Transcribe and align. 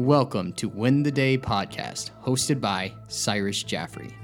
Welcome 0.00 0.54
to 0.54 0.66
Win 0.70 1.02
the 1.02 1.12
Day 1.12 1.36
podcast, 1.36 2.10
hosted 2.24 2.58
by 2.58 2.94
Cyrus 3.08 3.62
Jaffrey. 3.62 4.16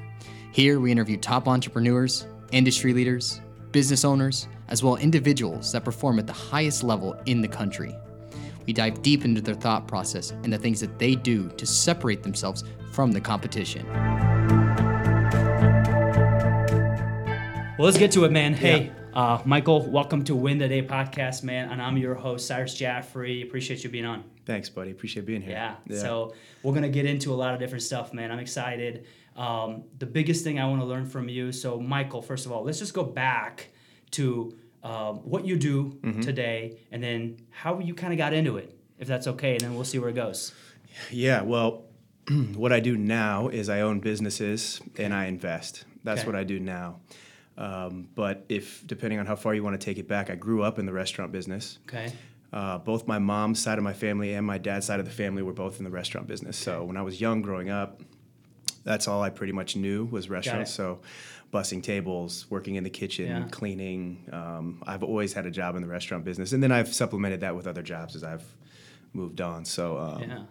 Here 0.51 0.81
we 0.81 0.91
interview 0.91 1.19
top 1.19 1.47
entrepreneurs, 1.47 2.27
industry 2.51 2.95
leaders, 2.95 3.43
business 3.73 4.03
owners, 4.03 4.49
as 4.69 4.83
well 4.83 4.97
as 4.97 5.03
individuals 5.03 5.71
that 5.73 5.85
perform 5.85 6.19
at 6.19 6.27
the 6.27 6.33
highest 6.33 6.83
level 6.83 7.15
in 7.27 7.43
the 7.43 7.47
country. 7.47 7.95
We 8.67 8.73
dive 8.73 9.03
deep 9.03 9.27
into 9.27 9.43
their 9.43 9.55
thought 9.55 9.87
process 9.87 10.31
and 10.31 10.51
the 10.51 10.57
things 10.57 10.81
that 10.81 10.99
they 10.99 11.15
do 11.15 11.51
to 11.51 11.67
separate 11.67 12.23
themselves 12.23 12.65
from 12.91 13.13
the 13.13 13.21
competition. 13.21 13.87
Well, 17.77 17.85
let's 17.85 17.99
get 17.99 18.13
to 18.13 18.25
it, 18.25 18.33
man. 18.33 18.55
Hey, 18.55 18.93
uh, 19.17 19.41
Michael, 19.47 19.89
welcome 19.91 20.23
to 20.25 20.37
Win 20.37 20.59
the 20.59 20.69
Day 20.69 20.83
podcast, 20.83 21.43
man. 21.43 21.71
And 21.71 21.81
I'm 21.81 21.97
your 21.97 22.15
host, 22.15 22.47
Cyrus 22.47 22.75
Jaffrey. 22.75 23.41
Appreciate 23.43 23.83
you 23.83 23.89
being 23.89 24.05
on. 24.05 24.23
Thanks, 24.45 24.69
buddy. 24.69 24.91
Appreciate 24.91 25.25
being 25.25 25.41
here. 25.41 25.75
Yeah. 25.89 25.99
So 25.99 26.35
we're 26.63 26.75
gonna 26.75 26.91
get 26.91 27.07
into 27.07 27.33
a 27.33 27.35
lot 27.35 27.55
of 27.55 27.59
different 27.61 27.83
stuff, 27.83 28.13
man. 28.13 28.31
I'm 28.31 28.39
excited. 28.39 29.07
Um, 29.35 29.85
the 29.99 30.05
biggest 30.07 30.45
thing 30.45 30.59
I 30.61 30.67
want 30.67 30.81
to 30.83 30.87
learn 30.87 31.07
from 31.07 31.29
you. 31.31 31.51
So, 31.51 31.81
Michael, 31.81 32.21
first 32.23 32.45
of 32.47 32.53
all, 32.53 32.63
let's 32.63 32.79
just 32.79 32.93
go 32.95 33.05
back 33.05 33.69
to 34.13 34.57
um, 34.83 35.17
what 35.29 35.45
you 35.47 35.57
do 35.57 35.99
Mm-hmm. 36.03 36.21
today, 36.21 36.79
and 36.93 37.03
then 37.03 37.39
how 37.51 37.79
you 37.81 37.95
kind 37.95 38.13
of 38.13 38.19
got 38.19 38.33
into 38.35 38.57
it, 38.59 38.79
if 38.99 39.09
that's 39.09 39.27
okay, 39.27 39.53
and 39.53 39.61
then 39.63 39.75
we'll 39.75 39.85
see 39.85 39.99
where 39.99 40.11
it 40.11 40.15
goes. 40.15 40.53
Yeah. 41.11 41.41
Well, 41.43 41.85
what 42.55 42.73
I 42.73 42.81
do 42.81 42.97
now 42.97 43.49
is 43.49 43.69
I 43.69 43.81
own 43.81 44.01
businesses 44.01 44.81
and 44.99 45.13
I 45.13 45.25
invest. 45.27 45.85
That's 46.05 46.21
Okay. 46.21 46.27
what 46.29 46.37
I 46.37 46.45
do 46.45 46.61
now. 46.61 47.01
Um, 47.59 48.09
but 48.15 48.45
if 48.49 48.87
depending 48.87 49.19
on 49.19 49.27
how 49.27 49.37
far 49.37 49.55
you 49.55 49.63
want 49.65 49.81
to 49.81 49.85
take 49.85 49.99
it 49.99 50.07
back, 50.09 50.29
I 50.31 50.35
grew 50.35 50.63
up 50.63 50.79
in 50.79 50.87
the 50.87 50.93
restaurant 50.93 51.33
business. 51.33 51.79
Okay. 51.89 52.13
Uh, 52.53 52.79
both 52.79 53.07
my 53.07 53.19
mom's 53.19 53.61
side 53.61 53.79
of 53.79 53.85
my 53.85 53.93
family 53.93 54.35
and 54.35 54.47
my 54.47 54.59
dad's 54.59 54.87
side 54.87 55.01
of 55.01 55.07
the 55.07 55.13
family 55.13 55.43
were 55.43 55.53
both 55.53 55.79
in 55.79 55.85
the 55.85 55.91
restaurant 55.91 56.27
business. 56.27 56.57
So 56.57 56.85
when 56.85 56.97
I 56.97 57.03
was 57.03 57.21
young, 57.21 57.43
growing 57.43 57.71
up, 57.71 58.01
that's 58.85 59.09
all 59.09 59.23
I 59.23 59.31
pretty 59.31 59.53
much 59.53 59.75
knew 59.77 60.05
was 60.05 60.31
restaurants. 60.31 60.71
So 60.73 61.01
bussing 61.53 61.83
tables, 61.83 62.47
working 62.51 62.77
in 62.77 62.85
the 62.85 62.91
kitchen, 62.91 63.27
Yeah. 63.27 63.49
cleaning. 63.51 64.25
Um, 64.33 64.83
I've 64.87 65.03
always 65.03 65.33
had 65.33 65.45
a 65.47 65.51
job 65.51 65.77
in 65.77 65.83
the 65.83 65.89
restaurant 65.89 66.25
business, 66.25 66.53
and 66.53 66.63
then 66.63 66.73
I've 66.73 66.93
supplemented 66.95 67.41
that 67.41 67.57
with 67.57 67.67
other 67.67 67.83
jobs 67.83 68.15
as 68.17 68.23
I've 68.25 68.45
moved 69.13 69.41
on. 69.41 69.65
So 69.65 69.99
um, 69.99 70.23
Yeah. 70.23 70.43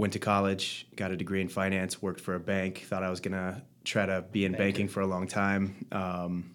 Went 0.00 0.14
to 0.14 0.18
college, 0.18 0.86
got 0.96 1.10
a 1.10 1.16
degree 1.16 1.42
in 1.42 1.48
finance, 1.48 2.00
worked 2.00 2.20
for 2.20 2.34
a 2.34 2.40
bank, 2.40 2.78
thought 2.88 3.02
I 3.02 3.10
was 3.10 3.20
gonna 3.20 3.62
try 3.84 4.06
to 4.06 4.22
be 4.32 4.44
in 4.46 4.52
banking 4.52 4.88
for 4.88 5.00
a 5.00 5.06
long 5.06 5.26
time, 5.28 5.86
um, 5.92 6.50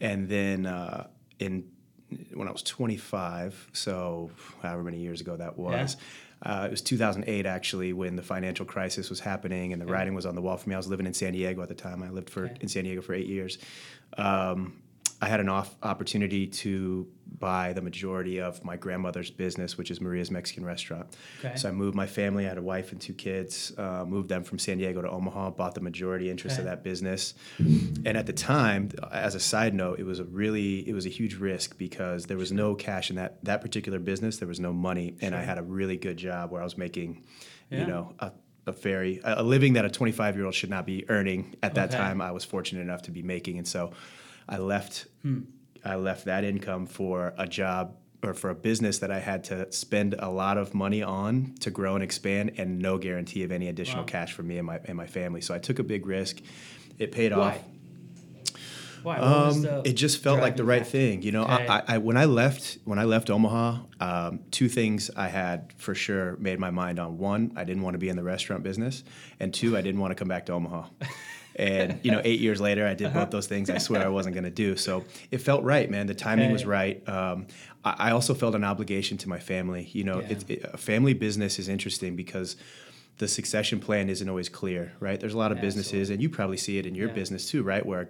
and 0.00 0.28
then 0.28 0.64
uh, 0.66 1.06
in 1.38 1.70
when 2.34 2.48
I 2.48 2.50
was 2.50 2.62
25, 2.62 3.70
so 3.72 4.30
however 4.62 4.82
many 4.82 4.98
years 4.98 5.20
ago 5.20 5.36
that 5.36 5.56
was. 5.58 5.96
Uh, 6.44 6.64
it 6.66 6.70
was 6.72 6.82
2008 6.82 7.46
actually 7.46 7.92
when 7.92 8.16
the 8.16 8.22
financial 8.22 8.66
crisis 8.66 9.08
was 9.08 9.20
happening 9.20 9.72
and 9.72 9.80
the 9.80 9.86
writing 9.86 10.12
was 10.14 10.26
on 10.26 10.34
the 10.34 10.42
wall 10.42 10.56
for 10.56 10.68
me. 10.68 10.74
I 10.74 10.78
was 10.78 10.88
living 10.88 11.06
in 11.06 11.14
San 11.14 11.32
Diego 11.34 11.62
at 11.62 11.68
the 11.68 11.74
time. 11.74 12.02
I 12.02 12.10
lived 12.10 12.28
for 12.28 12.46
Okay. 12.46 12.56
in 12.60 12.68
San 12.68 12.84
Diego 12.84 13.00
for 13.00 13.14
eight 13.14 13.28
years. 13.28 13.58
Um, 14.18 14.82
I 15.22 15.26
had 15.28 15.38
an 15.38 15.48
off 15.48 15.76
opportunity 15.84 16.48
to 16.48 17.06
buy 17.38 17.72
the 17.72 17.80
majority 17.80 18.40
of 18.40 18.64
my 18.64 18.76
grandmother's 18.76 19.30
business, 19.30 19.78
which 19.78 19.90
is 19.92 20.00
Maria's 20.00 20.32
Mexican 20.32 20.64
Restaurant. 20.64 21.06
Okay. 21.38 21.54
So 21.56 21.68
I 21.68 21.72
moved 21.72 21.94
my 21.94 22.06
family. 22.08 22.44
I 22.44 22.48
had 22.48 22.58
a 22.58 22.62
wife 22.62 22.90
and 22.90 23.00
two 23.00 23.14
kids. 23.14 23.72
Uh, 23.78 24.04
moved 24.04 24.28
them 24.28 24.42
from 24.42 24.58
San 24.58 24.78
Diego 24.78 25.00
to 25.00 25.08
Omaha. 25.08 25.50
Bought 25.50 25.76
the 25.76 25.80
majority 25.80 26.28
interest 26.28 26.58
of 26.58 26.64
that 26.64 26.82
business. 26.82 27.34
And 27.58 28.08
at 28.16 28.26
the 28.26 28.32
time, 28.32 28.90
as 29.12 29.36
a 29.36 29.40
side 29.40 29.74
note, 29.74 30.00
it 30.00 30.04
was 30.04 30.18
a 30.18 30.24
really 30.24 30.86
it 30.88 30.92
was 30.92 31.06
a 31.06 31.10
huge 31.10 31.34
risk 31.36 31.78
because 31.78 32.26
there 32.26 32.36
was 32.36 32.50
no 32.50 32.74
cash 32.74 33.08
in 33.08 33.16
that 33.16 33.42
that 33.44 33.60
particular 33.60 34.00
business. 34.00 34.38
There 34.38 34.48
was 34.48 34.58
no 34.60 34.72
money, 34.72 35.14
and 35.20 35.36
I 35.36 35.42
had 35.42 35.56
a 35.58 35.62
really 35.62 35.96
good 35.96 36.16
job 36.16 36.50
where 36.50 36.60
I 36.60 36.64
was 36.64 36.76
making, 36.76 37.22
Yeah. 37.70 37.80
you 37.80 37.86
know, 37.86 38.12
a, 38.18 38.32
a 38.66 38.72
very 38.72 39.20
a 39.22 39.40
a 39.40 39.44
living 39.44 39.74
that 39.74 39.84
a 39.84 39.90
25 39.90 40.34
year 40.36 40.46
old 40.46 40.54
should 40.54 40.70
not 40.70 40.84
be 40.84 41.08
earning 41.08 41.54
at 41.62 41.74
that 41.76 41.90
Okay. 41.90 41.98
time. 41.98 42.20
I 42.20 42.32
was 42.32 42.44
fortunate 42.44 42.80
enough 42.82 43.02
to 43.02 43.12
be 43.12 43.22
making, 43.22 43.58
and 43.58 43.66
so 43.68 43.92
I 44.48 44.58
left. 44.58 45.06
Hmm. 45.22 45.40
I 45.84 45.96
left 45.96 46.26
that 46.26 46.44
income 46.44 46.86
for 46.86 47.34
a 47.36 47.46
job 47.46 47.96
or 48.22 48.34
for 48.34 48.50
a 48.50 48.54
business 48.54 49.00
that 49.00 49.10
I 49.10 49.18
had 49.18 49.42
to 49.44 49.70
spend 49.72 50.14
a 50.16 50.30
lot 50.30 50.56
of 50.56 50.74
money 50.74 51.02
on 51.02 51.54
to 51.58 51.70
grow 51.70 51.96
and 51.96 52.04
expand, 52.04 52.52
and 52.56 52.78
no 52.78 52.96
guarantee 52.98 53.42
of 53.42 53.50
any 53.50 53.66
additional 53.68 54.02
Wow. 54.02 54.06
cash 54.06 54.32
for 54.32 54.44
me 54.44 54.58
and 54.58 54.66
my 54.66 54.78
and 54.84 54.96
my 54.96 55.06
family. 55.06 55.40
So 55.40 55.54
I 55.54 55.58
took 55.58 55.78
a 55.78 55.82
big 55.82 56.06
risk. 56.06 56.40
It 56.98 57.10
paid 57.10 57.32
Why? 57.32 57.38
off. 57.38 57.58
Why? 59.02 59.16
Um, 59.16 59.66
it 59.84 59.94
just 59.94 60.22
felt 60.22 60.40
like 60.40 60.56
the 60.56 60.64
right 60.64 60.82
factor? 60.82 60.98
thing, 60.98 61.22
you 61.22 61.32
know. 61.32 61.42
Okay. 61.42 61.66
I, 61.66 61.78
I, 61.78 61.82
I 61.88 61.98
when 61.98 62.16
I 62.16 62.26
left 62.26 62.78
when 62.84 63.00
I 63.00 63.04
left 63.04 63.30
Omaha, 63.30 63.78
um, 64.00 64.40
two 64.52 64.68
things 64.68 65.10
I 65.16 65.26
had 65.26 65.72
for 65.76 65.94
sure 65.94 66.36
made 66.36 66.60
my 66.60 66.70
mind 66.70 67.00
on. 67.00 67.18
One, 67.18 67.52
I 67.56 67.64
didn't 67.64 67.82
want 67.82 67.94
to 67.94 67.98
be 67.98 68.08
in 68.08 68.16
the 68.16 68.22
restaurant 68.22 68.62
business, 68.62 69.02
and 69.40 69.52
two, 69.52 69.76
I 69.76 69.80
didn't 69.82 70.00
want 70.00 70.12
to 70.12 70.14
come 70.14 70.28
back 70.28 70.46
to 70.46 70.52
Omaha. 70.52 70.86
and 71.56 71.98
you 72.02 72.10
know, 72.10 72.20
eight 72.24 72.40
years 72.40 72.60
later, 72.60 72.86
I 72.86 72.94
did 72.94 73.08
Uh-huh. 73.08 73.20
both 73.20 73.30
those 73.30 73.46
things. 73.46 73.70
I 73.70 73.78
swear 73.86 74.02
I 74.04 74.08
wasn't 74.08 74.34
going 74.34 74.44
to 74.44 74.50
do. 74.50 74.76
So 74.76 75.04
it 75.30 75.38
felt 75.38 75.62
right, 75.64 75.90
man. 75.90 76.06
The 76.06 76.14
timing 76.14 76.52
was 76.52 76.64
right. 76.64 77.06
Um, 77.08 77.46
I, 77.84 77.94
I 78.08 78.10
also 78.12 78.34
felt 78.34 78.54
an 78.54 78.64
obligation 78.64 79.18
to 79.18 79.28
my 79.28 79.38
family. 79.38 79.88
You 79.92 80.04
know, 80.04 80.20
Yeah. 80.20 80.28
it, 80.30 80.50
it, 80.50 80.70
a 80.72 80.78
family 80.78 81.14
business 81.14 81.58
is 81.58 81.68
interesting 81.68 82.16
because. 82.16 82.56
The 83.22 83.28
succession 83.28 83.78
plan 83.78 84.10
isn't 84.10 84.28
always 84.28 84.48
clear, 84.48 84.94
right? 84.98 85.20
There's 85.20 85.34
a 85.34 85.38
lot 85.38 85.52
of 85.52 85.60
businesses, 85.60 86.10
and 86.10 86.20
you 86.20 86.28
probably 86.28 86.56
see 86.56 86.78
it 86.78 86.86
in 86.86 86.96
your 86.96 87.06
Yeah. 87.06 87.14
business 87.14 87.48
too, 87.48 87.62
right? 87.62 87.86
Where 87.86 88.08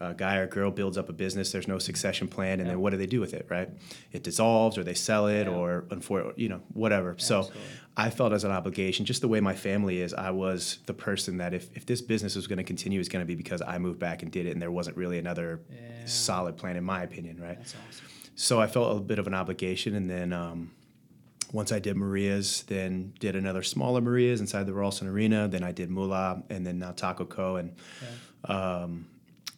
a 0.00 0.14
guy 0.14 0.36
or 0.38 0.46
girl 0.46 0.70
builds 0.70 0.96
up 0.96 1.10
a 1.10 1.12
business, 1.12 1.52
there's 1.52 1.68
no 1.68 1.78
succession 1.78 2.28
plan, 2.28 2.60
and 2.60 2.70
then 2.70 2.80
what 2.80 2.88
do 2.90 2.96
they 2.96 3.04
do 3.06 3.20
with 3.20 3.34
it, 3.34 3.44
right? 3.50 3.68
It 4.12 4.22
dissolves, 4.22 4.78
or 4.78 4.82
they 4.82 4.94
sell 4.94 5.26
it, 5.26 5.44
Yeah. 5.46 5.52
or 5.52 5.84
you 6.36 6.48
know, 6.48 6.62
whatever. 6.72 7.14
So 7.18 7.40
Absolutely. 7.40 7.62
I 7.98 8.08
felt 8.08 8.32
as 8.32 8.42
an 8.44 8.52
obligation, 8.52 9.04
just 9.04 9.20
the 9.20 9.28
way 9.28 9.38
my 9.40 9.54
family 9.54 10.00
is, 10.00 10.14
I 10.14 10.30
was 10.30 10.78
the 10.86 10.94
person 10.94 11.36
that 11.36 11.52
if, 11.52 11.68
if 11.76 11.84
this 11.84 12.00
business 12.00 12.34
was 12.34 12.46
going 12.46 12.56
to 12.56 12.64
continue, 12.64 13.00
it's 13.00 13.10
going 13.10 13.20
to 13.22 13.26
be 13.26 13.34
because 13.34 13.60
I 13.60 13.76
moved 13.76 13.98
back 13.98 14.22
and 14.22 14.32
did 14.32 14.46
it, 14.46 14.52
and 14.52 14.62
there 14.62 14.70
wasn't 14.72 14.96
really 14.96 15.18
another 15.18 15.60
Yeah. 15.70 16.06
solid 16.06 16.56
plan, 16.56 16.76
in 16.76 16.84
my 16.84 17.02
opinion, 17.02 17.38
right? 17.38 17.58
That's 17.58 17.74
awesome. 17.74 18.06
so 18.34 18.62
I 18.62 18.66
felt 18.66 18.96
a 18.96 19.00
bit 19.00 19.18
of 19.18 19.26
an 19.26 19.34
obligation, 19.34 19.94
and 19.94 20.08
then 20.08 20.32
um, 20.32 20.70
once 21.54 21.70
I 21.72 21.78
did 21.78 21.96
Maria's, 21.96 22.64
then 22.66 23.14
did 23.20 23.36
another 23.36 23.62
smaller 23.62 24.00
Maria's 24.02 24.40
inside 24.40 24.66
the 24.66 24.74
Ralston 24.74 25.08
Arena. 25.08 25.48
Then 25.48 25.62
I 25.62 25.72
did 25.72 25.88
Mula, 25.90 26.42
and 26.50 26.66
then 26.66 26.78
now 26.80 26.90
Taco 26.92 27.24
Co. 27.24 27.56
And 27.56 27.74
um, 28.44 29.06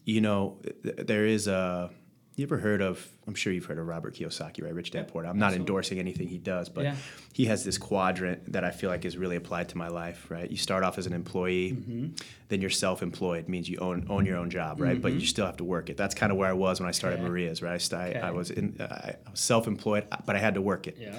you 0.05 0.21
know, 0.21 0.59
th- 0.83 0.97
there 0.99 1.27
is 1.27 1.49
a. 1.49 1.91
You 2.37 2.45
ever 2.45 2.59
heard 2.59 2.83
of? 2.83 3.03
I'm 3.27 3.35
sure 3.35 3.51
you've 3.51 3.65
heard 3.65 3.79
of 3.79 3.87
Robert 3.87 4.15
Kiyosaki, 4.15 4.63
right? 4.63 4.75
Rich 4.75 4.91
Dad 4.91 5.09
Poor 5.09 5.23
Dad. 5.23 5.31
I'm 5.31 5.39
not 5.39 5.55
endorsing 5.55 5.99
anything 5.99 6.29
he 6.29 6.37
does, 6.37 6.69
but 6.69 6.85
Yeah. 6.85 6.97
he 7.33 7.47
has 7.47 7.65
this 7.65 7.79
quadrant 7.79 8.53
that 8.53 8.63
I 8.63 8.71
feel 8.73 8.91
like 8.91 9.07
is 9.07 9.17
really 9.17 9.37
applied 9.37 9.71
to 9.71 9.79
my 9.79 9.89
life. 9.89 10.27
Right? 10.31 10.51
You 10.51 10.59
start 10.59 10.85
off 10.85 10.99
as 10.99 11.07
an 11.07 11.15
employee, 11.15 11.73
Mm-hmm. 11.73 12.07
then 12.49 12.61
you're 12.61 12.69
self-employed, 12.69 13.49
means 13.49 13.71
you 13.71 13.79
own 13.79 14.07
own 14.11 14.27
your 14.27 14.37
own 14.37 14.51
job, 14.51 14.83
right? 14.83 15.01
But 15.01 15.15
you 15.15 15.21
still 15.21 15.47
have 15.47 15.57
to 15.57 15.65
work 15.65 15.89
it. 15.89 15.97
That's 15.97 16.15
kind 16.15 16.31
of 16.31 16.37
where 16.37 16.49
I 16.51 16.53
was 16.53 16.79
when 16.79 16.91
I 16.91 16.93
started 16.93 17.21
Okay. 17.21 17.29
Maria's, 17.29 17.63
right? 17.63 17.73
I, 17.73 17.79
st- 17.79 18.17
I- 18.17 18.29
I 18.29 18.31
was 18.33 18.51
in, 18.51 18.77
I 18.81 19.15
was 19.31 19.41
self-employed, 19.41 20.05
but 20.27 20.37
I 20.37 20.39
had 20.39 20.55
to 20.57 20.61
work 20.61 20.87
it. 20.87 20.99
Yeah. 21.01 21.19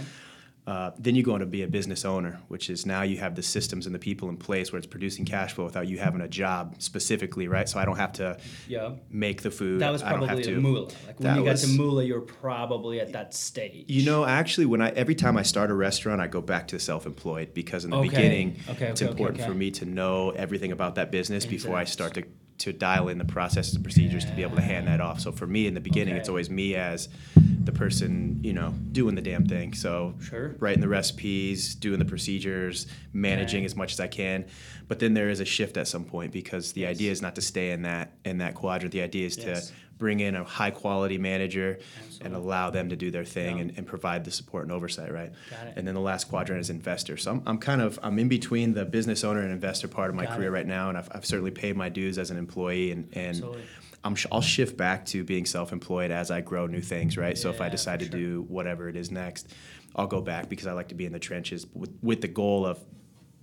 Uh, 0.68 0.92
then 1.00 1.16
you 1.16 1.24
go 1.24 1.34
on 1.34 1.40
to 1.40 1.46
be 1.46 1.62
a 1.64 1.68
business 1.68 2.04
owner, 2.04 2.38
which 2.50 2.70
is 2.70 2.86
now 2.86 3.02
you 3.02 3.16
have 3.18 3.36
the 3.36 3.42
systems 3.42 3.86
and 3.86 3.96
the 3.96 4.00
people 4.00 4.28
in 4.28 4.36
place 4.36 4.70
where 4.74 4.78
it's 4.78 4.86
producing 4.86 5.24
cash 5.24 5.54
flow 5.54 5.64
without 5.64 5.88
you 5.88 5.98
having 5.98 6.20
a 6.20 6.28
job 6.28 6.76
specifically, 6.80 7.48
right? 7.48 7.70
So 7.70 7.80
I 7.80 7.86
don't 7.86 7.96
have 7.96 8.12
to 8.14 8.38
Yeah. 8.68 8.96
make 9.10 9.44
the 9.44 9.50
food. 9.50 9.80
That 9.80 9.92
was 9.94 10.04
I 10.04 10.10
don't 10.12 10.20
have 10.24 10.28
probably 10.28 10.44
to. 10.44 10.58
a 10.58 10.60
Mula. 10.62 10.82
Like 11.08 11.20
when 11.22 11.36
you 11.38 11.44
got 11.46 11.56
to 11.58 11.68
was- 11.68 11.78
Mula, 11.78 12.04
you're 12.04 12.20
probably 12.20 13.00
at 13.00 13.14
that 13.14 13.34
stage. 13.34 13.86
You 13.88 14.06
know, 14.06 14.26
actually, 14.26 14.66
when 14.66 14.82
I 14.82 14.90
every 14.90 15.16
time 15.16 15.38
I 15.38 15.44
start 15.44 15.72
a 15.72 15.74
restaurant, 15.74 16.20
I 16.20 16.28
go 16.28 16.42
back 16.42 16.68
to 16.68 16.80
self-employed 16.80 17.54
because 17.54 17.86
in 17.86 17.92
the 17.92 17.98
Okay. 18.00 18.10
beginning, 18.10 18.58
Okay, 18.68 18.88
it's 18.88 19.02
okay, 19.02 19.06
okay, 19.06 19.06
important 19.10 19.42
for 19.46 19.54
me 19.54 19.72
to 19.72 19.86
know 19.86 20.32
everything 20.32 20.74
about 20.74 20.96
that 20.96 21.12
business 21.12 21.46
before 21.46 21.78
I 21.78 21.86
start 21.86 22.14
to 22.16 22.24
to 22.60 22.74
dial 22.74 23.08
in 23.10 23.18
the 23.18 23.26
processes 23.26 23.76
and 23.76 23.84
procedures 23.84 24.26
to 24.26 24.32
be 24.34 24.42
able 24.42 24.56
to 24.56 24.62
hand 24.62 24.88
that 24.88 25.00
off. 25.00 25.20
So 25.20 25.32
for 25.32 25.46
me, 25.46 25.68
in 25.68 25.74
the 25.74 25.80
beginning, 25.80 26.16
it's 26.16 26.30
always 26.30 26.50
me 26.50 26.76
as 26.76 27.08
the 27.36 27.72
person, 27.72 28.40
you 28.44 28.54
know, 28.54 28.74
doing 28.92 29.14
the 29.16 29.22
damn 29.22 29.46
thing. 29.46 29.74
So 29.74 30.16
Sure. 30.22 30.56
writing 30.60 30.82
the 30.82 30.88
recipes, 30.88 31.76
doing 31.76 32.00
the 32.00 32.06
procedures, 32.06 32.88
managing 33.14 33.60
Okay. 33.60 33.66
as 33.66 33.76
much 33.76 33.94
as 33.94 34.00
I 34.00 34.08
can. 34.08 34.46
But 34.88 35.00
then 35.00 35.14
there 35.14 35.30
is 35.30 35.40
a 35.40 35.46
shift 35.46 35.78
at 35.78 35.88
some 35.88 36.06
point 36.06 36.32
because 36.32 36.72
the 36.72 36.86
idea 36.88 37.12
is 37.12 37.22
not 37.22 37.36
to 37.36 37.42
stay 37.42 37.72
in 37.72 37.82
that 37.84 38.12
in 38.26 38.38
that 38.40 38.56
quadrant. 38.56 38.92
The 38.94 39.02
idea 39.02 39.26
is 39.28 39.38
Yes. 39.38 39.68
to 39.70 39.74
bring 39.98 40.20
in 40.20 40.36
a 40.36 40.44
high 40.44 40.72
quality 40.72 41.18
manager 41.18 41.80
and 42.22 42.36
allow 42.36 42.70
them 42.70 42.90
to 42.90 42.96
do 42.96 43.12
their 43.12 43.26
thing 43.26 43.58
Yeah. 43.58 43.62
and, 43.64 43.74
and 43.78 43.88
provide 43.88 44.24
the 44.26 44.32
support 44.32 44.64
and 44.64 44.72
oversight, 44.72 45.12
right? 45.12 45.32
Got 45.50 45.68
it. 45.68 45.74
And 45.76 45.88
then 45.88 45.96
the 45.96 46.02
last 46.02 46.26
quadrant 46.30 46.62
is 46.62 46.70
investor. 46.70 47.18
So 47.18 47.32
I'm, 47.32 47.44
I'm 47.46 47.58
kind 47.58 47.82
of 47.82 48.00
I'm 48.04 48.18
in 48.20 48.28
between 48.28 48.74
the 48.74 48.86
business 48.86 49.24
owner 49.24 49.42
and 49.42 49.52
investor 49.52 49.88
part 49.88 50.10
of 50.10 50.16
my 50.16 50.26
Got 50.26 50.38
career 50.38 50.50
it. 50.50 50.52
right 50.52 50.68
now, 50.68 50.90
and 50.90 50.98
I've, 50.98 51.10
I've 51.12 51.26
certainly 51.26 51.52
paid 51.52 51.76
my 51.76 51.90
dues 51.90 52.18
as 52.18 52.32
an 52.32 52.38
employee, 52.38 52.92
and 52.92 53.08
and 53.14 53.28
Absolutely. 53.30 53.64
I'm 54.04 54.16
sh- 54.16 54.28
I'll 54.32 54.42
shift 54.42 54.78
back 54.78 55.06
to 55.08 55.24
being 55.24 55.46
self-employed 55.46 56.12
as 56.12 56.32
I 56.32 56.42
grow 56.42 56.68
new 56.68 56.82
things, 56.82 57.18
right? 57.18 57.38
so 57.38 57.50
if 57.50 57.60
I 57.62 57.68
decide 57.70 58.00
to 58.00 58.06
sure. 58.06 58.20
do 58.20 58.46
whatever 58.48 58.88
it 58.88 58.96
is 58.96 59.12
next, 59.12 59.52
I'll 59.96 60.08
go 60.08 60.22
back 60.22 60.48
because 60.50 60.68
I 60.68 60.74
like 60.74 60.90
to 60.90 60.96
be 60.96 61.06
in 61.06 61.12
the 61.14 61.20
trenches 61.20 61.66
with, 61.74 61.92
with 62.02 62.22
the 62.22 62.28
goal 62.28 62.66
of 62.66 62.80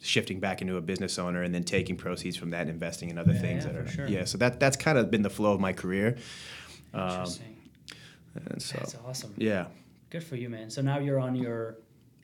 shifting 0.00 0.38
back 0.40 0.60
into 0.62 0.76
a 0.76 0.80
business 0.80 1.18
owner 1.18 1.42
and 1.42 1.54
then 1.54 1.64
taking 1.64 1.96
proceeds 1.96 2.36
from 2.36 2.50
that 2.50 2.62
and 2.62 2.70
investing 2.70 3.08
in 3.10 3.18
other 3.18 3.32
Yeah, 3.32 3.40
things 3.40 3.64
yeah, 3.64 3.72
that 3.72 3.80
are 3.80 3.88
sure. 3.88 4.06
yeah. 4.08 4.24
So 4.24 4.38
that 4.38 4.60
that's 4.60 4.76
kind 4.76 4.98
of 4.98 5.10
been 5.10 5.22
the 5.22 5.30
flow 5.30 5.52
of 5.52 5.60
my 5.60 5.72
career. 5.72 6.16
Um, 6.92 7.10
Interesting. 7.10 7.56
and 8.50 8.62
so 8.62 8.76
That's 8.78 8.96
awesome. 9.06 9.34
yeah. 9.36 9.66
Good 10.10 10.24
for 10.24 10.36
you, 10.36 10.48
man. 10.48 10.70
So 10.70 10.80
now 10.82 10.98
you're 10.98 11.18
on 11.18 11.34
your 11.34 11.76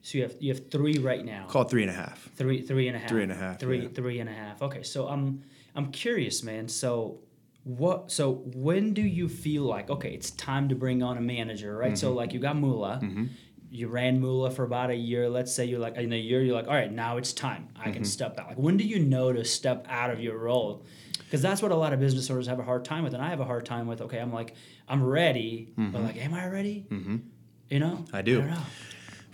So 0.02 0.18
you 0.18 0.24
have 0.24 0.36
you 0.40 0.52
have 0.54 0.70
three 0.70 0.98
right 0.98 1.24
now. 1.24 1.46
Call 1.48 1.64
three 1.64 1.82
and 1.82 1.90
a 1.90 1.94
half. 1.94 2.28
Three, 2.36 2.60
three 2.62 2.86
and 2.88 2.96
a 2.96 3.00
half. 3.00 3.08
Three 3.08 3.22
and 3.22 3.32
a 3.32 3.34
half, 3.34 3.58
Three, 3.58 3.82
yeah. 3.82 3.88
three 3.88 4.20
and 4.20 4.28
a 4.28 4.32
half. 4.32 4.62
Okay, 4.62 4.82
so 4.82 5.08
I'm, 5.08 5.42
I'm 5.74 5.90
curious, 5.90 6.42
man. 6.42 6.68
So, 6.68 7.18
what? 7.64 8.10
So 8.10 8.42
when 8.54 8.94
do 8.94 9.02
you 9.02 9.28
feel 9.28 9.64
like 9.64 9.90
okay, 9.90 10.12
it's 10.12 10.30
time 10.32 10.68
to 10.70 10.74
bring 10.74 11.02
on 11.02 11.18
a 11.18 11.20
manager, 11.20 11.76
right? 11.76 11.88
Mm-hmm. 11.88 11.96
So 11.96 12.12
like 12.12 12.32
you 12.32 12.40
got 12.40 12.56
Mula, 12.56 13.00
you 13.70 13.88
ran 13.88 14.20
Mula 14.20 14.50
for 14.50 14.64
about 14.64 14.90
a 14.90 14.94
year. 14.96 15.28
Let's 15.28 15.54
say 15.54 15.64
you're 15.64 15.78
like 15.78 15.96
in 15.96 16.12
a 16.12 16.16
year, 16.16 16.42
you're 16.42 16.54
like, 16.56 16.66
all 16.66 16.74
right, 16.74 16.90
now 16.92 17.16
it's 17.18 17.32
time. 17.32 17.68
I 17.76 17.84
Mm-hmm. 17.84 17.92
can 17.92 18.04
step 18.04 18.38
out. 18.38 18.48
Like 18.48 18.58
when 18.58 18.76
do 18.76 18.84
you 18.84 18.98
know 18.98 19.32
to 19.32 19.44
step 19.44 19.86
out 19.88 20.10
of 20.10 20.20
your 20.20 20.36
role? 20.36 20.84
Because 21.18 21.40
that's 21.42 21.62
what 21.62 21.70
a 21.70 21.76
lot 21.76 21.92
of 21.92 22.00
business 22.00 22.28
owners 22.30 22.48
have 22.48 22.58
a 22.58 22.64
hard 22.64 22.84
time 22.84 23.04
with, 23.04 23.14
and 23.14 23.22
I 23.22 23.28
have 23.30 23.38
a 23.40 23.44
hard 23.44 23.64
time 23.64 23.86
with. 23.86 24.00
Okay, 24.00 24.18
I'm 24.18 24.32
like, 24.32 24.54
I'm 24.88 25.02
ready, 25.04 25.72
but 25.76 26.02
like, 26.02 26.16
am 26.16 26.34
I 26.34 26.48
ready? 26.48 26.86
Mm-hmm. 26.90 27.16
You 27.68 27.78
know, 27.78 28.04
Mm-hmm. 28.04 28.16
I 28.16 28.22
do. 28.22 28.40
I. 28.42 28.58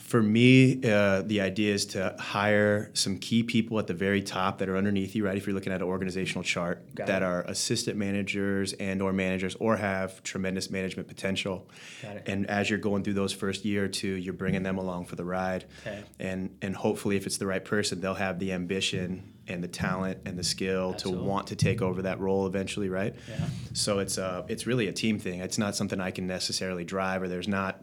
For 0.07 0.23
me, 0.23 0.81
uh, 0.85 1.23
the 1.23 1.41
idea 1.41 1.75
is 1.75 1.85
to 1.87 2.15
hire 2.17 2.91
some 2.95 3.19
key 3.19 3.43
people 3.43 3.77
at 3.81 3.89
the 3.89 3.95
very 3.95 4.23
top 4.23 4.59
that 4.59 4.69
are 4.69 4.77
underneath 4.77 5.17
you, 5.17 5.27
right? 5.27 5.37
If 5.37 5.49
you're 5.49 5.55
looking 5.55 5.73
at 5.73 5.83
an 5.83 5.89
organizational 5.89 6.45
chart, 6.45 6.95
Got 6.95 7.09
that 7.09 7.23
it. 7.23 7.25
are 7.25 7.43
assistant 7.43 7.99
managers 7.99 8.73
and 8.75 9.03
or 9.03 9.13
managers 9.13 9.57
or 9.57 9.77
have 9.77 10.23
tremendous 10.23 10.71
management 10.71 11.09
potential. 11.09 11.69
Got 12.03 12.19
it. 12.19 12.23
And 12.27 12.47
as 12.49 12.71
you're 12.71 12.79
going 12.79 13.03
through 13.03 13.15
those 13.15 13.33
first 13.33 13.65
year 13.65 13.87
or 13.87 13.89
two, 13.89 14.13
you're 14.13 14.33
bringing 14.33 14.63
them 14.63 14.79
along 14.79 15.07
for 15.07 15.17
the 15.17 15.25
ride. 15.25 15.65
Okay. 15.85 16.05
And 16.21 16.57
and 16.63 16.77
hopefully, 16.77 17.17
if 17.17 17.27
it's 17.27 17.39
the 17.39 17.47
right 17.47 17.65
person, 17.65 18.01
they'll 18.01 18.15
have 18.15 18.39
the 18.39 18.53
ambition 18.53 19.33
and 19.49 19.63
the 19.63 19.69
talent 19.69 20.19
and 20.25 20.39
the 20.39 20.45
skill 20.45 20.93
Absolutely. 20.95 21.25
to 21.25 21.29
want 21.29 21.47
to 21.49 21.57
take 21.57 21.83
over 21.83 22.03
that 22.03 22.21
role 22.21 22.47
eventually, 22.47 22.89
right? 22.89 23.15
Yeah. 23.29 23.49
So 23.73 23.99
it's 23.99 24.19
uh, 24.19 24.45
it's 24.49 24.69
really 24.69 24.87
a 24.87 24.93
team 24.93 25.19
thing. 25.19 25.41
It's 25.41 25.59
not 25.59 25.75
something 25.75 26.01
I 26.01 26.13
can 26.13 26.29
necessarily 26.29 26.85
drive, 26.85 27.23
or 27.23 27.29
there's 27.29 27.49
not 27.49 27.83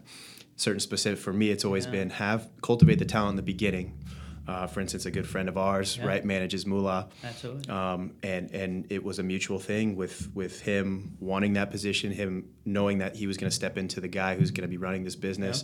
certain 0.63 0.80
specific. 0.80 1.19
For 1.19 1.33
me, 1.33 1.50
it's 1.50 1.65
always 1.65 1.86
Yeah. 1.86 1.92
been 1.98 2.10
have 2.12 2.50
cultivate 2.62 3.00
the 3.00 3.06
talent 3.06 3.31
in 3.31 3.36
the 3.38 3.42
beginning. 3.56 3.88
Uh, 4.45 4.68
for 4.68 4.81
instance, 4.81 5.06
a 5.06 5.12
good 5.12 5.25
friend 5.25 5.48
of 5.48 5.57
ours, 5.57 5.95
Yeah. 5.98 6.06
right, 6.07 6.25
manages 6.25 6.65
Mula, 6.65 7.07
Absolutely. 7.24 7.69
um, 7.69 8.12
and 8.24 8.51
and 8.51 8.86
it 8.89 9.01
was 9.01 9.18
a 9.19 9.24
mutual 9.24 9.57
thing 9.60 9.95
with 9.95 10.30
with 10.36 10.60
him 10.62 11.15
wanting 11.21 11.54
that 11.54 11.71
position, 11.71 12.12
him 12.12 12.31
knowing 12.65 12.98
that 13.00 13.15
he 13.15 13.25
was 13.27 13.38
going 13.38 13.50
to 13.50 13.56
step 13.56 13.77
into 13.77 14.01
the 14.01 14.10
guy 14.10 14.36
who's 14.36 14.51
going 14.51 14.68
to 14.69 14.74
be 14.77 14.77
running 14.88 15.04
this 15.06 15.15
business. 15.15 15.63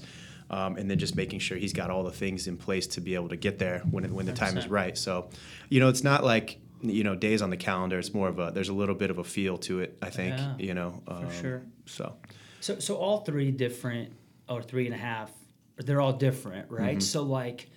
Um, 0.51 0.77
and 0.77 0.89
then 0.89 0.97
just 0.97 1.15
making 1.15 1.39
sure 1.41 1.57
he's 1.59 1.73
got 1.73 1.91
all 1.91 2.03
the 2.03 2.17
things 2.23 2.47
in 2.47 2.57
place 2.57 2.87
to 2.95 3.01
be 3.01 3.13
able 3.13 3.29
to 3.29 3.35
get 3.35 3.59
there 3.59 3.83
when 3.91 4.03
it, 4.05 4.11
when 4.11 4.25
the 4.25 4.33
time 4.33 4.57
is 4.57 4.67
right. 4.67 4.97
So, 4.97 5.29
you 5.69 5.79
know, 5.79 5.89
it's 5.89 6.03
not 6.03 6.23
like 6.23 6.57
you 6.81 7.03
know 7.03 7.15
days 7.15 7.41
on 7.43 7.49
the 7.51 7.57
calendar. 7.57 7.99
It's 7.99 8.13
more 8.15 8.29
of 8.29 8.39
a 8.39 8.49
there's 8.51 8.69
a 8.69 8.73
little 8.73 8.95
bit 8.95 9.11
of 9.11 9.17
a 9.19 9.23
feel 9.23 9.57
to 9.67 9.81
it. 9.81 9.97
I 10.01 10.09
think 10.09 10.37
Yeah, 10.37 10.55
you 10.57 10.73
know 10.73 11.03
um, 11.07 11.29
sure. 11.41 11.61
So 11.85 12.15
So, 12.61 12.79
so 12.79 12.95
all 12.95 13.19
three 13.29 13.51
different, 13.51 14.11
or 14.49 14.61
three 14.61 14.85
and 14.85 14.93
a 14.95 14.97
half, 14.97 15.31
they're 15.77 16.01
all 16.01 16.13
different, 16.13 16.69
right? 16.71 16.91
Mm-hmm. 16.97 16.99
So, 17.01 17.23
like, 17.23 17.69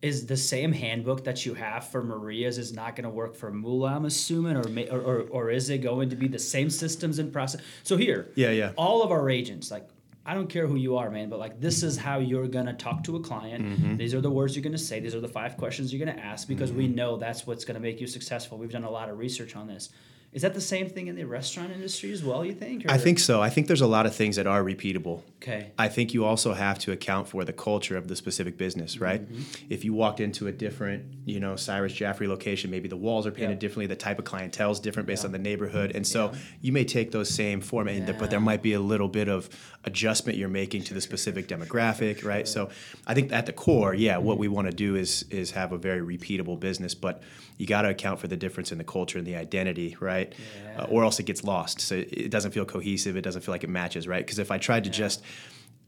is 0.00 0.26
the 0.26 0.36
same 0.36 0.70
handbook 0.72 1.24
that 1.24 1.44
you 1.44 1.54
have 1.54 1.88
for 1.88 2.02
Maria's 2.04 2.56
is 2.58 2.72
not 2.72 2.94
going 2.94 3.04
to 3.04 3.10
work 3.10 3.34
for 3.34 3.50
Mula? 3.50 3.94
I'm 3.96 4.04
assuming, 4.04 4.56
or, 4.56 4.64
or 4.92 5.00
or 5.00 5.20
or 5.30 5.50
is 5.50 5.70
it 5.70 5.78
going 5.78 6.10
to 6.10 6.16
be 6.16 6.28
the 6.28 6.38
same 6.38 6.70
systems 6.70 7.18
and 7.18 7.32
process? 7.32 7.62
So 7.82 7.96
here, 7.96 8.28
Yeah, 8.36 8.50
yeah. 8.50 8.72
all 8.76 9.02
of 9.02 9.10
our 9.10 9.28
agents, 9.30 9.70
like. 9.70 9.88
I 10.26 10.34
don't 10.34 10.48
care 10.50 10.66
who 10.66 10.76
you 10.76 10.98
are, 10.98 11.10
man, 11.10 11.30
but 11.30 11.38
like 11.38 11.58
this 11.58 11.82
is 11.82 11.96
how 11.96 12.18
you're 12.18 12.48
gonna 12.48 12.74
talk 12.74 13.02
to 13.04 13.16
a 13.16 13.20
client. 13.20 13.64
Mm-hmm. 13.64 13.96
These 13.96 14.12
are 14.12 14.20
the 14.20 14.30
words 14.30 14.54
you're 14.54 14.62
gonna 14.62 14.76
say. 14.76 15.00
These 15.00 15.14
are 15.14 15.22
the 15.22 15.28
five 15.40 15.56
questions 15.56 15.90
you're 15.90 16.04
gonna 16.04 16.20
ask 16.20 16.46
because 16.46 16.68
Mm-hmm. 16.68 16.78
we 16.80 16.88
know 16.88 17.16
that's 17.16 17.46
what's 17.46 17.64
gonna 17.64 17.80
make 17.80 17.98
you 17.98 18.06
successful. 18.06 18.58
We've 18.58 18.70
done 18.70 18.84
a 18.84 18.90
lot 18.90 19.08
of 19.08 19.16
research 19.18 19.56
on 19.56 19.66
this. 19.66 19.88
Is 20.30 20.42
that 20.42 20.52
the 20.52 20.60
same 20.60 20.90
thing 20.90 21.06
in 21.06 21.16
the 21.16 21.24
restaurant 21.24 21.72
industry 21.72 22.12
as 22.12 22.22
well? 22.22 22.44
You 22.44 22.52
think? 22.52 22.84
I 22.90 22.98
think 22.98 23.18
so. 23.18 23.40
I 23.40 23.48
think 23.48 23.66
there's 23.66 23.80
a 23.80 23.86
lot 23.86 24.04
of 24.04 24.14
things 24.14 24.36
that 24.36 24.46
are 24.46 24.62
repeatable. 24.62 25.22
Okay. 25.42 25.72
I 25.78 25.88
think 25.88 26.12
you 26.12 26.26
also 26.26 26.52
have 26.52 26.78
to 26.80 26.92
account 26.92 27.28
for 27.28 27.44
the 27.46 27.52
culture 27.54 27.96
of 27.96 28.08
the 28.08 28.14
specific 28.14 28.58
business, 28.58 28.98
right? 29.00 29.22
Mm-hmm. 29.22 29.66
If 29.70 29.86
you 29.86 29.94
walked 29.94 30.20
into 30.20 30.46
a 30.46 30.52
different, 30.52 31.04
you 31.24 31.40
know, 31.40 31.56
Cyrus 31.56 31.94
Jaffrey 31.94 32.28
location, 32.28 32.70
maybe 32.70 32.88
the 32.88 32.96
walls 32.96 33.26
are 33.26 33.30
painted 33.30 33.52
Yeah. 33.54 33.58
differently, 33.60 33.86
the 33.86 33.96
type 33.96 34.18
of 34.18 34.26
clientele 34.26 34.70
is 34.70 34.80
different 34.80 35.06
based 35.06 35.22
Yeah. 35.22 35.28
on 35.28 35.32
the 35.32 35.38
neighborhood, 35.38 35.92
and 35.94 36.06
so 36.06 36.32
you 36.60 36.72
may 36.72 36.84
take 36.84 37.10
those 37.10 37.30
same 37.30 37.60
format, 37.62 37.94
and 37.94 38.18
but 38.18 38.28
there 38.30 38.40
might 38.40 38.62
be 38.62 38.74
a 38.74 38.80
little 38.80 39.08
bit 39.08 39.28
of 39.28 39.48
adjustment 39.84 40.36
you're 40.36 40.48
making 40.50 40.82
to 40.84 40.94
the 40.94 41.00
specific 41.00 41.48
demographic, 41.48 42.22
right? 42.24 42.46
So 42.46 42.68
I 43.06 43.14
think 43.14 43.32
at 43.32 43.46
the 43.46 43.52
core, 43.54 43.94
yeah, 43.94 44.18
what 44.18 44.34
Mm-hmm. 44.34 44.40
we 44.40 44.48
want 44.48 44.66
to 44.70 44.76
do 44.76 44.94
is 44.94 45.24
is 45.30 45.52
have 45.52 45.72
a 45.72 45.78
very 45.78 46.00
repeatable 46.16 46.60
business, 46.60 46.94
but 46.94 47.22
you 47.56 47.66
got 47.66 47.82
to 47.82 47.88
account 47.88 48.20
for 48.20 48.28
the 48.28 48.36
difference 48.36 48.70
in 48.72 48.78
the 48.78 48.84
culture 48.84 49.18
and 49.18 49.26
the 49.26 49.34
identity, 49.36 49.96
right? 50.00 50.17
Yeah. 50.20 50.82
Uh, 50.82 50.84
or 50.90 51.04
else 51.04 51.18
it 51.18 51.26
gets 51.26 51.42
lost. 51.44 51.80
So 51.80 51.94
it 51.96 52.30
doesn't 52.30 52.52
feel 52.52 52.64
cohesive. 52.64 53.16
It 53.16 53.22
doesn't 53.22 53.42
feel 53.42 53.52
like 53.52 53.64
it 53.64 53.70
matches, 53.70 54.06
right? 54.06 54.24
Because 54.24 54.38
if 54.38 54.50
I 54.50 54.58
tried 54.58 54.84
to 54.84 54.90
just 54.90 55.22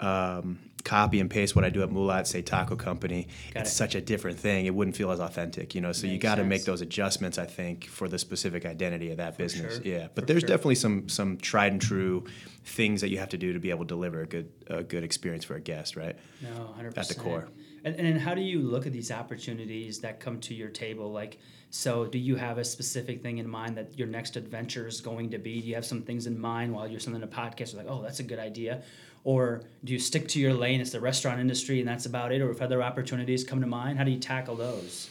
um, 0.01 0.59
copy 0.83 1.21
and 1.21 1.29
paste 1.31 1.55
what 1.55 1.65
I 1.65 1.69
do 1.71 1.83
at 1.83 1.91
Mulat, 1.91 2.27
say 2.27 2.41
Taco 2.43 2.75
Company, 2.75 3.29
Got 3.53 3.63
it's 3.63 3.71
it. 3.71 3.75
such 3.75 3.95
a 3.95 4.01
different 4.01 4.39
thing. 4.39 4.65
It 4.67 4.75
wouldn't 4.75 4.97
feel 4.97 5.11
as 5.11 5.21
authentic, 5.21 5.75
you 5.75 5.81
know. 5.81 5.93
So 5.93 6.07
you 6.07 6.19
got 6.19 6.37
to 6.37 6.45
make 6.45 6.65
those 6.65 6.81
adjustments, 6.81 7.37
I 7.39 7.45
think, 7.45 7.85
for 7.87 8.09
the 8.09 8.19
specific 8.19 8.65
identity 8.65 9.11
of 9.11 9.19
that 9.19 9.37
business. 9.37 9.75
sure. 9.77 9.85
Yeah, 9.85 10.09
but 10.15 10.23
For 10.23 10.27
there's 10.27 10.41
sure. 10.41 10.49
definitely 10.49 10.77
some 10.77 11.09
some 11.09 11.37
tried 11.37 11.73
and 11.73 11.81
true 11.83 12.25
things 12.65 13.01
that 13.03 13.11
you 13.11 13.19
have 13.19 13.29
to 13.31 13.39
do 13.39 13.53
to 13.53 13.59
be 13.61 13.71
able 13.71 13.85
to 13.85 13.89
deliver 13.89 14.23
a 14.23 14.27
good 14.27 14.51
a 14.69 14.83
good 14.83 15.05
experience 15.05 15.45
for 15.45 15.55
a 15.57 15.61
guest, 15.61 15.97
right? 15.97 16.17
No, 16.43 16.73
hundred 16.75 16.95
percent 16.95 17.11
At 17.11 17.17
the 17.17 17.23
core. 17.23 17.49
And 17.85 17.97
and 17.97 18.21
how 18.21 18.35
do 18.35 18.41
you 18.41 18.61
look 18.63 18.87
at 18.87 18.93
these 18.93 19.11
opportunities 19.11 20.01
that 20.01 20.19
come 20.21 20.41
to 20.41 20.55
your 20.55 20.69
table? 20.71 21.13
Like, 21.13 21.39
so 21.71 22.05
do 22.05 22.19
you 22.19 22.37
have 22.37 22.59
a 22.59 22.65
specific 22.65 23.23
thing 23.23 23.39
in 23.39 23.49
mind 23.49 23.77
that 23.77 23.97
your 23.97 24.09
next 24.09 24.37
adventure 24.37 24.89
is 24.89 25.01
going 25.01 25.31
to 25.31 25.39
be? 25.39 25.61
Do 25.61 25.69
you 25.69 25.75
have 25.77 25.87
some 25.87 26.03
things 26.03 26.27
in 26.27 26.39
mind 26.39 26.75
while 26.75 26.89
you're 26.89 27.01
something 27.01 27.23
a 27.23 27.29
podcast? 27.29 27.73
You're 27.73 27.83
like, 27.85 27.93
oh, 27.93 28.03
that's 28.03 28.19
a 28.19 28.25
good 28.25 28.41
idea. 28.41 28.83
Or 29.23 29.63
do 29.85 29.93
you 29.93 29.99
stick 29.99 30.29
to 30.29 30.41
your 30.41 30.53
lane? 30.55 30.81
It's 30.81 30.91
the 30.91 31.01
restaurant 31.01 31.41
industry, 31.41 31.79
and 31.79 31.89
that's 31.89 32.07
about 32.07 32.33
it. 32.33 32.41
Or 32.41 32.51
if 32.51 32.61
other 32.61 32.83
opportunities 32.83 33.45
come 33.45 33.61
to 33.61 33.67
mind, 33.67 33.99
how 33.99 34.05
do 34.05 34.11
you 34.11 34.19
tackle 34.19 34.57
those? 34.57 35.11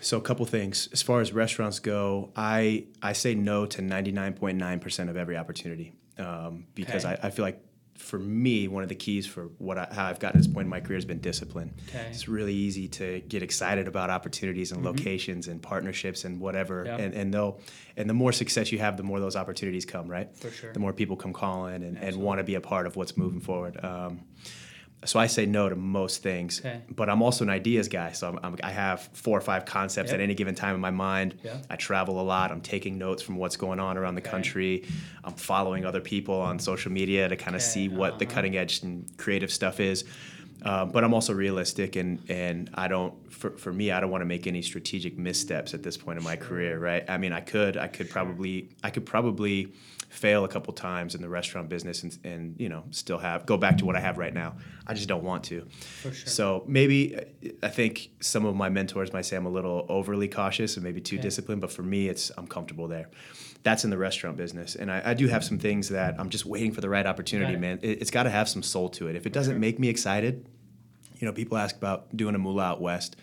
So 0.00 0.18
a 0.18 0.20
couple 0.20 0.46
things 0.46 0.88
as 0.92 1.02
far 1.02 1.20
as 1.20 1.32
restaurants 1.32 1.80
go, 1.80 2.30
I 2.36 2.84
I 3.02 3.12
say 3.12 3.34
no 3.34 3.66
to 3.66 3.82
99.9 3.82 4.80
percent 4.80 5.10
of 5.10 5.16
every 5.16 5.36
opportunity 5.36 5.92
um, 6.18 6.66
because 6.74 7.04
Okay. 7.04 7.18
I, 7.20 7.26
I 7.26 7.30
feel 7.30 7.44
like 7.44 7.60
for 7.96 8.18
me 8.18 8.68
one 8.68 8.82
of 8.82 8.88
the 8.88 8.94
keys 8.94 9.26
for 9.26 9.44
what 9.58 9.78
I, 9.78 9.86
how 9.92 10.06
I've 10.06 10.18
gotten 10.18 10.40
to 10.40 10.46
this 10.46 10.52
point 10.52 10.66
in 10.66 10.70
my 10.70 10.80
career 10.80 10.96
has 10.96 11.04
been 11.04 11.20
discipline. 11.20 11.72
Okay. 11.88 12.06
It's 12.10 12.26
really 12.26 12.54
easy 12.54 12.88
to 12.88 13.20
get 13.28 13.42
excited 13.42 13.86
about 13.86 14.10
opportunities 14.10 14.72
and 14.72 14.82
locations 14.84 15.46
and 15.48 15.62
partnerships 15.62 16.24
and 16.24 16.40
whatever, 16.40 16.84
Yep. 16.86 17.00
and 17.00 17.14
and 17.14 17.34
they'll 17.34 17.60
and 17.96 18.08
the 18.08 18.14
more 18.14 18.32
success 18.32 18.72
you 18.72 18.78
have, 18.78 18.96
the 18.96 19.02
more 19.02 19.20
those 19.20 19.36
opportunities 19.36 19.84
come, 19.84 20.08
right? 20.08 20.34
For 20.36 20.50
sure. 20.50 20.72
The 20.72 20.80
more 20.80 20.92
people 20.92 21.16
come 21.16 21.32
calling 21.32 21.82
and, 21.82 21.96
and 21.98 22.16
want 22.16 22.38
to 22.38 22.44
be 22.44 22.54
a 22.54 22.60
part 22.60 22.86
of 22.86 22.96
what's 22.96 23.16
moving 23.16 23.40
forward. 23.40 23.82
Um, 23.84 24.20
so 25.04 25.18
I 25.18 25.26
say 25.26 25.46
no 25.46 25.68
to 25.68 25.74
most 25.76 26.22
things, 26.22 26.60
Okay. 26.60 26.80
but 26.94 27.10
I'm 27.10 27.22
also 27.22 27.44
an 27.44 27.50
ideas 27.50 27.88
guy. 27.88 28.12
So 28.12 28.28
I'm, 28.28 28.38
I'm, 28.42 28.56
I 28.62 28.70
have 28.70 29.08
four 29.12 29.36
or 29.36 29.40
five 29.40 29.64
concepts 29.64 30.10
Yep. 30.10 30.14
at 30.14 30.22
any 30.22 30.34
given 30.34 30.54
time 30.54 30.74
in 30.74 30.80
my 30.80 30.90
mind. 30.92 31.34
I 31.68 31.76
travel 31.76 32.20
a 32.20 32.22
lot. 32.22 32.50
I'm 32.52 32.60
taking 32.60 32.98
notes 32.98 33.22
from 33.22 33.36
what's 33.36 33.56
going 33.56 33.80
on 33.80 33.98
around 33.98 34.14
the 34.14 34.20
Okay. 34.22 34.30
country. 34.30 34.84
I'm 35.24 35.34
following 35.34 35.84
other 35.84 36.00
people 36.00 36.36
on 36.40 36.58
social 36.58 36.92
media 36.92 37.28
to 37.28 37.36
kind 37.36 37.56
of 37.56 37.62
Okay, 37.62 37.70
see 37.70 37.88
what 37.88 38.18
the 38.18 38.26
uh-huh. 38.26 38.34
cutting 38.34 38.56
edge 38.56 38.82
and 38.82 39.10
creative 39.16 39.50
stuff 39.50 39.80
is. 39.80 40.04
Um, 40.64 40.92
but 40.92 41.02
I'm 41.02 41.12
also 41.12 41.32
realistic, 41.34 41.96
and 41.96 42.20
and 42.30 42.70
I 42.74 42.86
don't. 42.86 43.12
For, 43.32 43.50
for 43.58 43.72
me, 43.72 43.90
I 43.90 43.98
don't 43.98 44.10
want 44.12 44.22
to 44.22 44.26
make 44.26 44.46
any 44.46 44.62
strategic 44.62 45.18
missteps 45.18 45.74
at 45.74 45.82
this 45.82 45.96
point 45.96 46.18
in 46.18 46.24
my 46.24 46.36
career. 46.36 46.78
Right? 46.78 47.04
I 47.10 47.18
mean, 47.18 47.32
I 47.32 47.40
could. 47.40 47.76
I 47.76 47.88
could 47.88 48.08
probably. 48.08 48.68
I 48.84 48.90
could 48.90 49.04
probably 49.04 49.72
fail 50.12 50.44
a 50.44 50.48
couple 50.48 50.74
times 50.74 51.14
in 51.14 51.22
the 51.22 51.28
restaurant 51.28 51.70
business 51.70 52.02
and, 52.02 52.18
and 52.22 52.54
you 52.60 52.68
know 52.68 52.84
still 52.90 53.16
have 53.16 53.46
go 53.46 53.56
back 53.56 53.78
to 53.78 53.86
what 53.86 53.96
I 53.96 54.00
have 54.00 54.18
right 54.18 54.34
now. 54.34 54.56
I 54.86 54.92
just 54.92 55.08
don't 55.08 55.24
want 55.24 55.44
to. 55.44 55.66
For 56.02 56.12
sure. 56.12 56.28
So 56.28 56.64
maybe 56.66 57.16
I 57.62 57.68
think 57.68 58.10
some 58.20 58.44
of 58.44 58.54
my 58.54 58.68
mentors 58.68 59.10
might 59.12 59.24
say 59.24 59.36
I'm 59.36 59.46
a 59.46 59.50
little 59.50 59.86
overly 59.88 60.28
cautious 60.28 60.76
and 60.76 60.84
maybe 60.84 61.00
too 61.00 61.16
Okay. 61.16 61.22
disciplined, 61.22 61.62
but 61.62 61.72
for 61.72 61.82
me, 61.82 62.08
it's 62.08 62.30
I'm 62.36 62.46
comfortable 62.46 62.88
there. 62.88 63.08
That's 63.62 63.84
in 63.84 63.90
the 63.90 63.96
restaurant 63.96 64.36
business, 64.36 64.74
and 64.74 64.90
I, 64.90 65.02
I 65.10 65.14
do 65.14 65.28
have 65.28 65.44
some 65.44 65.58
things 65.58 65.88
that 65.88 66.20
I'm 66.20 66.28
just 66.28 66.44
waiting 66.44 66.72
for 66.72 66.80
the 66.80 66.90
right 66.90 67.06
opportunity, 67.06 67.54
it. 67.54 67.60
man. 67.60 67.78
It, 67.80 68.02
it's 68.02 68.10
got 68.10 68.24
to 68.24 68.30
have 68.30 68.48
some 68.48 68.62
soul 68.62 68.88
to 68.90 69.08
it. 69.08 69.16
If 69.16 69.24
it 69.24 69.32
doesn't 69.32 69.54
sure. 69.54 69.60
make 69.60 69.78
me 69.78 69.88
excited, 69.88 70.46
you 71.18 71.26
know, 71.26 71.32
people 71.32 71.56
ask 71.56 71.76
about 71.76 72.14
doing 72.16 72.34
a 72.34 72.38
Mula 72.38 72.62
out 72.64 72.80
west, 72.80 73.16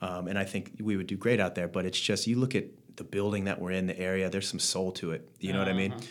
um, 0.00 0.28
and 0.28 0.38
I 0.38 0.44
think 0.44 0.76
we 0.80 0.96
would 0.96 1.08
do 1.08 1.16
great 1.16 1.40
out 1.40 1.54
there. 1.56 1.66
But 1.68 1.84
it's 1.86 2.00
just 2.00 2.26
you 2.28 2.38
look 2.38 2.54
at 2.54 2.64
the 3.00 3.04
building 3.04 3.44
that 3.46 3.60
we're 3.60 3.72
in, 3.72 3.86
the 3.86 3.98
area. 3.98 4.28
There's 4.28 4.46
some 4.46 4.60
soul 4.60 4.92
to 4.92 5.12
it. 5.12 5.26
You 5.40 5.52
know 5.54 5.58
what 5.58 5.68
I 5.68 5.72
mean? 5.72 5.92
Uh-huh. 5.92 6.02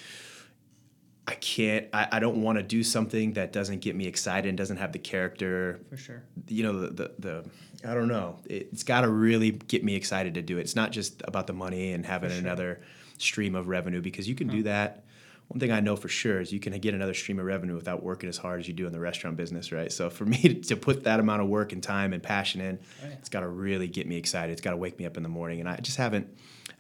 I 1.27 1.36
can't. 1.36 1.86
I, 1.93 2.08
I 2.13 2.19
don't 2.19 2.41
want 2.41 2.58
to 2.58 2.63
do 2.63 2.84
something 2.84 3.34
that 3.34 3.53
doesn't 3.53 3.81
get 3.81 3.96
me 3.96 4.08
excited 4.08 4.50
and 4.50 4.58
doesn't 4.58 4.77
have 4.77 4.91
the 4.91 4.98
character 5.00 5.79
For 5.89 5.98
sure. 5.98 6.24
you 6.48 6.63
know 6.63 6.79
the 6.79 6.88
the, 6.89 7.12
the 7.19 7.46
I 7.88 7.93
don't 7.93 8.08
know. 8.08 8.39
It, 8.46 8.69
it's 8.74 8.81
got 8.84 9.01
to 9.01 9.10
really 9.10 9.51
get 9.51 9.84
me 9.84 9.93
excited 9.96 10.34
to 10.34 10.41
do 10.41 10.58
it. 10.58 10.62
It's 10.62 10.75
not 10.75 10.91
just 10.91 11.22
about 11.27 11.46
the 11.46 11.53
money 11.53 11.93
and 11.93 12.03
having 12.05 12.31
sure. 12.31 12.39
another 12.39 12.81
stream 13.19 13.53
of 13.53 13.67
revenue 13.67 14.01
because 14.01 14.27
you 14.27 14.34
can 14.34 14.48
do 14.48 14.63
that. 14.63 15.05
One 15.50 15.60
thing 15.60 15.72
I 15.72 15.79
know 15.79 15.96
for 15.96 16.08
sure 16.10 16.41
is 16.41 16.51
you 16.51 16.60
can 16.60 16.77
get 16.79 16.93
another 16.93 17.13
stream 17.15 17.39
of 17.39 17.46
revenue 17.46 17.74
without 17.75 18.03
working 18.03 18.29
as 18.29 18.38
hard 18.38 18.60
as 18.60 18.67
you 18.67 18.74
do 18.74 18.86
in 18.86 18.91
the 18.93 19.00
restaurant 19.00 19.36
business, 19.36 19.72
right? 19.72 19.91
So 19.91 20.10
for 20.10 20.24
me 20.34 20.38
to, 20.41 20.53
to 20.55 20.75
put 20.75 21.03
that 21.05 21.19
amount 21.19 21.41
of 21.41 21.48
work 21.48 21.74
and 21.74 21.81
time 21.81 22.13
and 22.13 22.22
passion 22.24 22.60
in, 22.62 22.79
Right. 23.03 23.13
it's 23.13 23.29
got 23.29 23.39
to 23.41 23.48
really 23.48 23.88
get 23.88 24.08
me 24.08 24.15
excited. 24.17 24.51
It's 24.51 24.62
got 24.62 24.72
to 24.72 24.77
wake 24.77 24.98
me 25.00 25.05
up 25.05 25.15
in 25.17 25.24
the 25.24 25.29
morning, 25.29 25.60
and 25.60 25.67
I 25.69 25.77
just 25.77 25.98
haven't 25.98 26.27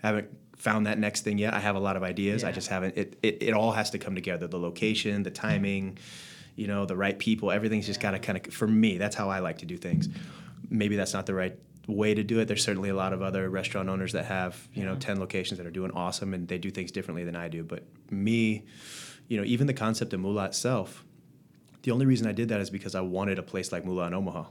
haven't 0.01 0.29
found 0.57 0.87
that 0.87 0.99
next 0.99 1.21
thing 1.21 1.37
yet. 1.37 1.53
I 1.53 1.59
have 1.59 1.75
a 1.75 1.79
lot 1.79 1.95
of 1.95 2.03
ideas. 2.03 2.43
I 2.43 2.51
just 2.51 2.67
haven't. 2.67 2.97
It, 2.97 3.17
it 3.23 3.43
it 3.43 3.53
all 3.53 3.71
has 3.71 3.89
to 3.91 3.97
come 3.97 4.15
together: 4.15 4.47
the 4.47 4.59
location, 4.59 5.23
the 5.23 5.31
mm-hmm. 5.31 5.47
timing, 5.47 5.97
you 6.55 6.67
know, 6.67 6.85
the 6.85 6.95
right 6.95 7.17
people. 7.17 7.51
Everything's 7.51 7.85
just 7.85 7.99
got 7.99 8.11
to 8.11 8.19
kind 8.19 8.37
of, 8.37 8.53
for 8.53 8.67
me, 8.67 8.97
that's 8.97 9.15
how 9.15 9.29
I 9.29 9.39
like 9.39 9.59
to 9.59 9.65
do 9.65 9.77
things. 9.77 10.09
Maybe 10.69 10.95
that's 10.95 11.13
not 11.13 11.25
the 11.25 11.33
right 11.33 11.57
way 11.87 12.13
to 12.13 12.23
do 12.23 12.39
it. 12.39 12.47
There's 12.47 12.63
certainly 12.63 12.89
a 12.89 12.95
lot 12.95 13.13
of 13.13 13.21
other 13.21 13.49
restaurant 13.49 13.89
owners 13.89 14.13
that 14.13 14.25
have, 14.25 14.67
you 14.73 14.83
know, 14.83 14.95
10 14.95 15.19
locations 15.19 15.57
that 15.57 15.65
are 15.65 15.71
doing 15.71 15.91
awesome 15.91 16.33
and 16.33 16.47
they 16.47 16.57
do 16.57 16.69
things 16.69 16.91
differently 16.91 17.23
than 17.23 17.35
I 17.35 17.47
do. 17.47 17.63
But 17.63 17.83
me, 18.11 18.65
you 19.27 19.37
know, 19.37 19.43
even 19.43 19.67
the 19.67 19.73
concept 19.73 20.13
of 20.13 20.19
Mula 20.19 20.45
itself, 20.45 21.03
the 21.83 21.91
only 21.91 22.05
reason 22.05 22.27
I 22.27 22.31
did 22.31 22.49
that 22.49 22.61
is 22.61 22.69
because 22.69 22.95
I 22.95 23.01
wanted 23.01 23.39
a 23.39 23.43
place 23.43 23.71
like 23.71 23.85
Mula 23.85 24.07
in 24.07 24.13
Omaha. 24.13 24.45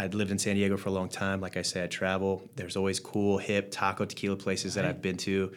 I'd 0.00 0.14
lived 0.14 0.30
in 0.30 0.38
San 0.38 0.54
Diego 0.56 0.76
for 0.78 0.88
a 0.88 0.92
long 0.92 1.08
time. 1.10 1.40
Like 1.42 1.56
I 1.58 1.62
said, 1.62 1.84
I 1.84 1.86
travel. 1.88 2.48
There's 2.56 2.76
always 2.76 2.98
cool, 2.98 3.36
hip 3.38 3.70
taco 3.70 4.04
tequila 4.06 4.36
places 4.36 4.74
that 4.74 4.84
Right. 4.84 4.90
I've 4.90 5.02
been 5.02 5.16
to. 5.18 5.52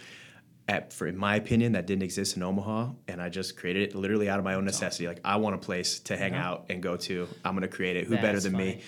At, 0.68 0.94
for 0.94 1.08
in 1.08 1.18
my 1.18 1.36
opinion, 1.36 1.74
that 1.74 1.88
didn't 1.88 2.04
exist 2.04 2.38
in 2.38 2.44
Omaha, 2.44 2.92
and 3.10 3.22
I 3.22 3.28
just 3.28 3.58
created 3.58 3.90
it 3.90 3.96
literally 3.96 4.30
out 4.30 4.40
of 4.40 4.46
my 4.46 4.54
own 4.54 4.64
necessity. 4.64 5.08
Like 5.08 5.20
I 5.26 5.36
want 5.38 5.56
a 5.56 5.58
place 5.58 6.00
to 6.02 6.16
hang 6.18 6.34
Yeah. 6.34 6.48
out 6.50 6.66
and 6.70 6.82
go 6.82 6.96
to. 6.98 7.28
I'm 7.44 7.54
gonna 7.54 7.68
create 7.68 7.98
it. 7.98 8.08
Who 8.08 8.16
better 8.18 8.40
than 8.40 8.54
funny. 8.54 8.66
me 8.76 8.82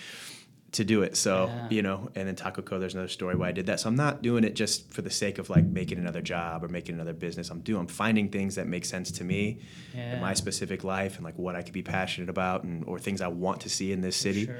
to 0.72 0.84
do 0.84 1.02
it? 1.02 1.16
So 1.18 1.46
Yeah. 1.46 1.68
you 1.70 1.82
know, 1.82 2.08
and 2.14 2.26
then 2.26 2.34
Taco 2.34 2.62
Co. 2.62 2.78
There's 2.78 2.94
another 2.94 3.08
story 3.10 3.34
why 3.36 3.48
I 3.48 3.52
did 3.52 3.66
that. 3.66 3.80
So 3.80 3.88
I'm 3.90 3.94
not 3.94 4.22
doing 4.22 4.42
it 4.42 4.54
just 4.54 4.90
for 4.92 5.02
the 5.02 5.10
sake 5.10 5.36
of 5.38 5.50
like 5.50 5.64
making 5.66 5.98
another 5.98 6.22
job 6.22 6.64
or 6.64 6.68
making 6.68 6.94
another 6.94 7.12
business. 7.12 7.50
I'm 7.50 7.60
doing. 7.60 7.80
I'm 7.80 7.86
finding 7.88 8.30
things 8.30 8.54
that 8.54 8.66
make 8.66 8.86
sense 8.86 9.10
to 9.12 9.24
me 9.24 9.60
in 9.94 10.18
my 10.20 10.32
specific 10.32 10.82
life 10.82 11.16
and 11.16 11.24
like 11.24 11.38
what 11.38 11.56
I 11.56 11.62
could 11.62 11.74
be 11.74 11.82
passionate 11.82 12.30
about 12.30 12.64
and 12.64 12.84
or 12.86 12.98
things 12.98 13.20
I 13.20 13.28
want 13.28 13.60
to 13.62 13.68
see 13.68 13.92
in 13.92 14.00
this 14.00 14.16
city 14.16 14.46
Sure. 14.46 14.56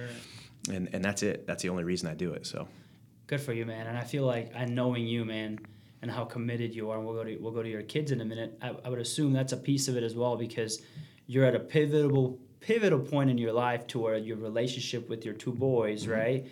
And 0.68 0.88
and 0.92 1.04
that's 1.04 1.22
it. 1.22 1.46
That's 1.46 1.62
the 1.62 1.68
only 1.68 1.84
reason 1.84 2.08
I 2.08 2.14
do 2.14 2.32
it. 2.32 2.46
So 2.46 2.68
Good 3.26 3.40
for 3.40 3.52
you, 3.52 3.66
man. 3.66 3.86
And 3.88 3.98
I 3.98 4.04
feel 4.04 4.24
like 4.24 4.54
I 4.54 4.64
knowing 4.66 5.04
you, 5.06 5.24
man, 5.24 5.58
and 6.02 6.10
how 6.10 6.24
committed 6.24 6.74
you 6.74 6.90
are. 6.90 6.96
And 6.98 7.04
we'll 7.06 7.16
go 7.16 7.24
to 7.24 7.36
we'll 7.38 7.52
go 7.52 7.62
to 7.62 7.68
your 7.68 7.82
kids 7.82 8.12
in 8.12 8.20
a 8.20 8.24
minute. 8.24 8.56
I, 8.62 8.74
I 8.84 8.88
would 8.88 9.00
assume 9.00 9.32
that's 9.32 9.52
a 9.52 9.56
piece 9.56 9.88
of 9.88 9.96
it 9.96 10.02
as 10.04 10.14
well 10.14 10.36
because 10.36 10.80
you're 11.26 11.44
at 11.44 11.54
a 11.56 11.60
pivotal 11.60 12.38
pivotal 12.60 12.98
point 13.00 13.30
in 13.30 13.38
your 13.38 13.52
life 13.52 13.86
to 13.88 13.98
where 13.98 14.16
your 14.16 14.36
relationship 14.36 15.08
with 15.08 15.24
your 15.24 15.34
two 15.34 15.52
boys, 15.52 16.02
Mm-hmm. 16.02 16.12
right? 16.12 16.46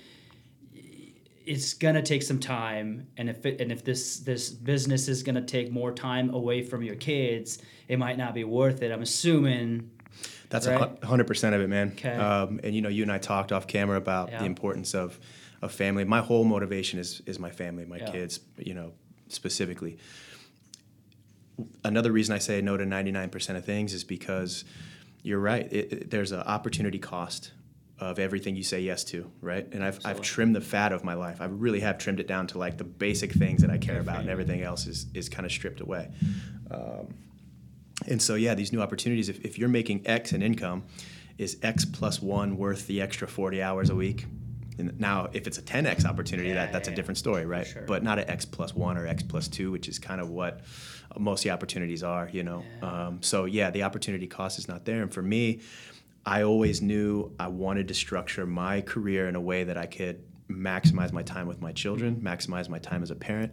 It's 1.47 1.75
gonna 1.75 2.00
take 2.02 2.23
some 2.23 2.40
time, 2.40 3.06
and 3.18 3.28
if 3.28 3.44
it, 3.44 3.61
and 3.61 3.71
if 3.71 3.85
this 3.85 4.21
this 4.21 4.49
business 4.49 5.09
is 5.09 5.23
gonna 5.23 5.42
take 5.44 5.71
more 5.71 5.92
time 5.92 6.33
away 6.33 6.62
from 6.62 6.83
your 6.83 6.94
kids, 6.94 7.59
it 7.87 7.99
might 7.99 8.16
not 8.16 8.33
be 8.35 8.44
worth 8.44 8.83
it. 8.83 8.90
I'm 8.90 9.02
assuming. 9.02 9.90
That's 10.54 10.66
Right. 10.68 10.99
a 11.02 11.06
hundred 11.06 11.26
percent 11.26 11.54
of 11.54 11.61
it, 11.61 11.68
man. 11.68 11.90
'Kay. 11.96 12.11
Um, 12.14 12.61
and 12.62 12.75
you 12.75 12.80
know, 12.82 12.88
you 12.88 13.02
and 13.02 13.11
I 13.12 13.18
talked 13.18 13.50
off 13.52 13.66
camera 13.66 13.96
about 13.96 14.30
Yeah. 14.30 14.38
the 14.40 14.44
importance 14.46 14.94
of 14.94 15.18
of 15.62 15.73
family. 15.73 16.04
My 16.04 16.20
whole 16.20 16.44
motivation 16.44 16.99
is 16.99 17.23
is 17.26 17.38
my 17.38 17.50
family, 17.50 17.84
my 17.84 17.99
Yeah. 17.99 18.11
kids. 18.11 18.40
You 18.58 18.75
know, 18.75 18.92
specifically. 19.28 19.99
Another 21.84 22.11
reason 22.11 22.34
I 22.34 22.38
say 22.38 22.61
no 22.61 22.76
to 22.76 22.84
ninety 22.87 23.12
nine 23.12 23.30
percent 23.30 23.56
of 23.58 23.64
things 23.64 23.94
is 23.94 24.04
because 24.04 24.64
you're 25.23 25.38
right. 25.40 25.73
It, 25.73 25.92
it- 25.92 26.11
there's 26.11 26.32
an 26.32 26.40
opportunity 26.40 26.99
cost 26.99 27.52
of 28.00 28.18
everything 28.18 28.56
you 28.56 28.64
say 28.64 28.80
yes 28.80 29.04
to, 29.04 29.30
right? 29.40 29.66
And 29.73 29.82
I've, 29.84 30.00
I've 30.04 30.20
trimmed 30.20 30.56
the 30.56 30.61
fat 30.61 30.90
of 30.92 31.04
my 31.04 31.14
life. 31.14 31.40
I 31.40 31.44
really 31.44 31.78
have 31.80 31.96
trimmed 31.96 32.18
it 32.18 32.26
down 32.26 32.49
to 32.49 32.58
like 32.58 32.76
the 32.76 32.82
basic 32.84 33.30
things 33.32 33.61
that 33.62 33.70
I 33.70 33.78
care 33.78 34.00
about, 34.00 34.18
and 34.20 34.28
everything 34.28 34.62
else 34.62 34.87
is 34.87 35.06
is 35.14 35.28
kind 35.28 35.46
of 35.46 35.52
stripped 35.52 35.80
away. 35.80 36.11
Um, 36.70 37.14
and 38.06 38.20
so, 38.20 38.34
yeah, 38.34 38.54
these 38.54 38.73
new 38.73 38.80
opportunities, 38.80 39.28
if, 39.28 39.44
if 39.44 39.58
you're 39.58 39.68
making 39.68 40.06
X 40.06 40.32
in 40.32 40.42
income, 40.42 40.84
is 41.38 41.58
X 41.62 41.84
plus 41.84 42.23
one 42.23 42.56
worth 42.56 42.87
the 42.87 43.00
extra 43.00 43.26
40 43.26 43.62
hours 43.62 43.90
a 43.90 43.94
week? 43.94 44.26
And 44.78 44.99
now, 44.99 45.28
if 45.32 45.46
it's 45.46 45.58
a 45.58 45.62
10X 45.62 46.04
opportunity, 46.04 46.49
Yeah, 46.49 46.54
that, 46.56 46.73
that's 46.73 46.88
yeah, 46.88 46.94
a 46.94 46.96
different 46.96 47.18
story, 47.18 47.46
right? 47.46 47.66
Sure. 47.66 47.82
But 47.82 48.02
not 48.02 48.18
an 48.18 48.28
X 48.28 48.44
plus 48.44 48.75
one 48.75 48.96
or 48.99 49.06
X 49.06 49.23
plus 49.23 49.46
two, 49.49 49.70
which 49.70 49.88
is 49.88 49.99
kind 49.99 50.20
of 50.20 50.30
what 50.30 50.62
most 51.16 51.40
of 51.40 51.44
the 51.44 51.50
opportunities 51.50 52.02
are, 52.02 52.28
you 52.32 52.42
know? 52.42 52.64
Yeah. 52.82 53.06
Um, 53.06 53.23
so, 53.23 53.44
yeah, 53.44 53.70
the 53.70 53.84
opportunity 53.84 54.26
cost 54.26 54.58
is 54.58 54.66
not 54.66 54.84
there. 54.84 55.02
And 55.02 55.12
for 55.14 55.23
me, 55.23 55.61
I 56.26 56.42
always 56.42 56.82
knew 56.82 57.32
I 57.38 57.49
wanted 57.49 57.88
to 57.88 57.94
structure 57.94 58.46
my 58.46 58.80
career 58.80 59.28
in 59.28 59.37
a 59.37 59.40
way 59.40 59.64
that 59.64 59.76
I 59.76 59.87
could 59.87 60.25
maximize 60.50 61.12
my 61.12 61.23
time 61.23 61.46
with 61.46 61.61
my 61.61 61.73
children, 61.73 62.16
maximize 62.16 62.68
my 62.68 62.78
time 62.78 63.02
as 63.02 63.11
a 63.11 63.14
parent. 63.14 63.52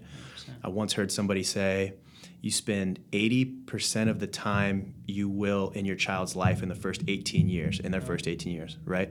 I 0.64 0.70
once 0.70 0.94
heard 0.94 1.12
somebody 1.12 1.44
say, 1.44 1.94
you 2.42 2.50
spend 2.52 3.00
80% 3.12 4.10
of 4.10 4.20
the 4.20 4.28
time 4.28 4.94
you 5.08 5.30
will 5.30 5.70
in 5.76 5.86
your 5.86 5.96
child's 5.96 6.36
life 6.36 6.64
in 6.64 6.70
the 6.70 6.76
first 6.76 7.04
18 7.08 7.48
years, 7.50 7.80
in 7.80 7.92
their 7.92 8.02
first 8.02 8.28
18 8.28 8.52
years, 8.54 8.78
right? 8.86 9.10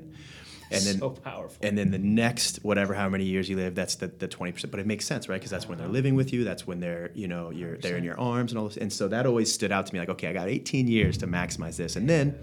And 0.73 0.83
then 0.85 0.99
so 0.99 1.11
powerful. 1.11 1.57
and 1.67 1.77
then 1.77 1.91
the 1.91 1.99
next 1.99 2.59
whatever 2.63 2.95
how 2.95 3.09
many 3.09 3.25
years 3.25 3.49
you 3.49 3.57
live 3.57 3.75
that's 3.75 3.97
the, 3.97 4.07
the 4.07 4.29
20% 4.29 4.71
but 4.71 4.79
it 4.79 4.87
makes 4.87 5.05
sense 5.05 5.29
right? 5.29 5.35
Because 5.41 5.51
that's 5.51 5.69
when 5.69 5.79
they're 5.79 5.89
living 5.89 6.15
with 6.15 6.33
you 6.33 6.45
that's 6.45 6.65
when 6.65 6.79
they're 6.79 7.11
you 7.13 7.27
know 7.27 7.51
you're 7.51 7.77
they're 7.79 7.97
in 7.97 8.05
your 8.05 8.19
arms 8.21 8.53
and 8.53 8.59
all 8.61 8.69
this. 8.69 8.77
And 8.77 8.93
so 8.93 9.09
that 9.09 9.27
always 9.27 9.53
stood 9.53 9.73
out 9.73 9.87
to 9.89 9.93
me 9.93 9.99
like 9.99 10.09
okay 10.11 10.29
i 10.29 10.33
got 10.33 10.49
18 10.49 10.87
years 10.87 11.19
to 11.19 11.27
maximize 11.27 11.77
this. 11.77 11.97
And 11.97 12.09
then 12.09 12.39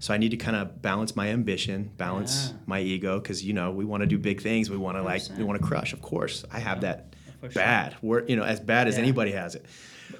so 0.00 0.12
i 0.12 0.16
need 0.18 0.30
to 0.32 0.36
kind 0.36 0.56
of 0.56 0.82
balance 0.82 1.14
my 1.14 1.28
ambition 1.28 1.92
balance 1.96 2.48
Yeah. 2.50 2.56
my 2.66 2.80
ego 2.80 3.20
because 3.20 3.44
you 3.44 3.52
know 3.52 3.70
we 3.70 3.84
want 3.84 4.00
to 4.00 4.08
do 4.08 4.18
big 4.18 4.40
things. 4.40 4.68
We 4.68 4.76
want 4.76 4.96
to 4.96 5.02
like 5.04 5.22
we 5.38 5.44
want 5.44 5.60
to 5.62 5.64
crush 5.66 5.92
of 5.92 6.02
course. 6.02 6.44
I 6.50 6.58
have 6.58 6.80
that 6.80 7.14
For 7.42 7.50
sure. 7.50 7.62
bad 7.62 7.96
we're 8.02 8.24
you 8.26 8.36
know 8.36 8.44
as 8.44 8.60
bad 8.60 8.88
as 8.88 8.96
Yeah. 8.96 9.02
anybody 9.02 9.32
has 9.32 9.54
it 9.54 9.66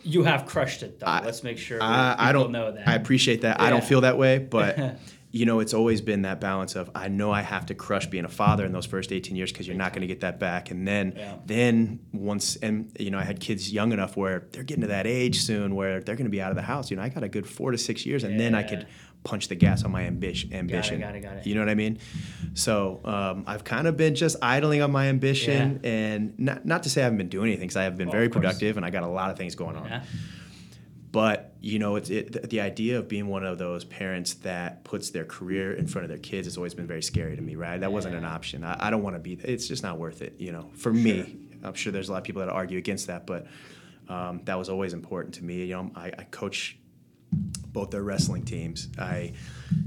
you 0.04 0.22
have 0.24 0.46
crushed 0.46 0.82
it, 0.82 1.00
though. 1.00 1.06
I- 1.06 1.22
Let's 1.24 1.42
make 1.42 1.58
sure 1.58 1.80
I, 1.82 2.16
I 2.18 2.32
don't 2.32 2.50
know 2.50 2.72
that. 2.72 2.88
I 2.88 2.94
appreciate 2.94 3.42
that. 3.42 3.60
I 3.60 3.68
don't 3.68 3.84
feel 3.84 4.00
that 4.00 4.16
way, 4.16 4.38
but 4.58 4.98
you 5.30 5.44
know, 5.44 5.60
it's 5.60 5.74
always 5.74 6.00
been 6.00 6.22
that 6.22 6.40
balance 6.40 6.76
of 6.76 6.90
I 6.94 7.08
know 7.08 7.30
I 7.30 7.42
have 7.42 7.66
to 7.66 7.74
crush 7.74 8.06
being 8.06 8.24
a 8.24 8.28
father 8.28 8.64
in 8.64 8.72
those 8.72 8.86
first 8.86 9.12
18 9.12 9.36
years 9.36 9.52
because 9.52 9.66
you're 9.66 9.76
not 9.76 9.92
going 9.92 10.00
to 10.00 10.06
get 10.06 10.20
that 10.20 10.38
back. 10.40 10.70
And 10.70 10.88
then, 10.88 11.12
Yeah. 11.16 11.34
then 11.46 12.00
once, 12.12 12.56
and 12.56 12.90
you 12.98 13.10
know, 13.10 13.18
I 13.18 13.24
had 13.24 13.38
kids 13.40 13.70
young 13.72 13.92
enough 13.92 14.16
where 14.16 14.46
they're 14.52 14.62
getting 14.62 14.82
to 14.82 14.88
that 14.88 15.06
age 15.06 15.40
soon 15.40 15.74
where 15.74 16.00
they're 16.00 16.16
going 16.16 16.24
to 16.26 16.30
be 16.30 16.40
out 16.42 16.50
of 16.50 16.56
the 16.56 16.62
house. 16.62 16.90
You 16.90 16.96
know, 16.96 17.02
I 17.02 17.08
got 17.10 17.22
a 17.22 17.28
good 17.28 17.46
four 17.46 17.70
to 17.70 17.78
six 17.78 18.04
years, 18.06 18.24
and 18.24 18.40
then 18.40 18.54
I 18.54 18.62
could 18.62 18.86
punch 19.24 19.48
the 19.48 19.54
gas 19.54 19.84
on 19.84 19.90
my 19.92 20.02
ambition. 20.02 20.52
Ambition. 20.52 21.00
got 21.00 21.14
it, 21.14 21.20
got 21.20 21.36
it. 21.36 21.46
You 21.46 21.54
know 21.54 21.60
what 21.60 21.68
I 21.68 21.74
mean? 21.74 21.98
So 22.54 23.00
um, 23.04 23.44
I've 23.46 23.64
kind 23.64 23.86
of 23.86 23.96
been 23.96 24.14
just 24.14 24.36
idling 24.42 24.82
on 24.82 24.90
my 24.90 25.06
ambition, 25.08 25.80
and 25.84 26.38
not 26.38 26.64
not 26.66 26.82
to 26.84 26.90
say 26.90 27.00
I 27.02 27.04
haven't 27.04 27.18
been 27.18 27.28
doing 27.28 27.48
anything 27.48 27.68
because 27.68 27.76
I 27.76 27.84
have 27.84 27.96
been 27.96 28.10
very 28.10 28.28
productive, 28.28 28.76
and 28.76 28.84
I 28.86 28.90
got 28.90 29.02
a 29.04 29.08
lot 29.08 29.30
of 29.30 29.36
things 29.38 29.54
going 29.54 29.76
on 29.76 29.86
Yeah. 29.86 30.02
but 31.10 31.54
you 31.60 31.78
know 31.78 31.96
it's 31.96 32.10
it, 32.10 32.32
the, 32.32 32.40
the 32.46 32.60
idea 32.60 32.98
of 32.98 33.06
being 33.08 33.28
one 33.28 33.44
of 33.44 33.58
those 33.58 33.84
parents 33.84 34.34
that 34.34 34.82
puts 34.84 35.10
their 35.10 35.24
career 35.24 35.72
in 35.74 35.86
front 35.86 36.04
of 36.04 36.08
their 36.08 36.18
kids 36.18 36.46
has 36.46 36.56
always 36.56 36.74
been 36.74 36.86
very 36.86 37.02
scary 37.02 37.36
to 37.36 37.42
me 37.42 37.54
right 37.54 37.80
that 37.80 37.92
wasn't 37.92 38.14
an 38.14 38.24
option 38.24 38.64
i, 38.64 38.76
I 38.86 38.90
don't 38.90 39.02
want 39.02 39.14
to 39.16 39.20
be 39.20 39.34
it's 39.34 39.68
just 39.68 39.82
not 39.82 39.98
worth 39.98 40.22
it 40.22 40.34
you 40.38 40.52
know 40.52 40.70
for 40.74 40.92
me 40.92 41.36
i'm 41.62 41.74
sure 41.74 41.92
there's 41.92 42.08
a 42.08 42.12
lot 42.12 42.18
of 42.18 42.24
people 42.24 42.40
that 42.40 42.48
argue 42.48 42.78
against 42.78 43.06
that 43.08 43.26
but 43.26 43.46
um, 44.08 44.40
that 44.44 44.58
was 44.58 44.68
always 44.68 44.92
important 44.94 45.34
to 45.36 45.44
me 45.44 45.66
you 45.66 45.74
know 45.76 45.90
i, 45.94 46.06
I 46.06 46.24
coach 46.30 46.78
both 47.72 47.90
their 47.90 48.02
wrestling 48.02 48.44
teams. 48.44 48.88
I 48.98 49.32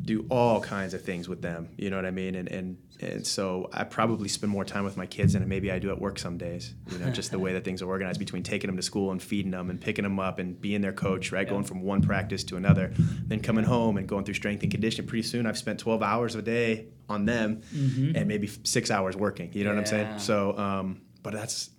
do 0.03 0.25
all 0.29 0.59
kinds 0.59 0.93
of 0.93 1.03
things 1.03 1.29
with 1.29 1.41
them. 1.41 1.69
You 1.77 1.89
know 1.89 1.95
what 1.97 2.05
I 2.05 2.11
mean? 2.11 2.35
And 2.35 2.47
and 2.49 2.77
and 3.01 3.27
so 3.27 3.69
I 3.73 3.83
probably 3.83 4.29
spend 4.29 4.51
more 4.51 4.63
time 4.63 4.85
with 4.85 4.95
my 4.95 5.05
kids 5.05 5.33
than 5.33 5.47
maybe 5.49 5.69
I 5.69 5.79
do 5.79 5.91
at 5.91 5.99
work 5.99 6.17
some 6.17 6.37
days. 6.37 6.73
You 6.89 6.97
know, 6.97 7.09
just 7.11 7.29
the 7.29 7.39
way 7.39 7.53
that 7.53 7.63
things 7.65 7.81
are 7.81 7.87
organized 7.87 8.19
between 8.19 8.41
taking 8.41 8.69
them 8.69 8.77
to 8.77 8.81
school 8.81 9.11
and 9.11 9.21
feeding 9.21 9.51
them 9.51 9.69
and 9.69 9.79
picking 9.79 10.03
them 10.03 10.19
up 10.19 10.39
and 10.39 10.59
being 10.59 10.81
their 10.81 10.93
coach, 10.93 11.31
right? 11.31 11.45
Yeah. 11.45 11.51
Going 11.51 11.65
from 11.65 11.81
one 11.81 12.01
practice 12.01 12.43
to 12.45 12.55
another, 12.57 12.93
then 13.27 13.41
coming 13.41 13.65
home 13.65 13.97
and 13.97 14.07
going 14.07 14.23
through 14.23 14.35
strength 14.35 14.63
and 14.63 14.71
conditioning. 14.71 15.07
Pretty 15.09 15.27
soon, 15.27 15.45
I've 15.45 15.57
spent 15.57 15.79
12 15.79 16.01
hours 16.01 16.35
a 16.35 16.41
day 16.41 16.87
on 17.09 17.25
them, 17.25 17.61
and 17.73 18.27
maybe 18.27 18.47
six 18.63 18.89
hours 18.89 19.15
working. 19.15 19.51
You 19.53 19.65
know 19.65 19.71
what 19.71 19.79
I'm 19.79 19.83
Mm-hmm. 19.83 20.17
Saying? 20.17 20.19
So, 20.19 20.57
um, 20.57 21.01
but 21.21 21.33
that's 21.33 21.69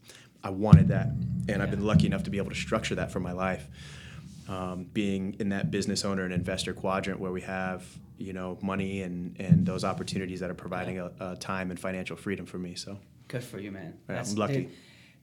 I 0.45 0.51
wanted 0.51 0.89
that, 0.89 1.09
and 1.49 1.63
I've 1.63 1.71
been 1.71 1.85
lucky 1.85 2.07
enough 2.07 2.25
to 2.25 2.31
be 2.31 2.37
able 2.39 2.51
to 2.51 2.57
structure 2.57 2.95
that 2.97 3.11
for 3.11 3.21
my 3.21 3.33
life 3.33 3.67
um, 4.49 4.85
being 4.93 5.37
in 5.39 5.49
that 5.51 5.71
business 5.71 6.05
owner 6.05 6.25
and 6.25 6.33
investor 6.33 6.73
quadrant 6.73 7.21
where 7.21 7.33
we 7.33 7.41
have 7.43 7.85
you 8.19 8.33
know 8.33 8.59
money 8.63 9.03
and 9.03 9.39
and 9.41 9.67
those 9.67 9.85
opportunities 9.85 10.41
that 10.41 10.51
are 10.51 10.55
providing 10.55 10.99
a, 10.99 11.11
a 11.21 11.37
time 11.37 11.71
and 11.71 11.79
financial 11.79 12.17
freedom 12.17 12.47
for 12.47 12.59
me 12.59 12.75
so 12.75 12.99
Good 13.29 13.43
for 13.43 13.59
you, 13.59 13.73
man. 13.73 13.99
Yeah, 14.09 14.23
I'm 14.23 14.35
lucky. 14.37 14.55
dude, 14.55 14.73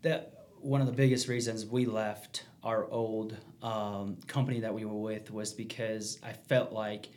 that 0.02 0.46
one 0.60 0.82
of 0.82 0.88
the 0.88 0.94
biggest 0.94 1.28
reasons 1.28 1.66
we 1.66 1.86
left 1.86 2.44
our 2.64 2.90
old 2.90 3.38
um, 3.62 4.18
company 4.28 4.62
that 4.62 4.74
we 4.74 4.86
were 4.86 5.00
with 5.00 5.32
was 5.32 5.54
because 5.54 6.20
I 6.24 6.34
felt 6.34 6.72
like 6.72 7.10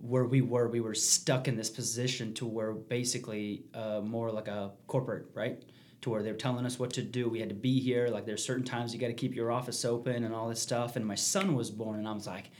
where 0.00 0.24
we 0.24 0.42
were, 0.42 0.68
we 0.68 0.80
were 0.80 0.94
stuck 0.94 1.48
in 1.48 1.56
this 1.56 1.70
position 1.70 2.34
to 2.34 2.46
where 2.46 2.72
basically 2.72 3.64
uh, 3.74 4.00
more 4.02 4.30
like 4.30 4.48
a 4.48 4.72
corporate, 4.86 5.26
right? 5.34 5.62
To 6.06 6.10
where 6.10 6.22
they're 6.22 6.34
telling 6.34 6.64
us 6.64 6.78
what 6.78 6.92
to 6.92 7.02
do. 7.02 7.28
We 7.28 7.40
had 7.40 7.48
to 7.48 7.54
be 7.56 7.80
here. 7.80 8.06
Like 8.06 8.26
there's 8.26 8.44
certain 8.44 8.64
times 8.64 8.94
you 8.94 9.00
got 9.00 9.08
to 9.08 9.12
keep 9.12 9.34
your 9.34 9.50
office 9.50 9.84
open 9.84 10.22
and 10.22 10.32
all 10.32 10.48
this 10.48 10.62
stuff. 10.62 10.94
And 10.94 11.04
my 11.04 11.16
son 11.16 11.56
was 11.56 11.68
born, 11.68 11.98
and 11.98 12.06
I 12.06 12.12
was 12.12 12.28
like, 12.28 12.52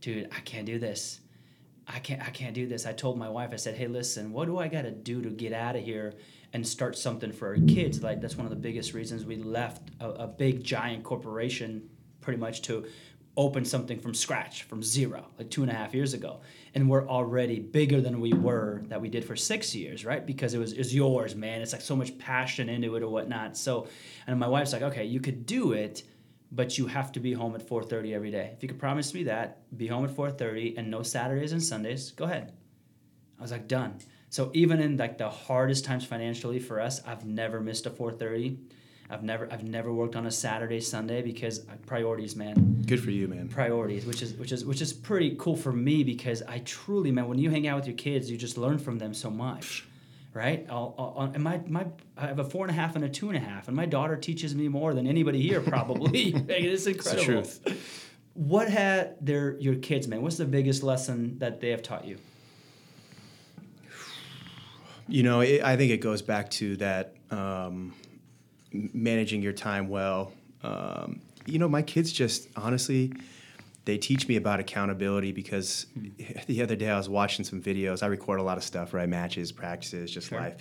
dude, 0.00 0.28
I 0.30 0.38
can't 0.38 0.64
do 0.64 0.78
this. 0.78 1.18
I 1.88 1.98
can't 1.98 2.22
I 2.22 2.30
can't 2.30 2.54
do 2.54 2.68
this. 2.68 2.86
I 2.86 2.92
told 2.92 3.18
my 3.18 3.28
wife, 3.28 3.50
I 3.52 3.56
said, 3.56 3.74
Hey, 3.74 3.88
listen, 3.88 4.30
what 4.30 4.46
do 4.46 4.60
I 4.60 4.68
gotta 4.68 4.92
do 4.92 5.20
to 5.22 5.30
get 5.30 5.52
out 5.52 5.74
of 5.74 5.82
here 5.82 6.14
and 6.52 6.64
start 6.64 6.96
something 6.96 7.32
for 7.32 7.48
our 7.48 7.56
kids? 7.66 8.00
Like 8.00 8.20
that's 8.20 8.36
one 8.36 8.46
of 8.46 8.50
the 8.50 8.56
biggest 8.56 8.94
reasons 8.94 9.24
we 9.24 9.38
left 9.38 9.90
a, 9.98 10.10
a 10.10 10.26
big 10.28 10.62
giant 10.62 11.02
corporation 11.02 11.88
pretty 12.20 12.38
much 12.38 12.62
to 12.62 12.86
open 13.36 13.64
something 13.64 13.98
from 13.98 14.14
scratch, 14.14 14.62
from 14.64 14.82
zero, 14.82 15.26
like 15.38 15.50
two 15.50 15.62
and 15.62 15.70
a 15.70 15.74
half 15.74 15.92
years 15.92 16.14
ago. 16.14 16.40
And 16.74 16.88
we're 16.88 17.06
already 17.08 17.58
bigger 17.58 18.00
than 18.00 18.20
we 18.20 18.32
were 18.32 18.82
that 18.88 19.00
we 19.00 19.08
did 19.08 19.24
for 19.24 19.34
six 19.34 19.74
years, 19.74 20.04
right? 20.04 20.24
Because 20.24 20.54
it 20.54 20.58
was 20.58 20.72
it's 20.72 20.92
yours, 20.92 21.34
man. 21.34 21.60
It's 21.60 21.72
like 21.72 21.82
so 21.82 21.96
much 21.96 22.16
passion 22.18 22.68
into 22.68 22.94
it 22.96 23.02
or 23.02 23.08
whatnot. 23.08 23.56
So 23.56 23.88
and 24.26 24.38
my 24.38 24.48
wife's 24.48 24.72
like, 24.72 24.82
okay, 24.82 25.04
you 25.04 25.20
could 25.20 25.46
do 25.46 25.72
it, 25.72 26.04
but 26.54 26.78
you 26.78 26.86
have 26.86 27.10
to 27.12 27.20
be 27.20 27.32
home 27.32 27.54
at 27.54 27.66
4.30 27.66 28.14
every 28.14 28.30
day 28.30 28.52
if 28.54 28.62
you 28.62 28.68
could 28.68 28.78
promise 28.78 29.12
me 29.12 29.24
that 29.24 29.76
be 29.76 29.86
home 29.86 30.04
at 30.04 30.10
4.30 30.10 30.78
and 30.78 30.90
no 30.90 31.02
saturdays 31.02 31.52
and 31.52 31.62
sundays 31.62 32.12
go 32.12 32.24
ahead 32.24 32.52
i 33.38 33.42
was 33.42 33.50
like 33.50 33.66
done 33.66 33.98
so 34.30 34.50
even 34.54 34.80
in 34.80 34.96
like 34.96 35.18
the 35.18 35.28
hardest 35.28 35.84
times 35.84 36.04
financially 36.04 36.60
for 36.60 36.80
us 36.80 37.02
i've 37.06 37.24
never 37.24 37.60
missed 37.60 37.86
a 37.86 37.90
4.30 37.90 38.58
i've 39.10 39.22
never 39.22 39.48
i've 39.52 39.64
never 39.64 39.92
worked 39.92 40.16
on 40.16 40.26
a 40.26 40.30
saturday 40.30 40.80
sunday 40.80 41.22
because 41.22 41.60
uh, 41.60 41.72
priorities 41.86 42.34
man. 42.36 42.82
Good 42.86 43.02
for 43.02 43.10
you, 43.10 43.28
man. 43.28 43.48
priorities 43.48 44.04
which 44.06 44.22
is 44.22 44.34
which 44.34 44.52
is 44.52 44.64
which 44.64 44.80
is 44.80 44.92
pretty 44.92 45.36
cool 45.38 45.56
for 45.56 45.72
me 45.72 46.04
because 46.04 46.42
i 46.42 46.58
truly 46.60 47.10
man 47.10 47.28
when 47.28 47.38
you 47.38 47.50
hang 47.50 47.66
out 47.66 47.76
with 47.76 47.86
your 47.86 47.96
kids 47.96 48.30
you 48.30 48.36
just 48.36 48.58
learn 48.58 48.78
from 48.78 48.98
them 48.98 49.14
so 49.14 49.30
much 49.30 49.86
right? 50.34 50.66
I'll, 50.68 50.94
I'll, 50.98 51.30
and 51.32 51.42
my, 51.42 51.60
my 51.68 51.86
i 52.18 52.26
have 52.26 52.40
a 52.40 52.44
four 52.44 52.66
and 52.66 52.70
a 52.70 52.74
half 52.74 52.96
and 52.96 53.04
a 53.04 53.08
two 53.08 53.28
and 53.28 53.36
a 53.36 53.40
half 53.40 53.68
and 53.68 53.76
my 53.76 53.86
daughter 53.86 54.16
teaches 54.16 54.54
me 54.54 54.68
more 54.68 54.92
than 54.92 55.06
anybody 55.06 55.40
here 55.40 55.60
probably. 55.60 56.32
Like, 56.34 56.48
it's 56.48 56.86
incredible. 56.86 57.24
truth. 57.24 58.20
what 58.34 58.68
had 58.68 59.16
their 59.24 59.56
your 59.58 59.76
kids 59.76 60.08
man 60.08 60.22
what's 60.22 60.36
the 60.36 60.44
biggest 60.44 60.82
lesson 60.82 61.38
that 61.38 61.60
they 61.60 61.70
have 61.70 61.82
taught 61.82 62.04
you? 62.04 62.18
You 65.06 65.22
know, 65.22 65.40
it, 65.40 65.62
I 65.62 65.76
think 65.76 65.92
it 65.92 65.98
goes 65.98 66.22
back 66.22 66.50
to 66.52 66.76
that 66.78 67.14
um, 67.30 67.92
managing 68.74 69.40
your 69.42 69.52
time 69.52 69.88
well. 69.88 70.32
Um, 70.62 71.20
you 71.46 71.58
know, 71.58 71.68
my 71.68 71.82
kids 71.82 72.12
just 72.12 72.48
honestly, 72.56 73.12
they 73.84 73.98
teach 73.98 74.28
me 74.28 74.36
about 74.36 74.60
accountability 74.60 75.32
because 75.32 75.86
the 76.46 76.62
other 76.62 76.74
day 76.76 76.88
I 76.90 76.96
was 76.96 77.08
watching 77.08 77.44
some 77.44 77.62
videos. 77.62 78.02
I 78.02 78.06
record 78.06 78.40
a 78.40 78.42
lot 78.42 78.56
of 78.58 78.64
stuff, 78.64 78.92
right? 78.94 79.08
Matches, 79.08 79.52
practices, 79.52 80.10
just 80.10 80.28
Sure. 80.28 80.40
life. 80.40 80.56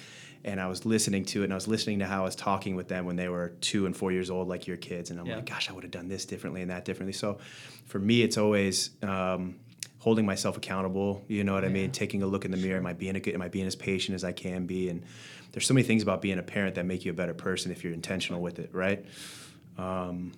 And 0.46 0.60
I 0.60 0.68
was 0.68 0.86
listening 0.86 1.24
to 1.26 1.42
it 1.42 1.46
and 1.46 1.54
I 1.54 1.56
was 1.56 1.70
listening 1.70 2.00
to 2.00 2.06
how 2.06 2.22
I 2.22 2.26
was 2.26 2.36
talking 2.36 2.76
with 2.76 2.90
them 2.90 3.06
when 3.06 3.16
they 3.16 3.30
were 3.30 3.54
two 3.62 3.86
and 3.86 3.96
four 3.96 4.12
years 4.12 4.30
old, 4.30 4.50
like 4.50 4.68
your 4.68 4.76
kids. 4.76 5.10
And 5.10 5.18
I'm 5.18 5.26
Yeah. 5.26 5.38
like, 5.38 5.46
gosh, 5.46 5.70
I 5.70 5.74
would 5.74 5.84
have 5.86 5.92
done 5.92 6.10
this 6.10 6.26
differently 6.26 6.62
and 6.62 6.70
that 6.70 6.84
differently. 6.84 7.14
So 7.14 7.38
for 7.86 7.98
me, 7.98 8.24
it's 8.24 8.38
always 8.38 8.90
um, 9.04 9.56
holding 10.04 10.26
myself 10.26 10.58
accountable. 10.58 11.24
You 11.30 11.46
know 11.46 11.54
what 11.54 11.64
I 11.64 11.70
mean? 11.70 11.90
Taking 11.92 12.24
a 12.24 12.28
look 12.28 12.44
in 12.44 12.52
the 12.52 12.58
mirror. 12.58 12.78
Am 12.78 12.86
I 12.86 12.92
being 12.92 13.16
a 13.16 13.22
good, 13.22 13.34
am 13.34 13.42
I 13.42 13.48
being 13.48 13.66
as 13.66 13.76
patient 13.76 14.16
as 14.16 14.26
I 14.26 14.34
can 14.34 14.66
be? 14.66 14.90
And 14.90 15.02
there's 15.54 15.66
so 15.66 15.74
many 15.74 15.86
things 15.88 16.04
about 16.04 16.22
being 16.22 16.40
a 16.40 16.44
parent 16.44 16.76
that 16.76 16.86
make 16.86 17.06
you 17.06 17.12
a 17.12 17.14
better 17.14 17.34
person 17.34 17.72
if 17.72 17.86
you're 17.86 17.94
intentional 17.94 18.42
with 18.42 18.60
it, 18.60 18.70
right? 18.74 19.06
Um, 19.78 20.34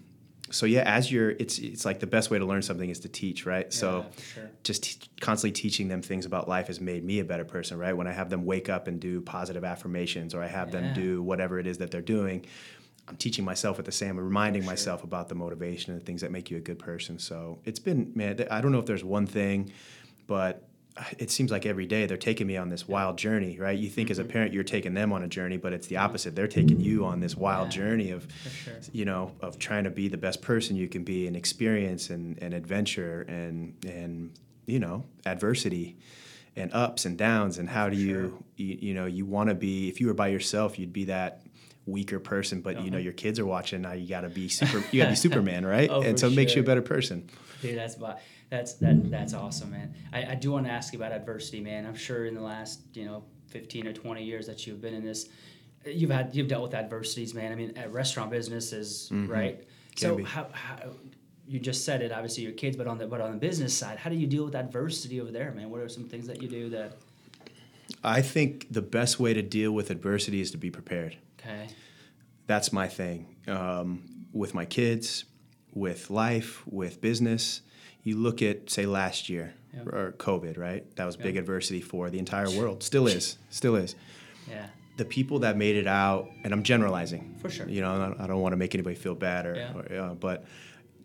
so 0.52 0.68
yeah, 0.68 0.82
as 0.82 1.12
you're, 1.12 1.32
it's 1.32 1.58
it's 1.58 1.84
like 1.84 2.00
the 2.00 2.06
best 2.06 2.30
way 2.30 2.38
to 2.38 2.46
learn 2.46 2.62
something 2.62 2.88
is 2.88 3.00
to 3.00 3.10
teach, 3.10 3.48
right? 3.48 3.74
so 3.74 3.98
Yeah, 4.06 4.10
for 4.12 4.22
sure. 4.22 4.50
just 4.64 4.84
t- 4.84 5.10
constantly 5.20 5.60
teaching 5.60 5.88
them 5.88 6.04
things 6.04 6.28
about 6.28 6.48
life 6.48 6.68
has 6.68 6.80
made 6.80 7.04
me 7.04 7.20
a 7.20 7.26
better 7.26 7.44
person, 7.46 7.80
right? 7.80 7.94
When 7.98 8.06
I 8.06 8.12
have 8.14 8.30
them 8.30 8.46
wake 8.46 8.70
up 8.70 8.88
and 8.88 9.00
do 9.00 9.20
positive 9.22 9.64
affirmations, 9.64 10.36
or 10.36 10.44
I 10.44 10.48
have 10.48 10.68
Yeah. 10.72 10.82
them 10.82 10.94
do 10.94 11.24
whatever 11.24 11.58
it 11.58 11.66
is 11.66 11.80
that 11.80 11.90
they're 11.90 12.04
doing, 12.04 12.46
I'm 13.08 13.18
teaching 13.18 13.46
myself 13.46 13.78
at 13.80 13.86
the 13.86 13.92
same, 13.92 14.18
reminding 14.18 14.64
sure. 14.64 14.72
myself 14.72 15.04
about 15.04 15.30
the 15.30 15.36
motivation 15.36 15.92
and 15.94 16.02
the 16.02 16.06
things 16.06 16.22
that 16.22 16.32
make 16.32 16.50
you 16.50 16.58
a 16.58 16.62
good 16.62 16.80
person. 16.80 17.20
So 17.20 17.60
it's 17.64 17.80
been, 17.80 18.12
man, 18.16 18.46
I 18.50 18.62
don't 18.62 18.72
know 18.72 18.80
if 18.80 18.86
there's 18.88 19.04
one 19.04 19.28
thing, 19.28 19.72
but 20.28 20.68
it 21.20 21.30
seems 21.30 21.52
like 21.52 21.66
every 21.66 21.86
day 21.86 22.06
they're 22.06 22.16
taking 22.18 22.48
me 22.48 22.56
on 22.58 22.70
this 22.70 22.88
wild 22.88 23.18
journey, 23.18 23.60
right? 23.60 23.78
You 23.78 23.90
think 23.90 24.10
as 24.10 24.18
a 24.18 24.24
Mm-hmm. 24.24 24.32
parent 24.32 24.54
you're 24.54 24.64
taking 24.64 24.94
them 24.94 25.12
on 25.12 25.22
a 25.24 25.28
journey, 25.28 25.58
but 25.58 25.74
it's 25.74 25.88
the 25.88 25.98
opposite. 25.98 26.36
They're 26.36 26.48
taking 26.48 26.80
you 26.80 27.06
on 27.06 27.20
this 27.20 27.36
wild 27.36 27.68
Yeah. 27.68 27.82
journey 27.82 28.12
of, 28.12 28.28
sure. 28.64 28.74
you 28.94 29.04
know, 29.06 29.34
of 29.42 29.60
trying 29.60 29.84
to 29.84 29.90
be 29.90 30.08
the 30.08 30.18
best 30.18 30.42
person 30.42 30.76
you 30.78 30.88
can 30.88 31.04
be, 31.04 31.28
and 31.28 31.36
experience 31.36 32.10
and, 32.10 32.42
and 32.42 32.54
adventure 32.54 33.22
and 33.28 33.76
and 33.86 34.32
you 34.66 34.80
know 34.80 35.04
adversity 35.26 35.98
and 36.56 36.74
ups 36.74 37.06
and 37.06 37.18
downs. 37.18 37.58
And 37.58 37.70
how 37.70 37.90
do 37.90 37.98
you, 37.98 38.42
you 38.56 38.78
you 38.80 38.94
know 38.94 39.06
you 39.06 39.26
want 39.26 39.50
to 39.50 39.56
be? 39.56 39.90
If 39.90 40.00
you 40.00 40.08
were 40.08 40.14
by 40.14 40.30
yourself, 40.30 40.80
you'd 40.80 40.94
be 40.94 41.04
that 41.06 41.42
weaker 41.86 42.20
person, 42.20 42.62
but 42.62 42.82
you 42.82 42.90
know 42.90 42.98
Uh-huh. 42.98 43.04
your 43.04 43.14
kids 43.14 43.40
are 43.40 43.46
watching. 43.46 43.82
Now 43.82 43.94
you 43.94 44.08
got 44.08 44.22
to 44.22 44.30
be 44.30 44.48
super. 44.50 44.84
You 44.92 45.02
got 45.02 45.06
to 45.06 45.12
be 45.12 45.16
Superman, 45.28 45.66
right? 45.66 45.90
Oh, 45.90 46.02
and 46.02 46.20
so 46.20 46.28
it 46.28 46.36
makes 46.36 46.56
you 46.56 46.62
a 46.62 46.66
better 46.66 46.82
person. 46.82 47.30
Dude, 47.62 47.78
that's 47.78 47.98
that's 48.50 48.74
that 48.76 49.10
that's 49.12 49.34
awesome, 49.34 49.72
man. 49.72 49.94
I, 50.14 50.32
I 50.32 50.36
do 50.36 50.52
want 50.52 50.66
to 50.66 50.72
ask 50.72 50.94
you 50.94 51.00
about 51.00 51.12
adversity, 51.12 51.62
man. 51.62 51.86
I'm 51.86 51.96
sure 51.96 52.26
in 52.26 52.34
the 52.36 52.42
last 52.42 52.82
you 52.94 53.06
know 53.06 53.24
15 53.50 53.88
or 53.88 53.94
20 53.94 54.24
years 54.24 54.48
that 54.48 54.66
you've 54.68 54.82
been 54.82 54.94
in 54.94 55.04
this, 55.06 55.30
you've 55.86 56.10
had 56.10 56.36
you've 56.36 56.48
dealt 56.48 56.64
with 56.64 56.74
adversities, 56.74 57.34
man. 57.34 57.52
I 57.52 57.56
mean, 57.56 57.78
at 57.78 57.92
restaurant 57.94 58.32
business 58.32 58.74
is 58.74 59.10
right. 59.12 59.60
Can 59.96 60.18
so 60.18 60.24
how, 60.24 60.48
how 60.52 60.78
you 61.48 61.60
just 61.60 61.86
said 61.86 62.02
it, 62.02 62.12
obviously 62.12 62.44
your 62.44 62.52
kids, 62.54 62.76
but 62.76 62.88
on 62.88 62.98
the 62.98 63.08
but 63.08 63.22
on 63.22 63.32
the 63.32 63.38
business 63.38 63.78
side, 63.78 63.98
how 64.00 64.10
do 64.10 64.16
you 64.16 64.28
deal 64.28 64.46
with 64.46 64.56
adversity 64.56 65.22
over 65.22 65.32
there, 65.32 65.52
man? 65.52 65.70
What 65.70 65.82
are 65.82 65.90
some 65.90 66.06
things 66.06 66.28
that 66.28 66.42
you 66.42 66.48
do 66.50 66.70
that? 66.72 66.98
I 68.04 68.22
think 68.22 68.68
the 68.72 68.82
best 68.82 69.20
way 69.20 69.34
to 69.34 69.42
deal 69.42 69.72
with 69.72 69.90
adversity 69.92 70.42
is 70.42 70.52
to 70.52 70.58
be 70.58 70.70
prepared. 70.72 71.18
Okay. 71.46 71.68
That's 72.48 72.72
my 72.74 72.88
thing. 72.88 73.36
Um, 73.48 74.04
with 74.34 74.54
my 74.54 74.66
kids, 74.66 75.26
with 75.74 76.10
life, 76.10 76.66
with 76.68 77.02
business. 77.02 77.62
You 78.04 78.18
look 78.18 78.42
at, 78.42 78.70
say, 78.70 78.86
last 78.86 79.30
year 79.30 79.54
Yeah. 79.74 79.82
or 79.92 80.14
COVID, 80.18 80.58
right? 80.58 80.84
That 80.96 81.06
was 81.06 81.18
big 81.18 81.38
adversity 81.38 81.82
for 81.82 82.10
the 82.10 82.20
entire 82.20 82.50
world. 82.52 82.84
Still 82.92 83.08
is. 83.08 83.38
Still 83.50 83.76
is. 83.76 83.96
Yeah. 84.50 84.68
The 84.98 85.06
people 85.06 85.40
that 85.40 85.58
made 85.58 85.76
it 85.76 85.88
out, 85.88 86.30
and 86.44 86.54
I'm 86.54 86.64
generalizing. 86.64 87.36
For 87.42 87.50
sure. 87.50 87.68
You 87.68 87.82
know, 87.82 88.16
I 88.20 88.28
don't, 88.28 88.42
want 88.42 88.54
to 88.54 88.58
make 88.58 88.76
anybody 88.76 88.96
feel 88.96 89.16
bad, 89.16 89.46
or, 89.46 89.56
Yeah. 89.56 89.74
or 89.98 90.02
uh, 90.12 90.14
but 90.14 90.46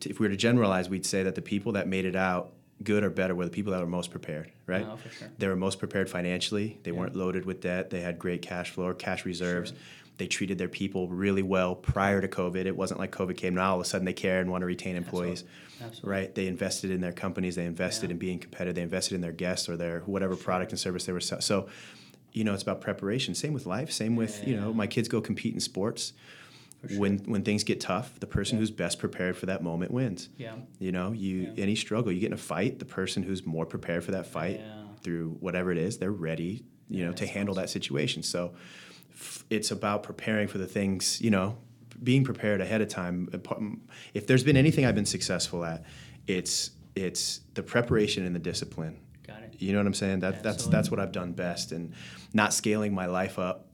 if 0.05 0.21
we 0.21 0.27
were 0.27 0.31
to 0.31 0.37
generalize, 0.37 0.89
we'd 0.91 1.07
say 1.07 1.23
that 1.23 1.35
the 1.35 1.43
people 1.43 1.73
that 1.73 1.89
made 1.89 2.05
it 2.05 2.15
out, 2.17 2.53
good 2.85 3.03
or 3.03 3.11
better, 3.11 3.35
were 3.35 3.45
the 3.45 3.51
people 3.51 3.73
that 3.73 3.81
were 3.81 3.87
most 3.87 4.11
prepared, 4.11 4.53
right? 4.67 4.87
Oh, 4.89 4.97
for 4.97 5.09
sure. 5.09 5.29
They 5.39 5.49
were 5.49 5.57
most 5.57 5.79
prepared 5.79 6.09
financially. 6.11 6.79
They 6.83 6.91
Yeah. 6.93 6.99
weren't 6.99 7.17
loaded 7.17 7.45
with 7.47 7.61
debt. 7.63 7.91
They 7.91 8.01
had 8.03 8.19
great 8.19 8.43
cash 8.43 8.71
flow 8.71 8.87
or 8.87 8.95
cash 8.95 9.25
reserves. 9.25 9.73
They 10.21 10.27
treated 10.27 10.59
their 10.59 10.69
people 10.69 11.09
really 11.09 11.43
well 11.43 11.75
prior 11.75 12.21
to 12.21 12.29
COVID. 12.29 12.67
It 12.67 12.77
wasn't 12.77 13.01
like 13.01 13.11
COVID 13.11 13.39
came 13.39 13.55
now 13.55 13.71
all 13.71 13.81
of 13.81 13.87
a 13.87 13.89
sudden 13.89 14.05
they 14.05 14.13
care 14.13 14.39
and 14.43 14.51
want 14.51 14.61
to 14.61 14.67
retain 14.67 14.95
employees. 14.95 15.45
Absolutely. 15.83 16.11
Right? 16.11 16.35
They 16.35 16.47
invested 16.47 16.91
in 16.91 17.01
their 17.01 17.13
companies. 17.15 17.57
They 17.57 17.65
invested 17.65 18.11
Yeah. 18.11 18.13
in 18.13 18.19
being 18.19 18.39
competitive. 18.39 18.75
They 18.75 18.83
invested 18.83 19.15
in 19.15 19.23
their 19.23 19.33
guests 19.33 19.67
or 19.71 19.79
their 19.79 20.01
whatever 20.01 20.37
product 20.37 20.73
and 20.73 20.79
service 20.79 21.07
they 21.07 21.13
were 21.15 21.21
selling. 21.21 21.41
So, 21.41 21.69
you 22.35 22.45
know, 22.45 22.53
it's 22.53 22.63
about 22.63 22.83
preparation. 22.83 23.35
Same 23.35 23.55
with 23.55 23.65
life. 23.65 23.91
Same 23.91 24.15
with 24.15 24.47
you 24.47 24.57
know, 24.59 24.75
my 24.75 24.87
kids 24.87 25.09
go 25.09 25.23
compete 25.23 25.55
in 25.55 25.61
sports. 25.61 26.13
Sure. 26.87 26.99
When 27.01 27.19
when 27.21 27.43
things 27.43 27.65
get 27.65 27.81
tough, 27.81 28.21
the 28.21 28.27
person 28.27 28.57
Yeah. 28.57 28.61
who's 28.61 28.71
best 28.71 28.99
prepared 28.99 29.39
for 29.39 29.47
that 29.47 29.63
moment 29.63 29.91
wins. 29.91 30.29
Yeah. 30.37 30.57
You 30.79 30.93
know, 30.93 31.13
you 31.13 31.53
Yeah. 31.57 31.63
any 31.65 31.77
struggle, 31.77 32.13
you 32.13 32.21
get 32.21 32.27
in 32.27 32.33
a 32.35 32.37
fight, 32.37 32.79
the 32.79 32.85
person 32.85 33.23
who's 33.23 33.47
more 33.47 33.65
prepared 33.65 34.05
for 34.05 34.11
that 34.13 34.27
fight 34.27 34.61
Yeah. 34.61 34.83
through 35.03 35.39
whatever 35.41 35.73
it 35.73 35.79
is, 35.79 35.97
they're 35.97 36.13
ready, 36.13 36.65
you 36.91 36.99
Yeah, 37.01 37.07
know, 37.07 37.13
to 37.15 37.27
handle 37.27 37.55
awesome. 37.55 37.63
that 37.63 37.71
situation. 37.71 38.23
So 38.23 38.53
it's 39.51 39.71
about 39.71 40.03
preparing 40.03 40.49
for 40.49 40.59
the 40.59 40.67
things, 40.67 41.21
you 41.21 41.31
know, 41.31 41.59
being 42.03 42.25
prepared 42.25 42.61
ahead 42.61 42.81
of 42.81 42.89
time. 42.89 43.29
If 44.15 44.27
there's 44.27 44.45
been 44.45 44.57
anything 44.57 44.85
I've 44.87 44.95
been 44.95 45.07
successful 45.07 45.65
at, 45.65 45.85
it's 46.27 46.71
it's 46.97 47.41
the 47.55 47.63
preparation 47.63 48.25
and 48.27 48.35
the 48.35 48.41
discipline. 48.41 48.99
Got 49.27 49.43
it. 49.43 49.57
You 49.59 49.73
know 49.73 49.79
what 49.79 49.87
I'm 49.87 49.95
saying? 49.95 50.21
That 50.21 50.43
that's 50.43 50.57
Absolutely. 50.57 50.77
that's 50.77 50.91
what 50.91 51.01
I've 51.01 51.13
done 51.13 51.33
best 51.33 51.73
and 51.73 51.95
not 52.33 52.53
scaling 52.55 52.95
my 52.95 53.07
life 53.07 53.39
up 53.39 53.67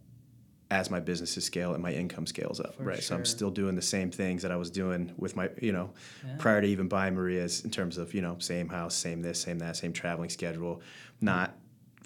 as 0.69 0.91
my 0.91 0.99
businesses 0.99 1.45
scale 1.45 1.75
and 1.75 1.83
my 1.83 1.93
income 1.93 2.27
scales 2.27 2.59
up, 2.59 2.75
For 2.75 2.83
right? 2.83 3.01
So 3.01 3.15
I'm 3.15 3.25
still 3.25 3.53
doing 3.53 3.77
the 3.77 3.83
same 3.83 4.11
things 4.11 4.43
that 4.43 4.51
I 4.51 4.57
was 4.57 4.69
doing 4.69 5.13
with 5.17 5.37
my, 5.37 5.49
you 5.63 5.71
know, 5.71 5.93
Yeah. 6.27 6.35
prior 6.39 6.61
to 6.61 6.67
even 6.67 6.89
buying 6.89 7.15
Maria's 7.15 7.65
in 7.65 7.71
terms 7.71 7.99
of, 7.99 8.13
you 8.15 8.21
know, 8.21 8.37
same 8.41 8.69
house, 8.69 8.97
same 8.97 9.23
this, 9.23 9.41
same 9.41 9.61
that, 9.61 9.77
same 9.77 9.93
traveling 9.93 10.29
schedule, 10.29 10.83
not 11.21 11.57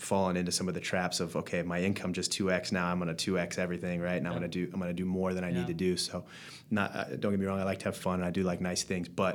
falling 0.01 0.37
into 0.37 0.51
some 0.51 0.67
of 0.67 0.75
the 0.75 0.81
traps 0.81 1.21
of 1.21 1.37
okay, 1.37 1.63
my 1.63 1.81
income 1.81 2.13
just 2.13 2.33
2x 2.33 2.73
now, 2.73 2.87
I'm 2.91 2.99
going 2.99 3.15
to 3.15 3.33
2x 3.33 3.59
everything, 3.59 4.01
right? 4.01 4.17
And 4.17 4.27
I'm 4.27 4.33
going 4.33 4.43
to 4.43 4.49
do 4.49 4.65
I'm 4.73 4.81
going 4.81 4.91
to 4.91 5.03
do 5.03 5.05
more 5.05 5.35
than 5.35 5.45
I 5.45 5.51
Yeah. 5.51 5.59
need 5.59 5.67
to 5.69 5.75
do. 5.75 5.97
So 5.97 6.25
not 6.71 6.95
uh, 6.97 7.05
don't 7.17 7.33
get 7.33 7.41
me 7.41 7.47
wrong, 7.47 7.61
I 7.61 7.65
like 7.65 7.79
to 7.81 7.85
have 7.87 7.97
fun, 7.97 8.15
and 8.15 8.25
I 8.25 8.31
do 8.31 8.43
like 8.43 8.61
nice 8.61 8.83
things, 8.83 9.09
but. 9.09 9.35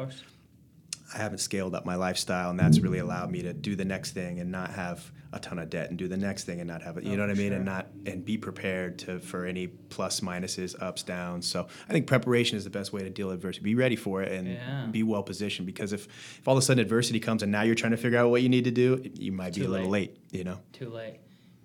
I 1.14 1.18
haven't 1.18 1.38
scaled 1.38 1.76
up 1.76 1.86
my 1.86 1.96
lifestyle, 1.96 2.50
and 2.50 2.60
that's 2.60 2.80
really 2.80 2.98
allowed 2.98 3.30
me 3.30 3.44
to 3.44 3.54
do 3.54 3.76
the 3.76 3.86
next 3.86 4.12
thing 4.12 4.40
and 4.40 4.52
not 4.52 4.72
have 4.72 5.12
a 5.32 5.40
ton 5.40 5.60
of 5.60 5.70
debt, 5.70 5.90
and 5.90 6.00
do 6.00 6.08
the 6.08 6.18
next 6.18 6.46
thing 6.46 6.60
and 6.62 6.68
not 6.68 6.82
have 6.82 6.98
it. 6.98 7.04
You 7.04 7.12
Oh, 7.12 7.16
know 7.18 7.24
what 7.24 7.30
I 7.30 7.34
mean? 7.36 7.50
sure. 7.50 7.56
And 7.58 7.66
not 7.66 7.88
and 8.08 8.26
be 8.26 8.38
prepared 8.38 8.98
to 9.00 9.20
for 9.20 9.46
any 9.46 9.68
plus 9.68 10.22
minuses, 10.22 10.82
ups, 10.82 11.04
downs. 11.04 11.46
So 11.46 11.68
I 11.88 11.92
think 11.94 12.08
preparation 12.08 12.58
is 12.58 12.64
the 12.64 12.70
best 12.70 12.92
way 12.94 13.04
to 13.04 13.10
deal 13.10 13.28
with 13.28 13.36
adversity. 13.36 13.64
Be 13.64 13.76
ready 13.76 13.96
for 13.96 14.24
it 14.24 14.32
and 14.32 14.48
Yeah. 14.48 14.88
be 14.90 15.04
well 15.04 15.22
positioned. 15.24 15.66
Because 15.68 15.94
if 15.94 16.06
if 16.40 16.48
all 16.48 16.56
of 16.58 16.64
a 16.64 16.66
sudden 16.66 16.82
adversity 16.82 17.20
comes 17.20 17.44
and 17.44 17.52
now 17.52 17.62
you're 17.64 17.76
trying 17.76 17.92
to 17.92 17.98
figure 17.98 18.18
out 18.18 18.30
what 18.32 18.42
you 18.42 18.50
need 18.50 18.64
to 18.64 18.72
do, 18.72 19.04
you 19.20 19.32
might 19.32 19.54
be 19.54 19.62
Too 19.62 19.68
a 19.68 19.70
little 19.70 19.90
late. 19.90 20.18
You 20.32 20.44
know. 20.44 20.60
Too 20.74 20.90
late. 20.90 21.20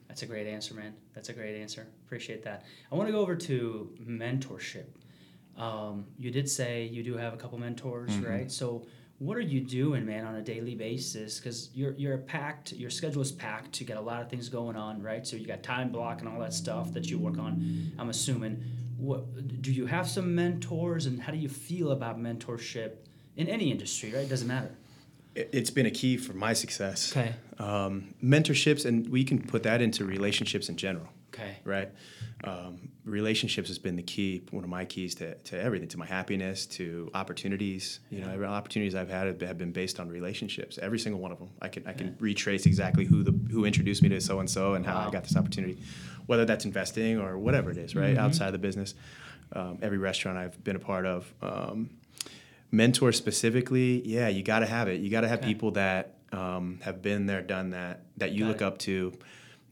That's 0.09 0.23
a 0.23 0.27
great 0.27 0.49
answer, 0.49 0.75
man. 0.75 0.93
That's 1.15 1.29
a 1.29 1.33
great 1.33 1.59
answer. 1.61 1.87
Appreciate 2.05 2.43
that. 2.43 2.65
I 2.91 2.95
want 2.97 3.07
to 3.09 3.13
go 3.13 3.21
over 3.21 3.37
to 3.37 3.91
mentorship. 4.05 4.87
Um, 5.57 6.07
you 6.19 6.31
did 6.31 6.49
say 6.49 6.85
you 6.87 7.03
do 7.03 7.17
have 7.17 7.33
a 7.35 7.37
couple 7.37 7.59
mentors, 7.59 8.11
Mm-hmm. 8.11 8.25
right? 8.31 8.51
So, 8.53 8.87
what 9.21 9.37
are 9.37 9.41
you 9.55 9.61
doing, 9.61 10.07
man, 10.07 10.25
on 10.25 10.35
a 10.37 10.41
daily 10.43 10.75
basis? 10.75 11.39
Because 11.39 11.69
you're 11.75 11.93
you're 11.93 12.17
packed. 12.19 12.73
Your 12.73 12.89
schedule 12.91 13.21
is 13.23 13.31
packed. 13.31 13.79
You 13.81 13.87
got 13.87 13.99
a 13.99 14.01
lot 14.13 14.23
of 14.23 14.31
things 14.31 14.49
going 14.49 14.77
on, 14.77 15.03
right? 15.03 15.27
So 15.27 15.37
you 15.37 15.47
got 15.47 15.63
time 15.63 15.91
block 15.93 16.21
and 16.21 16.29
all 16.29 16.41
that 16.41 16.55
stuff 16.55 16.93
that 16.95 17.11
you 17.11 17.19
work 17.19 17.39
on. 17.39 17.93
I'm 17.99 18.09
assuming. 18.11 18.63
What 18.97 19.23
do 19.63 19.73
you 19.73 19.87
have 19.87 20.07
some 20.09 20.35
mentors, 20.35 21.07
and 21.07 21.23
how 21.23 21.33
do 21.33 21.39
you 21.39 21.49
feel 21.49 21.93
about 21.93 22.19
mentorship 22.19 22.93
in 23.37 23.47
any 23.49 23.71
industry? 23.71 24.13
Right? 24.13 24.25
It 24.25 24.29
doesn't 24.29 24.49
matter. 24.49 24.73
It- 25.35 25.51
It's 25.53 25.71
been 25.71 25.87
a 25.87 25.91
key 25.91 26.17
for 26.17 26.33
my 26.35 26.53
success. 26.55 27.15
Okay. 27.17 27.33
Um, 27.59 28.15
mentorships, 28.23 28.85
and 28.85 29.09
we 29.09 29.23
can 29.25 29.39
put 29.41 29.63
that 29.63 29.81
into 29.81 30.05
relationships 30.05 30.69
in 30.69 30.77
general. 30.77 31.09
Okay. 31.41 31.57
Right. 31.65 31.89
Um, 32.45 32.91
relationships 33.05 33.69
has 33.69 33.79
been 33.79 33.97
the 33.97 34.03
key, 34.03 34.43
one 34.51 34.65
of 34.65 34.71
my 34.71 34.85
keys 34.85 35.15
to, 35.17 35.35
to 35.35 35.61
everything, 35.61 35.89
to 35.89 35.99
my 35.99 36.07
happiness, 36.07 36.67
to 36.67 37.11
opportunities. 37.15 38.01
You 38.11 38.21
know, 38.23 38.45
opportunities 38.45 38.95
I've 38.95 39.09
had 39.11 39.41
have 39.43 39.59
been 39.59 39.73
based 39.73 40.01
on 40.01 40.09
relationships. 40.09 40.79
Every 40.81 40.99
single 40.99 41.21
one 41.21 41.33
of 41.33 41.39
them. 41.39 41.51
I 41.61 41.69
can 41.69 41.87
I 41.87 41.93
can 41.93 42.09
Yeah. 42.09 42.13
retrace 42.19 42.67
exactly 42.67 43.05
who 43.05 43.23
the 43.23 43.33
who 43.51 43.65
introduced 43.65 44.03
me 44.03 44.09
to 44.11 44.21
so 44.21 44.41
and 44.41 44.49
so 44.49 44.75
and 44.75 44.85
how 44.87 44.95
Wow. 44.95 45.09
I 45.09 45.11
got 45.11 45.25
this 45.25 45.37
opportunity, 45.37 45.79
whether 46.27 46.45
that's 46.45 46.65
investing 46.65 47.19
or 47.19 47.39
whatever 47.39 47.71
it 47.71 47.77
is. 47.77 47.95
Right 47.95 48.17
Mhm. 48.17 48.21
outside 48.21 48.47
of 48.47 48.53
the 48.53 48.59
business, 48.59 48.95
um, 49.53 49.79
every 49.83 49.99
restaurant 49.99 50.39
I've 50.39 50.63
been 50.65 50.77
a 50.77 50.81
part 50.81 51.07
of. 51.07 51.33
Um, 51.43 51.91
mentor 52.71 53.11
specifically, 53.13 54.01
yeah, 54.07 54.29
you 54.29 54.43
got 54.43 54.61
to 54.61 54.67
have 54.67 54.89
it. 54.89 55.01
You 55.01 55.11
got 55.11 55.23
to 55.23 55.29
have 55.29 55.41
Okay. 55.41 55.49
people 55.49 55.73
that 55.73 56.17
um, 56.33 56.79
have 56.83 57.03
been 57.03 57.27
there, 57.27 57.43
done 57.43 57.71
that, 57.71 58.03
that 58.19 58.31
you 58.31 58.41
Got 58.45 58.47
look 58.49 58.57
it. 58.63 58.65
up 58.65 58.79
to, 58.79 59.13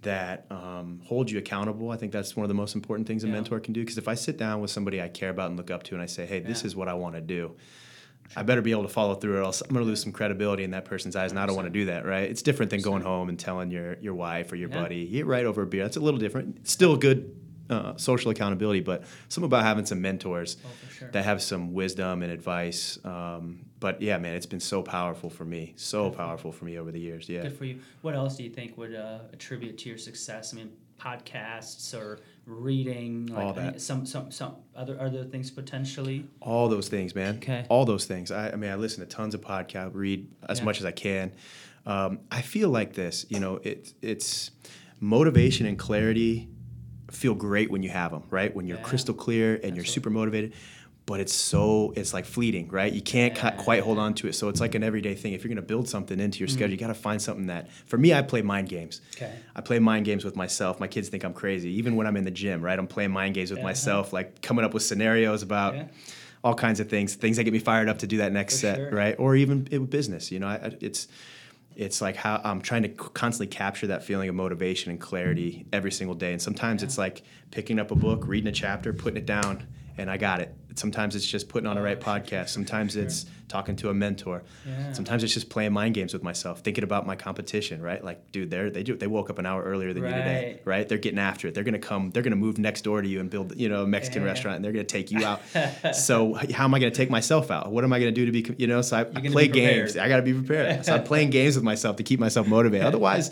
that 0.02 0.46
um, 0.50 1.00
hold 1.04 1.30
you 1.30 1.38
accountable. 1.38 1.90
I 1.90 1.96
think 1.96 2.12
that's 2.12 2.36
one 2.36 2.44
of 2.44 2.48
the 2.48 2.54
most 2.54 2.74
important 2.74 3.06
things 3.08 3.24
a 3.24 3.26
Yeah. 3.26 3.32
mentor 3.34 3.58
can 3.60 3.72
do. 3.72 3.80
Because 3.80 3.98
if 3.98 4.06
I 4.08 4.14
sit 4.14 4.36
down 4.36 4.60
with 4.60 4.70
somebody 4.70 5.02
I 5.02 5.08
care 5.08 5.30
about 5.30 5.48
and 5.48 5.56
look 5.56 5.70
up 5.70 5.82
to, 5.84 5.94
and 5.94 6.02
I 6.02 6.06
say, 6.06 6.24
"Hey, 6.26 6.40
this 6.40 6.62
Yeah. 6.62 6.66
is 6.68 6.76
what 6.76 6.88
I 6.88 6.94
want 6.94 7.14
to 7.16 7.20
do," 7.20 7.56
I 8.36 8.42
better 8.42 8.62
be 8.62 8.70
able 8.70 8.82
to 8.82 8.88
follow 8.88 9.14
through, 9.14 9.36
or 9.38 9.42
else 9.42 9.60
I'm 9.62 9.70
going 9.70 9.84
to 9.84 9.88
lose 9.88 10.02
some 10.02 10.12
credibility 10.12 10.62
in 10.62 10.70
that 10.72 10.84
person's 10.84 11.16
eyes, 11.16 11.30
and 11.32 11.40
I 11.40 11.46
don't 11.46 11.56
want 11.56 11.66
to 11.66 11.72
do 11.72 11.86
that. 11.86 12.04
Right? 12.06 12.30
It's 12.30 12.42
different 12.42 12.70
than 12.70 12.80
going 12.82 13.02
home 13.02 13.28
and 13.28 13.38
telling 13.38 13.70
your 13.70 13.96
your 14.00 14.14
wife 14.14 14.52
or 14.52 14.56
your 14.56 14.68
Yeah. 14.68 14.82
buddy, 14.82 15.06
"Get 15.06 15.26
right 15.26 15.44
over 15.46 15.62
a 15.62 15.66
beer." 15.66 15.82
That's 15.82 15.96
a 15.96 16.00
little 16.00 16.20
different. 16.20 16.68
Still 16.68 16.96
good. 16.96 17.34
Uh, 17.70 17.94
social 17.98 18.30
accountability, 18.30 18.80
but 18.80 19.02
something 19.28 19.44
about 19.46 19.62
having 19.62 19.84
some 19.84 20.00
mentors 20.00 20.56
Oh, 20.64 20.68
sure. 20.90 21.10
that 21.10 21.22
have 21.24 21.42
some 21.42 21.74
wisdom 21.74 22.22
and 22.22 22.32
advice. 22.32 22.98
Um, 23.04 23.66
but 23.78 24.00
yeah, 24.00 24.16
man, 24.16 24.34
it's 24.36 24.46
been 24.46 24.58
so 24.58 24.82
powerful 24.82 25.28
for 25.28 25.44
me, 25.44 25.74
so 25.76 26.10
powerful 26.10 26.50
for 26.50 26.64
me 26.64 26.78
over 26.78 26.90
the 26.90 26.98
years. 26.98 27.28
Yeah. 27.28 27.42
Good 27.42 27.58
for 27.58 27.66
you. 27.66 27.80
What 28.00 28.14
else 28.14 28.36
do 28.38 28.42
you 28.44 28.48
think 28.48 28.78
would 28.78 28.94
uh, 28.94 29.18
attribute 29.34 29.76
to 29.78 29.88
your 29.90 29.98
success? 29.98 30.54
I 30.54 30.56
mean, 30.56 30.70
podcasts 30.98 31.94
or 31.94 32.20
reading, 32.46 33.26
like 33.26 33.44
All 33.44 33.52
that. 33.52 33.80
some 33.80 34.06
some 34.06 34.30
some 34.30 34.56
other 34.74 34.98
other 35.00 35.24
things 35.24 35.50
potentially. 35.50 36.24
All 36.40 36.68
those 36.68 36.88
things, 36.88 37.14
man. 37.14 37.36
Okay. 37.36 37.66
All 37.68 37.84
those 37.84 38.06
things. 38.06 38.30
I, 38.30 38.50
I 38.50 38.56
mean, 38.56 38.70
I 38.70 38.76
listen 38.76 39.00
to 39.00 39.06
tons 39.14 39.34
of 39.34 39.40
podcasts, 39.42 39.90
read 39.94 40.26
as 40.48 40.58
Yeah. 40.60 40.64
much 40.64 40.78
as 40.80 40.86
I 40.86 40.92
can. 40.92 41.32
Um, 41.86 42.20
I 42.30 42.40
feel 42.42 42.70
like 42.70 42.94
this, 42.94 43.26
you 43.28 43.40
know, 43.40 43.56
it, 43.62 43.92
it's 44.02 44.50
motivation 45.00 45.66
and 45.66 45.78
clarity 45.78 46.48
feel 47.10 47.34
great 47.34 47.70
when 47.70 47.82
you 47.82 47.90
have 47.90 48.10
them, 48.10 48.22
right? 48.30 48.54
When 48.54 48.66
you're 48.66 48.78
Yeah. 48.78 48.82
crystal 48.84 49.14
clear 49.14 49.58
and 49.62 49.74
you're 49.76 49.84
super 49.84 50.10
motivated. 50.10 50.52
But 51.06 51.20
it's 51.20 51.32
so 51.32 51.94
it's 51.96 52.12
like 52.12 52.26
fleeting, 52.26 52.68
right? 52.68 52.92
You 52.92 53.00
can't 53.00 53.34
ca- 53.34 53.52
quite 53.52 53.82
hold 53.82 53.98
on 53.98 54.12
to 54.16 54.28
it. 54.28 54.34
So 54.34 54.50
it's 54.50 54.60
like 54.60 54.74
an 54.74 54.82
everyday 54.84 55.14
thing. 55.14 55.32
If 55.32 55.42
you're 55.42 55.48
going 55.48 55.56
to 55.56 55.62
build 55.62 55.88
something 55.88 56.20
into 56.20 56.38
your 56.40 56.48
schedule, 56.48 56.70
you 56.72 56.76
got 56.76 56.88
to 56.88 56.94
find 56.94 57.20
something 57.22 57.46
that. 57.46 57.70
For 57.86 57.96
me, 57.96 58.12
I 58.12 58.20
play 58.20 58.42
mind 58.42 58.68
games. 58.68 59.00
Okay. 59.16 59.32
I 59.56 59.62
play 59.62 59.78
mind 59.78 60.04
games 60.04 60.22
with 60.22 60.36
myself. 60.36 60.78
My 60.80 60.86
kids 60.86 61.08
think 61.08 61.24
I'm 61.24 61.32
crazy. 61.32 61.70
Even 61.78 61.96
when 61.96 62.06
I'm 62.06 62.18
in 62.18 62.24
the 62.24 62.30
gym, 62.30 62.60
right? 62.60 62.78
I'm 62.78 62.86
playing 62.86 63.10
mind 63.12 63.34
games 63.34 63.50
with 63.50 63.60
Uh-huh. 63.60 63.68
myself, 63.68 64.12
like 64.12 64.42
coming 64.42 64.66
up 64.66 64.74
with 64.74 64.82
scenarios 64.82 65.42
about 65.42 65.74
Yeah. 65.76 65.84
all 66.44 66.54
kinds 66.54 66.78
of 66.78 66.90
things, 66.90 67.14
things 67.14 67.38
that 67.38 67.44
get 67.44 67.54
me 67.54 67.58
fired 67.58 67.88
up 67.88 68.00
to 68.00 68.06
do 68.06 68.18
that 68.18 68.30
next 68.30 68.56
For 68.56 68.60
set, 68.60 68.76
sure. 68.76 68.90
right? 68.90 69.14
Or 69.18 69.34
even 69.34 69.66
in 69.70 69.86
business, 69.86 70.30
you 70.30 70.40
know, 70.40 70.48
I- 70.48 70.72
it's 70.82 71.08
it's 71.78 72.00
like 72.00 72.16
how 72.16 72.40
I'm 72.42 72.60
trying 72.60 72.82
to 72.82 72.88
constantly 72.88 73.46
capture 73.46 73.86
that 73.86 74.02
feeling 74.02 74.28
of 74.28 74.34
motivation 74.34 74.90
and 74.90 75.00
clarity 75.00 75.64
every 75.72 75.92
single 75.92 76.16
day. 76.16 76.32
And 76.32 76.42
sometimes 76.42 76.82
it's 76.82 76.98
like 76.98 77.22
picking 77.52 77.78
up 77.78 77.92
a 77.92 77.94
book, 77.94 78.26
reading 78.26 78.48
a 78.48 78.52
chapter, 78.52 78.92
putting 78.92 79.16
it 79.16 79.26
down, 79.26 79.64
and 79.98 80.10
I 80.10 80.16
got 80.16 80.40
it. 80.40 80.54
Sometimes 80.76 81.16
it's 81.16 81.26
just 81.26 81.48
putting 81.48 81.66
on 81.66 81.74
the 81.74 81.82
right 81.82 81.98
podcast. 82.00 82.50
Sometimes 82.50 82.92
sure, 82.92 83.02
it's 83.02 83.26
talking 83.48 83.74
to 83.76 83.88
a 83.88 83.94
mentor. 83.94 84.44
Yeah. 84.64 84.92
Sometimes 84.92 85.24
it's 85.24 85.34
just 85.34 85.50
playing 85.50 85.72
mind 85.72 85.94
games 85.94 86.12
with 86.12 86.22
myself, 86.22 86.60
thinking 86.60 86.84
about 86.84 87.04
my 87.04 87.16
competition, 87.16 87.82
right? 87.82 88.02
Like, 88.04 88.30
dude, 88.30 88.48
they're, 88.48 88.70
they 88.70 88.84
do 88.84 88.94
they 88.96 89.08
woke 89.08 89.28
up 89.28 89.40
an 89.40 89.46
hour 89.46 89.60
earlier 89.64 89.92
than 89.92 90.04
you 90.04 90.08
today, 90.10 90.60
Right. 90.64 90.76
right? 90.76 90.88
They're 90.88 90.98
getting 90.98 91.18
after 91.18 91.48
it. 91.48 91.54
They're 91.54 91.64
gonna 91.64 91.80
come. 91.80 92.10
They're 92.12 92.22
gonna 92.22 92.36
move 92.36 92.58
next 92.58 92.82
door 92.82 93.02
to 93.02 93.08
you 93.08 93.18
and 93.18 93.28
build, 93.28 93.56
you 93.56 93.68
know, 93.68 93.82
a 93.82 93.86
Mexican 93.88 94.22
Yeah. 94.22 94.28
restaurant, 94.28 94.56
and 94.56 94.64
they're 94.64 94.72
gonna 94.72 94.84
take 94.84 95.10
you 95.10 95.24
out. 95.24 95.40
so 95.96 96.34
how 96.34 96.64
am 96.64 96.74
I 96.74 96.78
gonna 96.78 96.92
take 96.92 97.10
myself 97.10 97.50
out? 97.50 97.72
What 97.72 97.82
am 97.82 97.92
I 97.92 97.98
gonna 97.98 98.12
do 98.12 98.26
to 98.26 98.32
be, 98.32 98.46
you 98.56 98.68
know? 98.68 98.80
So 98.82 98.98
I, 98.98 99.00
I 99.00 99.28
play 99.28 99.48
games. 99.48 99.96
I 99.96 100.08
gotta 100.08 100.22
be 100.22 100.32
prepared. 100.32 100.84
so 100.86 100.94
I'm 100.94 101.02
playing 101.02 101.30
games 101.38 101.56
with 101.56 101.64
myself 101.64 101.96
to 101.96 102.04
keep 102.04 102.20
myself 102.20 102.46
motivated. 102.46 102.86
Otherwise. 102.86 103.30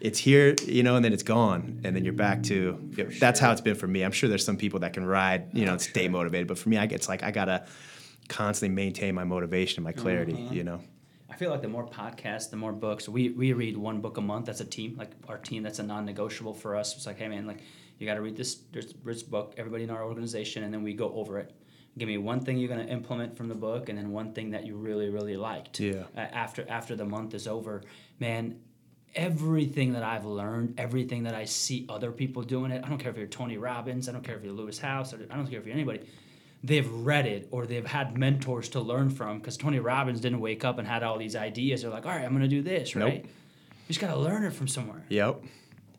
It's 0.00 0.18
here, 0.18 0.54
you 0.66 0.82
know, 0.82 0.96
and 0.96 1.04
then 1.04 1.12
it's 1.12 1.22
gone, 1.22 1.80
and 1.84 1.94
then 1.94 2.04
you're 2.04 2.14
back 2.14 2.42
to. 2.44 2.78
that's 3.20 3.38
how 3.38 3.52
it's 3.52 3.60
been 3.60 3.74
for 3.74 3.86
me. 3.86 4.02
I'm 4.02 4.12
sure 4.12 4.28
there's 4.28 4.44
some 4.44 4.56
people 4.56 4.80
that 4.80 4.94
can 4.94 5.04
ride, 5.04 5.50
you 5.52 5.66
know, 5.66 5.72
and 5.72 5.80
stay 5.80 6.08
motivated, 6.08 6.48
but 6.48 6.58
for 6.58 6.68
me, 6.70 6.78
I 6.78 6.84
it's 6.84 7.08
like 7.08 7.22
I 7.22 7.30
gotta 7.30 7.66
constantly 8.28 8.74
maintain 8.74 9.14
my 9.14 9.24
motivation 9.24 9.78
and 9.78 9.84
my 9.84 9.92
clarity, 9.92 10.32
Uh-huh. 10.34 10.54
you 10.54 10.64
know. 10.64 10.80
I 11.28 11.36
feel 11.36 11.50
like 11.50 11.62
the 11.62 11.68
more 11.68 11.86
podcasts, 11.86 12.50
the 12.50 12.56
more 12.56 12.72
books. 12.72 13.08
We 13.08 13.30
we 13.30 13.52
read 13.52 13.76
one 13.76 14.00
book 14.00 14.16
a 14.16 14.20
month 14.20 14.48
as 14.48 14.60
a 14.60 14.64
team. 14.64 14.96
Like 14.96 15.10
our 15.28 15.38
team, 15.38 15.62
that's 15.62 15.78
a 15.78 15.82
non-negotiable 15.82 16.54
for 16.54 16.76
us. 16.76 16.96
It's 16.96 17.06
like, 17.06 17.18
hey 17.18 17.28
man, 17.28 17.46
like 17.46 17.60
you 17.98 18.06
got 18.06 18.14
to 18.14 18.22
read 18.22 18.36
this 18.36 18.54
this 18.72 18.94
this 19.04 19.22
book. 19.22 19.54
Everybody 19.58 19.84
in 19.84 19.90
our 19.90 20.02
organization, 20.04 20.64
and 20.64 20.72
then 20.72 20.82
we 20.82 20.92
go 20.94 21.12
over 21.14 21.38
it. 21.38 21.52
Give 21.98 22.08
me 22.08 22.18
one 22.18 22.40
thing 22.40 22.56
you're 22.56 22.68
gonna 22.68 22.84
implement 22.84 23.36
from 23.36 23.48
the 23.48 23.54
book, 23.54 23.88
and 23.90 23.98
then 23.98 24.10
one 24.12 24.32
thing 24.32 24.50
that 24.50 24.64
you 24.66 24.76
really 24.76 25.08
really 25.10 25.36
liked. 25.36 25.78
Yeah. 25.80 26.04
Uh, 26.16 26.20
after 26.20 26.64
after 26.68 26.96
the 26.96 27.04
month 27.04 27.34
is 27.34 27.46
over, 27.46 27.82
man. 28.18 28.56
Everything 29.14 29.92
that 29.94 30.02
I've 30.04 30.24
learned, 30.24 30.74
everything 30.78 31.24
that 31.24 31.34
I 31.34 31.44
see 31.44 31.84
other 31.88 32.12
people 32.12 32.42
doing 32.42 32.70
it. 32.70 32.84
I 32.84 32.88
don't 32.88 32.98
care 32.98 33.10
if 33.10 33.16
you're 33.16 33.26
Tony 33.26 33.58
Robbins. 33.58 34.08
I 34.08 34.12
don't 34.12 34.22
care 34.22 34.36
if 34.36 34.44
you're 34.44 34.52
Lewis 34.52 34.78
Howes. 34.78 35.12
Or 35.12 35.18
I 35.30 35.36
don't 35.36 35.46
care 35.48 35.58
if 35.58 35.66
you're 35.66 35.74
anybody 35.74 36.00
they've 36.62 36.90
read 36.92 37.24
it 37.26 37.48
or 37.50 37.64
they've 37.64 37.86
had 37.86 38.18
mentors 38.18 38.68
to 38.68 38.80
learn 38.80 39.08
from 39.08 39.38
because 39.38 39.56
Tony 39.56 39.78
Robbins 39.80 40.20
didn't 40.20 40.40
wake 40.40 40.62
up 40.62 40.78
and 40.78 40.86
had 40.86 41.02
all 41.02 41.16
these 41.16 41.34
ideas. 41.34 41.80
They're 41.80 41.90
like, 41.90 42.04
all 42.04 42.12
right, 42.12 42.22
I'm 42.22 42.32
going 42.32 42.42
to 42.42 42.48
do 42.48 42.60
this, 42.60 42.94
Nope. 42.94 43.08
right? 43.08 43.24
You 43.24 43.86
just 43.88 43.98
got 43.98 44.12
to 44.12 44.18
learn 44.20 44.44
it 44.44 44.52
from 44.52 44.68
somewhere. 44.68 45.02
Yep. 45.08 45.42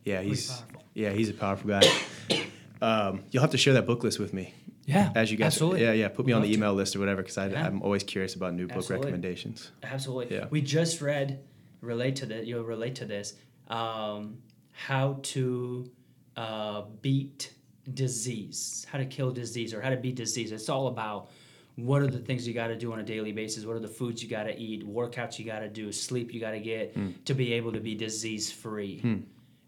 Yeah, 0.06 0.22
he's 0.22 0.52
powerful. 0.52 0.84
yeah 0.94 1.10
he's 1.10 1.30
a 1.30 1.34
powerful 1.34 1.68
guy. 1.72 1.82
um, 2.82 3.24
you'll 3.32 3.42
have 3.42 3.50
to 3.52 3.58
share 3.58 3.74
that 3.74 3.88
book 3.88 4.04
list 4.04 4.20
with 4.20 4.34
me 4.36 4.54
Yeah. 4.86 5.12
as 5.16 5.32
you 5.32 5.38
guys. 5.38 5.48
Absolutely. 5.48 5.82
Yeah, 5.82 5.94
yeah. 5.94 6.08
Put 6.10 6.28
me 6.28 6.32
on 6.34 6.42
Would 6.42 6.46
the 6.48 6.52
love 6.52 6.54
to. 6.54 6.58
email 6.60 6.74
list 6.76 6.96
or 6.96 7.00
whatever 7.00 7.24
because 7.24 7.38
Yeah. 7.38 7.66
I'm 7.66 7.82
always 7.82 8.04
curious 8.04 8.36
about 8.36 8.54
new 8.54 8.68
book 8.68 8.78
Absolutely. 8.78 9.06
recommendations. 9.08 9.72
Absolutely. 9.82 10.36
Yeah. 10.38 10.46
We 10.52 10.62
just 10.62 11.02
read, 11.02 11.40
relate 11.82 12.16
to 12.18 12.26
that, 12.28 12.46
you'll 12.46 12.64
relate 12.64 12.96
to 12.96 13.06
this, 13.06 13.34
um, 13.68 14.38
how 14.72 15.20
to 15.24 15.90
uh, 16.38 16.84
beat 17.02 17.54
disease, 17.94 18.86
how 18.90 18.98
to 18.98 19.06
kill 19.06 19.32
disease 19.32 19.74
or 19.74 19.82
how 19.82 19.90
to 19.90 19.98
beat 19.98 20.16
disease. 20.16 20.52
It's 20.52 20.70
all 20.70 20.88
about 20.88 21.30
what 21.76 22.02
are 22.02 22.08
the 22.08 22.20
things 22.20 22.48
you 22.48 22.54
got 22.54 22.68
to 22.68 22.78
do 22.78 22.92
on 22.94 23.00
a 23.00 23.04
daily 23.04 23.32
basis, 23.32 23.66
what 23.66 23.76
are 23.76 23.80
the 23.80 23.88
foods 23.88 24.22
you 24.22 24.30
got 24.30 24.44
to 24.44 24.58
eat, 24.58 24.88
workouts 24.88 25.40
you 25.40 25.46
got 25.46 25.60
to 25.60 25.70
do, 25.70 25.92
sleep 25.92 26.34
you 26.34 26.40
got 26.40 26.52
to 26.52 26.60
get 26.60 26.94
Hmm. 26.94 27.10
to 27.26 27.34
be 27.34 27.54
able 27.54 27.72
to 27.74 27.80
be 27.80 27.96
disease 27.96 28.52
free. 28.52 29.02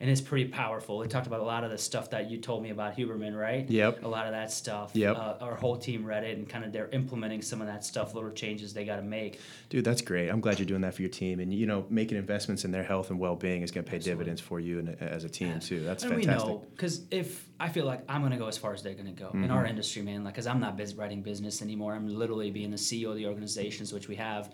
And 0.03 0.11
it's 0.11 0.19
pretty 0.19 0.49
powerful. 0.49 1.01
It 1.01 1.09
talked 1.09 1.27
about 1.27 1.39
a 1.39 1.45
lot 1.45 1.63
of 1.63 1.71
the 1.71 1.77
stuff 1.77 2.09
that 2.09 2.29
you 2.29 2.37
told 2.37 2.61
me 2.61 2.71
about 2.71 2.97
Huberman, 2.97 3.39
right? 3.39 3.69
Yep. 3.69 4.03
A 4.03 4.07
lot 4.09 4.25
of 4.25 4.33
that 4.33 4.51
stuff. 4.51 4.91
Yep. 4.93 5.15
Uh, 5.15 5.35
our 5.39 5.55
whole 5.55 5.77
team 5.77 6.03
read 6.03 6.25
it 6.25 6.37
and 6.37 6.49
kind 6.49 6.65
of 6.65 6.73
they're 6.73 6.89
implementing 6.89 7.41
some 7.41 7.61
of 7.61 7.67
that 7.67 7.85
stuff, 7.85 8.13
little 8.13 8.29
changes 8.31 8.73
they 8.73 8.83
got 8.83 8.97
to 8.97 9.01
make. 9.01 9.39
Dude, 9.69 9.85
that's 9.85 10.01
great. 10.01 10.27
I'm 10.27 10.41
glad 10.41 10.59
you're 10.59 10.65
doing 10.65 10.81
that 10.81 10.93
for 10.93 11.03
your 11.03 11.09
team, 11.09 11.39
and 11.39 11.53
you 11.53 11.65
know, 11.65 11.85
making 11.89 12.17
investments 12.17 12.65
in 12.65 12.71
their 12.71 12.83
health 12.83 13.11
and 13.11 13.17
well-being 13.17 13.61
is 13.61 13.71
going 13.71 13.85
to 13.85 13.89
pay 13.89 13.95
Absolutely. 13.95 14.25
dividends 14.25 14.41
for 14.41 14.59
you 14.59 14.79
and 14.79 14.89
as 15.01 15.23
a 15.23 15.29
team 15.29 15.61
too. 15.61 15.79
That's 15.85 16.03
and 16.03 16.11
fantastic. 16.11 16.47
we 16.49 16.53
know 16.53 16.65
because 16.75 17.03
if 17.09 17.47
I 17.57 17.69
feel 17.69 17.85
like 17.85 18.03
I'm 18.09 18.23
gonna 18.23 18.37
go 18.37 18.47
as 18.47 18.57
far 18.57 18.73
as 18.73 18.83
they're 18.83 18.95
gonna 18.95 19.13
go 19.13 19.29
in 19.33 19.43
Mm-hmm. 19.43 19.51
our 19.53 19.65
industry, 19.65 20.01
man, 20.01 20.25
like 20.25 20.33
because 20.33 20.47
I'm 20.47 20.59
not 20.59 20.75
biz- 20.75 20.95
writing 20.95 21.21
business 21.21 21.61
anymore. 21.61 21.95
I'm 21.95 22.09
literally 22.09 22.51
being 22.51 22.71
the 22.71 22.77
CEO 22.77 23.11
of 23.11 23.15
the 23.15 23.27
organizations 23.27 23.93
which 23.93 24.09
we 24.09 24.15
have. 24.17 24.51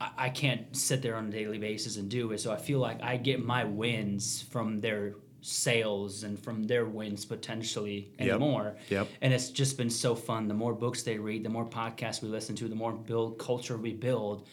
I, 0.00 0.10
I 0.16 0.28
can't 0.30 0.74
sit 0.76 1.02
there 1.02 1.16
on 1.16 1.26
a 1.28 1.30
daily 1.30 1.58
basis 1.58 1.96
and 1.96 2.08
do 2.08 2.32
it. 2.32 2.40
So 2.40 2.52
I 2.52 2.56
feel 2.56 2.78
like 2.78 3.02
I 3.02 3.16
get 3.16 3.44
my 3.44 3.64
wins 3.64 4.42
from 4.50 4.80
their 4.80 5.14
sales 5.40 6.24
and 6.24 6.38
from 6.38 6.64
their 6.64 6.84
wins 6.86 7.24
potentially 7.24 8.10
and 8.18 8.26
Yep. 8.28 8.40
more. 8.40 8.76
Yep. 8.90 9.08
And 9.22 9.32
it's 9.32 9.50
just 9.50 9.76
been 9.78 9.90
so 9.90 10.14
fun. 10.14 10.48
The 10.48 10.54
more 10.54 10.74
books 10.74 11.02
they 11.02 11.18
read, 11.18 11.44
the 11.44 11.48
more 11.48 11.64
podcasts 11.64 12.22
we 12.22 12.28
listen 12.28 12.54
to, 12.56 12.68
the 12.68 12.74
more 12.74 12.92
build 12.92 13.38
culture 13.38 13.76
we 13.76 13.92
build. 13.92 14.46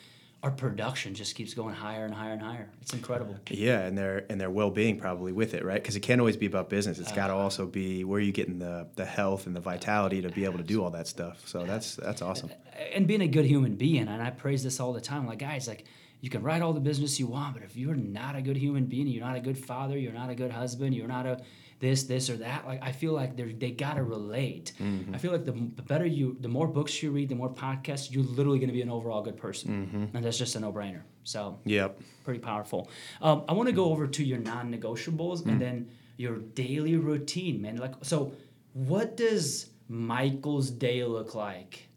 Our 0.45 0.51
production 0.51 1.15
just 1.15 1.33
keeps 1.35 1.55
going 1.55 1.73
higher 1.73 2.05
and 2.05 2.13
higher 2.13 2.33
and 2.33 2.41
higher. 2.41 2.69
It's 2.81 2.93
incredible. 2.93 3.35
Yeah, 3.49 3.79
and 3.79 3.97
their 3.97 4.25
and 4.29 4.39
their 4.39 4.51
well-being 4.51 4.99
probably 4.99 5.31
with 5.31 5.55
it, 5.55 5.65
right? 5.65 5.81
Because 5.81 5.95
it 5.95 6.01
can't 6.01 6.21
always 6.21 6.37
be 6.37 6.45
about 6.45 6.69
business. 6.69 6.99
It's 6.99 7.11
got 7.11 7.27
to 7.27 7.33
uh, 7.33 7.37
also 7.37 7.65
be 7.65 8.03
where 8.03 8.19
you 8.19 8.31
getting 8.31 8.59
the 8.59 8.87
the 8.95 9.05
health 9.05 9.47
and 9.47 9.55
the 9.55 9.59
vitality 9.59 10.21
to 10.21 10.29
be 10.29 10.45
able 10.45 10.57
to 10.59 10.63
do 10.63 10.83
all 10.83 10.91
that 10.91 11.07
stuff. 11.07 11.41
So 11.47 11.65
that's 11.65 11.95
that's 11.95 12.21
awesome. 12.21 12.51
and 12.93 13.07
being 13.07 13.21
a 13.21 13.27
good 13.27 13.45
human 13.45 13.75
being 13.75 14.07
and 14.07 14.21
i 14.21 14.29
praise 14.29 14.63
this 14.63 14.79
all 14.79 14.93
the 14.93 15.01
time 15.01 15.25
like 15.27 15.39
guys 15.39 15.67
like 15.67 15.85
you 16.21 16.29
can 16.29 16.43
write 16.43 16.61
all 16.61 16.73
the 16.73 16.79
business 16.79 17.19
you 17.19 17.27
want 17.27 17.53
but 17.53 17.63
if 17.63 17.75
you're 17.77 17.95
not 17.95 18.35
a 18.35 18.41
good 18.41 18.57
human 18.57 18.85
being 18.85 19.07
you're 19.07 19.23
not 19.23 19.35
a 19.35 19.39
good 19.39 19.57
father 19.57 19.97
you're 19.97 20.13
not 20.13 20.29
a 20.29 20.35
good 20.35 20.51
husband 20.51 20.93
you're 20.93 21.07
not 21.07 21.25
a 21.25 21.39
this 21.79 22.03
this 22.03 22.29
or 22.29 22.37
that 22.37 22.65
like 22.65 22.81
i 22.81 22.91
feel 22.91 23.11
like 23.13 23.35
they 23.35 23.51
they 23.51 23.71
gotta 23.71 24.03
relate. 24.03 24.73
Mm-hmm. 24.79 25.15
I 25.15 25.17
feel 25.17 25.31
like 25.31 25.45
the, 25.45 25.51
the 25.51 25.81
better 25.81 26.05
you 26.05 26.37
the 26.39 26.47
more 26.47 26.67
books 26.67 27.01
you 27.03 27.11
read 27.11 27.29
the 27.29 27.35
more 27.35 27.49
podcasts 27.49 28.11
you're 28.11 28.23
literally 28.23 28.59
going 28.59 28.69
to 28.69 28.73
be 28.73 28.81
an 28.81 28.89
overall 28.89 29.21
good 29.21 29.37
person. 29.37 29.69
Mm-hmm. 29.71 30.15
And 30.15 30.25
that's 30.25 30.37
just 30.37 30.55
a 30.55 30.59
no-brainer. 30.59 31.01
So 31.23 31.59
Yep. 31.65 31.99
pretty 32.23 32.39
powerful. 32.39 32.89
Um, 33.21 33.43
i 33.49 33.53
want 33.53 33.67
to 33.67 33.73
go 33.73 33.85
over 33.85 34.07
to 34.07 34.23
your 34.23 34.39
non-negotiables 34.39 35.45
and 35.45 35.55
mm. 35.55 35.59
then 35.59 35.89
your 36.17 36.37
daily 36.37 36.95
routine 36.95 37.61
man. 37.61 37.77
Like 37.77 37.95
so 38.03 38.33
what 38.73 39.17
does 39.17 39.69
michael's 39.87 40.69
day 40.69 41.03
look 41.03 41.35
like? 41.35 41.87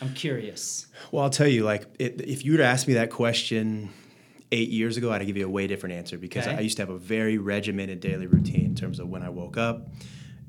I'm 0.00 0.12
curious. 0.12 0.88
Well, 1.10 1.24
I'll 1.24 1.30
tell 1.30 1.46
you, 1.46 1.64
like, 1.64 1.86
it, 1.98 2.20
if 2.20 2.44
you 2.44 2.52
were 2.52 2.58
to 2.58 2.64
ask 2.64 2.86
me 2.86 2.94
that 2.94 3.10
question 3.10 3.88
eight 4.52 4.68
years 4.68 4.96
ago, 4.96 5.12
I'd 5.12 5.26
give 5.26 5.36
you 5.36 5.46
a 5.46 5.48
way 5.50 5.66
different 5.66 5.94
answer 5.94 6.18
because 6.18 6.46
Okay. 6.46 6.56
I 6.56 6.60
used 6.60 6.76
to 6.76 6.82
have 6.82 6.90
a 6.90 6.98
very 6.98 7.38
regimented 7.38 8.00
daily 8.00 8.26
routine 8.26 8.64
in 8.66 8.74
terms 8.74 9.00
of 9.00 9.08
when 9.08 9.22
I 9.22 9.28
woke 9.28 9.56
up. 9.56 9.88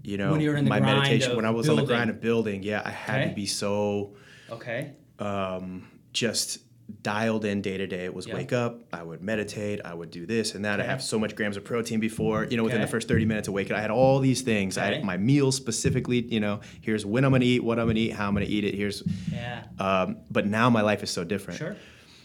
You 0.03 0.17
know, 0.17 0.31
When 0.31 0.39
you 0.41 0.51
were 0.51 0.55
in 0.55 0.63
the 0.65 0.69
my 0.69 0.79
meditation. 0.79 1.35
When 1.35 1.45
I 1.45 1.49
was 1.49 1.67
on 1.69 1.75
the 1.75 1.83
grind 1.83 2.09
of 2.09 2.21
building, 2.21 2.63
yeah, 2.63 2.81
I 2.85 2.91
had 2.91 3.19
Okay. 3.21 3.29
to 3.29 3.35
be 3.35 3.45
so 3.45 4.15
Okay. 4.51 4.91
um, 5.19 5.87
just 6.13 6.59
dialed 7.03 7.43
in 7.43 7.61
day 7.61 7.77
to 7.77 7.85
day. 7.87 8.05
It 8.05 8.13
was 8.13 8.27
Yeah. 8.27 8.35
wake 8.35 8.53
up, 8.53 8.81
I 8.93 9.03
would 9.03 9.21
meditate, 9.21 9.81
I 9.83 9.93
would 9.93 10.09
do 10.09 10.25
this 10.25 10.55
and 10.55 10.63
that. 10.63 10.79
I 10.79 10.83
have 10.85 11.01
so 11.03 11.19
much 11.19 11.35
grams 11.35 11.57
of 11.57 11.65
protein 11.65 11.99
before, 11.99 12.45
you 12.49 12.55
know, 12.55 12.63
within 12.63 12.79
the 12.79 12.87
first 12.87 13.09
30 13.09 13.25
minutes 13.25 13.49
of 13.49 13.53
waking 13.53 13.75
I 13.75 13.81
had 13.81 13.91
all 13.91 14.19
these 14.19 14.41
things. 14.41 14.77
I 14.77 14.85
had 14.85 15.03
my 15.03 15.17
meals 15.17 15.55
specifically, 15.57 16.21
you 16.21 16.39
know, 16.39 16.61
here's 16.79 17.05
when 17.05 17.25
I'm 17.25 17.31
going 17.31 17.41
to 17.41 17.47
eat, 17.47 17.61
what 17.63 17.77
I'm 17.77 17.87
going 17.87 17.95
to 17.95 18.01
eat, 18.01 18.13
how 18.13 18.27
I'm 18.27 18.33
going 18.35 18.45
to 18.45 18.51
eat 18.51 18.63
it. 18.63 18.73
Here's, 18.75 19.03
Yeah. 19.33 19.63
um, 19.79 20.17
but 20.31 20.45
now 20.47 20.69
my 20.69 20.81
life 20.81 21.03
is 21.03 21.09
so 21.09 21.25
different. 21.25 21.57
Sure. 21.59 21.75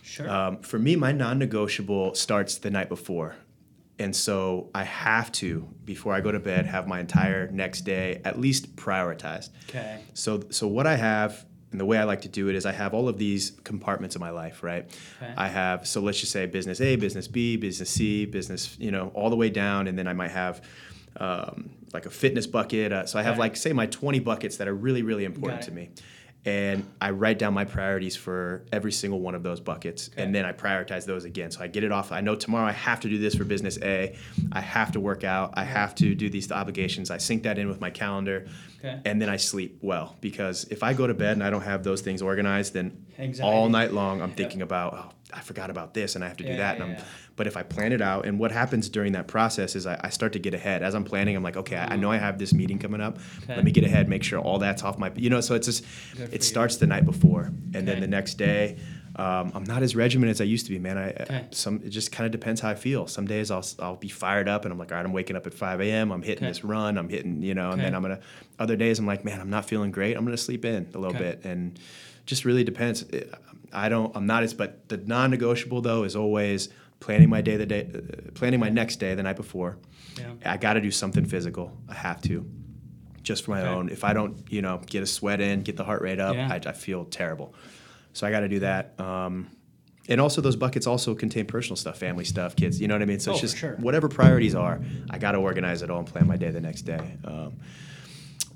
Sure. 0.03 0.29
Um, 0.29 0.59
for 0.63 0.79
me, 0.79 0.97
my 0.97 1.13
non 1.13 1.39
negotiable 1.39 2.15
starts 2.15 2.59
the 2.59 2.71
night 2.71 2.89
before. 2.89 3.37
And 3.99 4.15
so 4.17 4.69
I 4.75 4.83
have 4.85 5.31
to, 5.33 5.69
before 5.85 6.13
I 6.13 6.21
go 6.21 6.33
to 6.33 6.41
bed, 6.41 6.67
have 6.67 6.89
my 6.89 6.99
entire 6.99 7.49
next 7.53 7.83
day 7.83 8.21
at 8.25 8.39
least 8.41 8.75
prioritized. 8.75 9.51
okay. 9.69 10.01
So, 10.15 10.43
so 10.51 10.67
what 10.67 10.87
I 10.89 10.97
have, 10.97 11.45
and 11.71 11.81
the 11.81 11.85
way 11.85 11.99
I 11.99 12.05
like 12.05 12.23
to 12.23 12.29
do 12.29 12.49
it 12.49 12.57
is 12.57 12.67
I 12.67 12.73
have 12.73 12.95
all 12.95 13.09
of 13.09 13.17
these 13.17 13.53
compartments 13.65 14.17
of 14.17 14.21
my 14.21 14.31
life, 14.31 14.63
right? 14.65 14.85
Okay. 15.23 15.33
I 15.37 15.47
have, 15.49 15.87
so 15.87 16.01
let's 16.01 16.19
just 16.19 16.33
say 16.33 16.47
business 16.47 16.81
A, 16.81 16.97
business 16.97 17.29
B, 17.29 17.57
business 17.57 17.91
C, 17.91 18.27
business, 18.27 18.77
you 18.81 18.91
know, 18.91 19.13
all 19.15 19.31
the 19.31 19.37
way 19.37 19.51
down. 19.51 19.87
And 19.87 19.97
then 19.97 20.09
I 20.09 20.15
might 20.15 20.33
have 20.33 20.63
um, 21.19 21.71
like 21.93 22.07
a 22.07 22.11
fitness 22.11 22.47
bucket. 22.47 22.93
Uh, 22.93 23.07
so 23.07 23.19
I 23.19 23.23
have 23.23 23.33
Okay. 23.35 23.41
like, 23.41 23.57
say, 23.57 23.73
my 23.73 23.87
20 23.87 24.19
buckets 24.21 24.57
that 24.57 24.67
are 24.69 24.75
really, 24.75 25.03
really 25.03 25.25
important 25.25 25.63
to 25.65 25.71
me. 25.71 25.91
And 26.45 26.91
I 27.01 27.11
write 27.11 27.39
down 27.39 27.55
my 27.55 27.65
priorities 27.65 28.17
for 28.17 28.65
every 28.73 28.91
single 28.91 29.21
one 29.21 29.37
of 29.37 29.45
those 29.45 29.61
buckets. 29.61 30.11
Okay. 30.13 30.23
And 30.23 30.35
then 30.35 30.45
I 30.45 30.53
prioritize 30.53 31.05
those 31.05 31.25
again. 31.25 31.53
So 31.53 31.61
I 31.63 31.69
get 31.69 31.85
it 31.85 31.93
off. 31.93 32.11
I 32.11 32.21
know 32.21 32.35
tomorrow 32.35 32.67
I 32.67 32.73
have 32.73 32.99
to 33.01 33.09
do 33.09 33.19
this 33.19 33.37
for 33.37 33.45
business 33.45 33.79
A. 33.81 34.17
I 34.51 34.61
have 34.61 34.91
to 34.93 35.01
work 35.01 35.23
out. 35.23 35.55
I 35.55 35.63
have 35.63 35.95
to 35.97 36.17
do 36.17 36.29
these 36.29 36.51
obligations. 36.51 37.13
I 37.13 37.19
sync 37.19 37.45
that 37.45 37.59
in 37.59 37.69
with 37.69 37.81
my 37.81 37.91
calendar. 37.91 38.49
Okay. 38.81 39.01
And 39.05 39.23
then 39.23 39.29
I 39.29 39.37
sleep 39.37 39.79
well. 39.83 40.17
Because 40.21 40.65
if 40.65 40.83
I 40.83 40.95
go 40.95 41.07
to 41.07 41.15
bed 41.15 41.35
and 41.35 41.45
I 41.45 41.51
don't 41.51 41.63
have 41.63 41.85
those 41.85 42.01
things 42.01 42.23
organized, 42.23 42.75
then 42.75 43.07
Anxiety. 43.21 43.43
all 43.43 43.69
night 43.69 43.93
long 43.93 44.21
I'm 44.21 44.33
thinking 44.33 44.63
about, 44.63 44.95
oh, 44.95 45.11
I 45.33 45.41
forgot 45.41 45.71
about 45.71 45.95
this 45.95 46.15
and 46.15 46.23
I 46.25 46.29
have 46.29 46.37
to 46.39 46.45
do 46.45 46.51
Yeah, 46.53 46.57
that. 46.59 46.79
yeah, 46.79 46.85
and 46.85 46.99
I'm. 46.99 47.05
But 47.35 47.47
if 47.47 47.57
I 47.57 47.63
plan 47.63 47.93
it 47.93 48.03
out, 48.03 48.27
and 48.27 48.39
what 48.39 48.53
happens 48.53 48.89
during 48.91 49.13
that 49.13 49.27
process 49.27 49.75
is 49.75 49.87
I, 49.87 49.99
I 50.03 50.11
start 50.11 50.35
to 50.35 50.39
get 50.39 50.53
ahead. 50.53 50.83
As 50.83 50.95
I'm 50.95 51.05
planning, 51.05 51.35
I'm 51.35 51.43
like, 51.43 51.57
okay, 51.57 51.77
I, 51.77 51.95
I 51.95 51.97
know 51.97 52.11
I 52.11 52.19
have 52.19 52.39
this 52.39 52.53
meeting 52.53 52.79
coming 52.79 53.01
up. 53.01 53.19
Okay. 53.45 53.57
Let 53.57 53.65
me 53.65 53.71
get 53.71 53.85
ahead, 53.85 54.07
make 54.09 54.23
sure 54.23 54.39
all 54.39 54.59
that's 54.59 54.83
off 54.85 54.99
my, 54.99 55.11
you 55.17 55.31
know, 55.31 55.41
so 55.41 55.55
it's 55.55 55.67
just, 55.67 55.85
it 56.19 56.33
you. 56.35 56.41
starts 56.41 56.77
the 56.77 56.87
night 56.87 57.07
before. 57.07 57.45
And 57.45 57.77
Okay. 57.77 57.85
then 57.87 58.01
the 58.01 58.07
next 58.07 58.35
day, 58.35 58.77
um, 59.17 59.51
I'm 59.55 59.65
not 59.65 59.83
as 59.83 59.97
regimented 59.97 60.33
as 60.37 60.41
I 60.43 60.45
used 60.45 60.67
to 60.67 60.73
be, 60.73 60.79
man. 60.79 60.99
I, 60.99 61.11
Okay. 61.23 61.47
some 61.53 61.81
it 61.85 61.89
just 61.89 62.13
kind 62.13 62.27
of 62.27 62.33
depends 62.33 62.61
how 62.61 62.69
I 62.69 62.75
feel. 62.75 63.07
Some 63.07 63.27
days 63.27 63.51
I'll 63.51 63.65
I'll 63.79 63.97
be 63.97 64.09
fired 64.09 64.49
up 64.49 64.65
and 64.65 64.73
I'm 64.73 64.79
like, 64.79 64.91
all 64.93 64.97
right, 64.99 65.05
I'm 65.07 65.13
waking 65.13 65.37
up 65.37 65.47
at 65.47 65.55
5 65.55 65.81
a.m. 65.81 66.13
I'm 66.13 66.23
hitting 66.23 66.45
Okay. 66.45 66.51
this 66.51 66.65
run. 66.65 66.97
I'm 66.99 67.09
hitting, 67.09 67.43
you 67.43 67.55
know, 67.55 67.71
and 67.73 67.83
then 67.83 67.95
I'm 67.95 68.03
gonna. 68.03 68.21
Other 68.59 68.77
days 68.77 68.99
I'm 68.99 69.07
like, 69.07 69.25
man, 69.25 69.41
I'm 69.41 69.51
not 69.51 69.65
feeling 69.67 69.91
great. 69.91 70.17
I'm 70.17 70.25
gonna 70.25 70.37
sleep 70.37 70.65
in 70.65 70.89
a 70.95 70.99
little 70.99 71.13
bit, 71.19 71.45
and 71.45 71.79
just 72.27 72.45
really 72.45 72.65
depends. 72.65 73.05
I 73.73 73.89
don't. 73.89 74.15
I'm 74.17 74.27
not 74.27 74.43
as. 74.43 74.55
But 74.55 74.89
the 74.89 74.97
non-negotiable 74.99 75.81
though 75.83 76.05
is 76.05 76.15
always 76.17 76.69
planning 77.01 77.29
my 77.29 77.41
day 77.41 77.57
the 77.57 77.67
day, 77.67 77.89
uh, 77.95 78.31
planning 78.35 78.61
my 78.61 78.69
next 78.69 78.97
day 78.97 79.15
the 79.15 79.23
night 79.23 79.37
before. 79.37 79.79
Yeah. 80.19 80.33
I 80.45 80.57
got 80.57 80.75
to 80.75 80.81
do 80.81 80.91
something 80.91 81.25
physical. 81.25 81.77
I 81.89 81.95
have 81.95 82.21
to, 82.23 82.47
just 83.23 83.45
for 83.45 83.53
my 83.53 83.63
Okay. 83.63 83.71
own. 83.71 83.89
If 83.89 84.05
I 84.05 84.13
don't, 84.13 84.37
you 84.53 84.63
know, 84.63 84.81
get 84.87 85.03
a 85.03 85.07
sweat 85.07 85.41
in, 85.41 85.63
get 85.63 85.77
the 85.77 85.85
heart 85.85 86.03
rate 86.03 86.21
up, 86.21 86.37
Yeah. 86.37 86.49
I, 86.53 86.57
I 86.69 86.73
feel 86.73 87.05
terrible. 87.07 87.55
So 88.13 88.27
I 88.27 88.31
got 88.31 88.41
to 88.41 88.49
do 88.49 88.61
that. 88.61 89.01
Um, 89.01 89.49
and 90.09 90.21
also, 90.21 90.41
those 90.41 90.57
buckets 90.57 90.87
also 90.87 91.15
contain 91.15 91.47
personal 91.47 91.77
stuff, 91.77 91.97
family 91.97 92.25
stuff, 92.25 92.55
kids. 92.57 92.81
You 92.81 92.89
know 92.89 92.95
what 92.95 93.03
I 93.03 93.07
mean? 93.07 93.21
So 93.21 93.31
Oh, 93.31 93.35
it's 93.35 93.41
just 93.41 93.57
sure. 93.57 93.77
whatever 93.77 94.09
priorities 94.09 94.55
are, 94.55 94.81
I 95.11 95.19
got 95.19 95.33
to 95.33 95.39
organize 95.39 95.81
it 95.83 95.91
all 95.91 96.01
and 96.01 96.07
plan 96.07 96.27
my 96.27 96.37
day 96.37 96.51
the 96.51 96.61
next 96.61 96.83
day. 96.83 97.17
Um, 97.25 97.55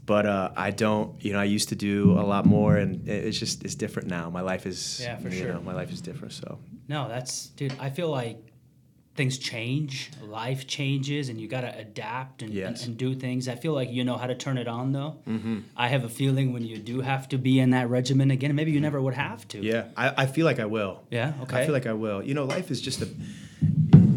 but 0.07 0.25
uh, 0.27 0.51
I 0.57 0.71
don't. 0.71 1.23
You 1.25 1.33
know, 1.35 1.40
I 1.40 1.45
used 1.45 1.69
to 1.71 1.77
do 1.77 2.12
a 2.12 2.23
lot 2.23 2.47
more, 2.47 2.77
and 2.77 3.07
it's 3.09 3.38
just 3.38 3.64
it's 3.64 3.75
different 3.75 4.09
now. 4.09 4.31
My 4.31 4.40
life 4.42 4.64
is, 4.66 5.01
Yeah, 5.03 5.16
for 5.19 5.29
you 5.29 5.38
sure. 5.42 5.53
know, 5.55 5.61
my 5.61 5.75
life 5.75 5.92
is 5.92 6.01
different. 6.01 6.33
So 6.33 6.59
No, 6.88 7.09
that's 7.09 7.49
dude. 7.59 7.75
I 7.81 7.90
feel 7.90 8.09
like 8.11 8.38
things 9.16 9.38
change, 9.38 10.11
life 10.23 10.66
changes, 10.66 11.31
and 11.31 11.40
you 11.40 11.49
got 11.49 11.62
to 11.62 11.79
adapt 11.79 12.42
and, 12.42 12.53
Yes. 12.53 12.81
and, 12.83 12.90
and 12.90 12.99
do 12.99 13.14
things. 13.14 13.49
I 13.49 13.55
feel 13.57 13.73
like 13.73 13.90
you 13.90 14.05
know 14.05 14.19
how 14.19 14.27
to 14.27 14.35
turn 14.35 14.59
it 14.59 14.69
on, 14.69 14.92
though. 14.92 15.16
Mm-hmm. 15.27 15.61
I 15.75 15.88
have 15.88 16.05
a 16.05 16.09
feeling 16.11 16.53
when 16.53 16.64
you 16.64 16.77
do 16.77 17.01
have 17.01 17.27
to 17.31 17.38
be 17.38 17.59
in 17.59 17.71
that 17.71 17.88
regimen 17.88 18.31
again, 18.31 18.55
maybe 18.55 18.73
you 18.73 18.81
never 18.81 19.01
would 19.01 19.14
have 19.14 19.49
to. 19.49 19.59
yeah, 19.64 19.85
I, 19.97 20.12
I 20.25 20.27
feel 20.27 20.45
like 20.45 20.61
I 20.61 20.66
will. 20.66 21.03
Yeah. 21.11 21.33
Okay. 21.45 21.62
I 21.62 21.64
feel 21.64 21.73
like 21.73 21.87
I 21.87 21.95
will. 21.95 22.23
You 22.23 22.35
know, 22.35 22.45
life 22.45 22.71
is 22.71 22.81
just 22.81 23.01
a. 23.03 23.09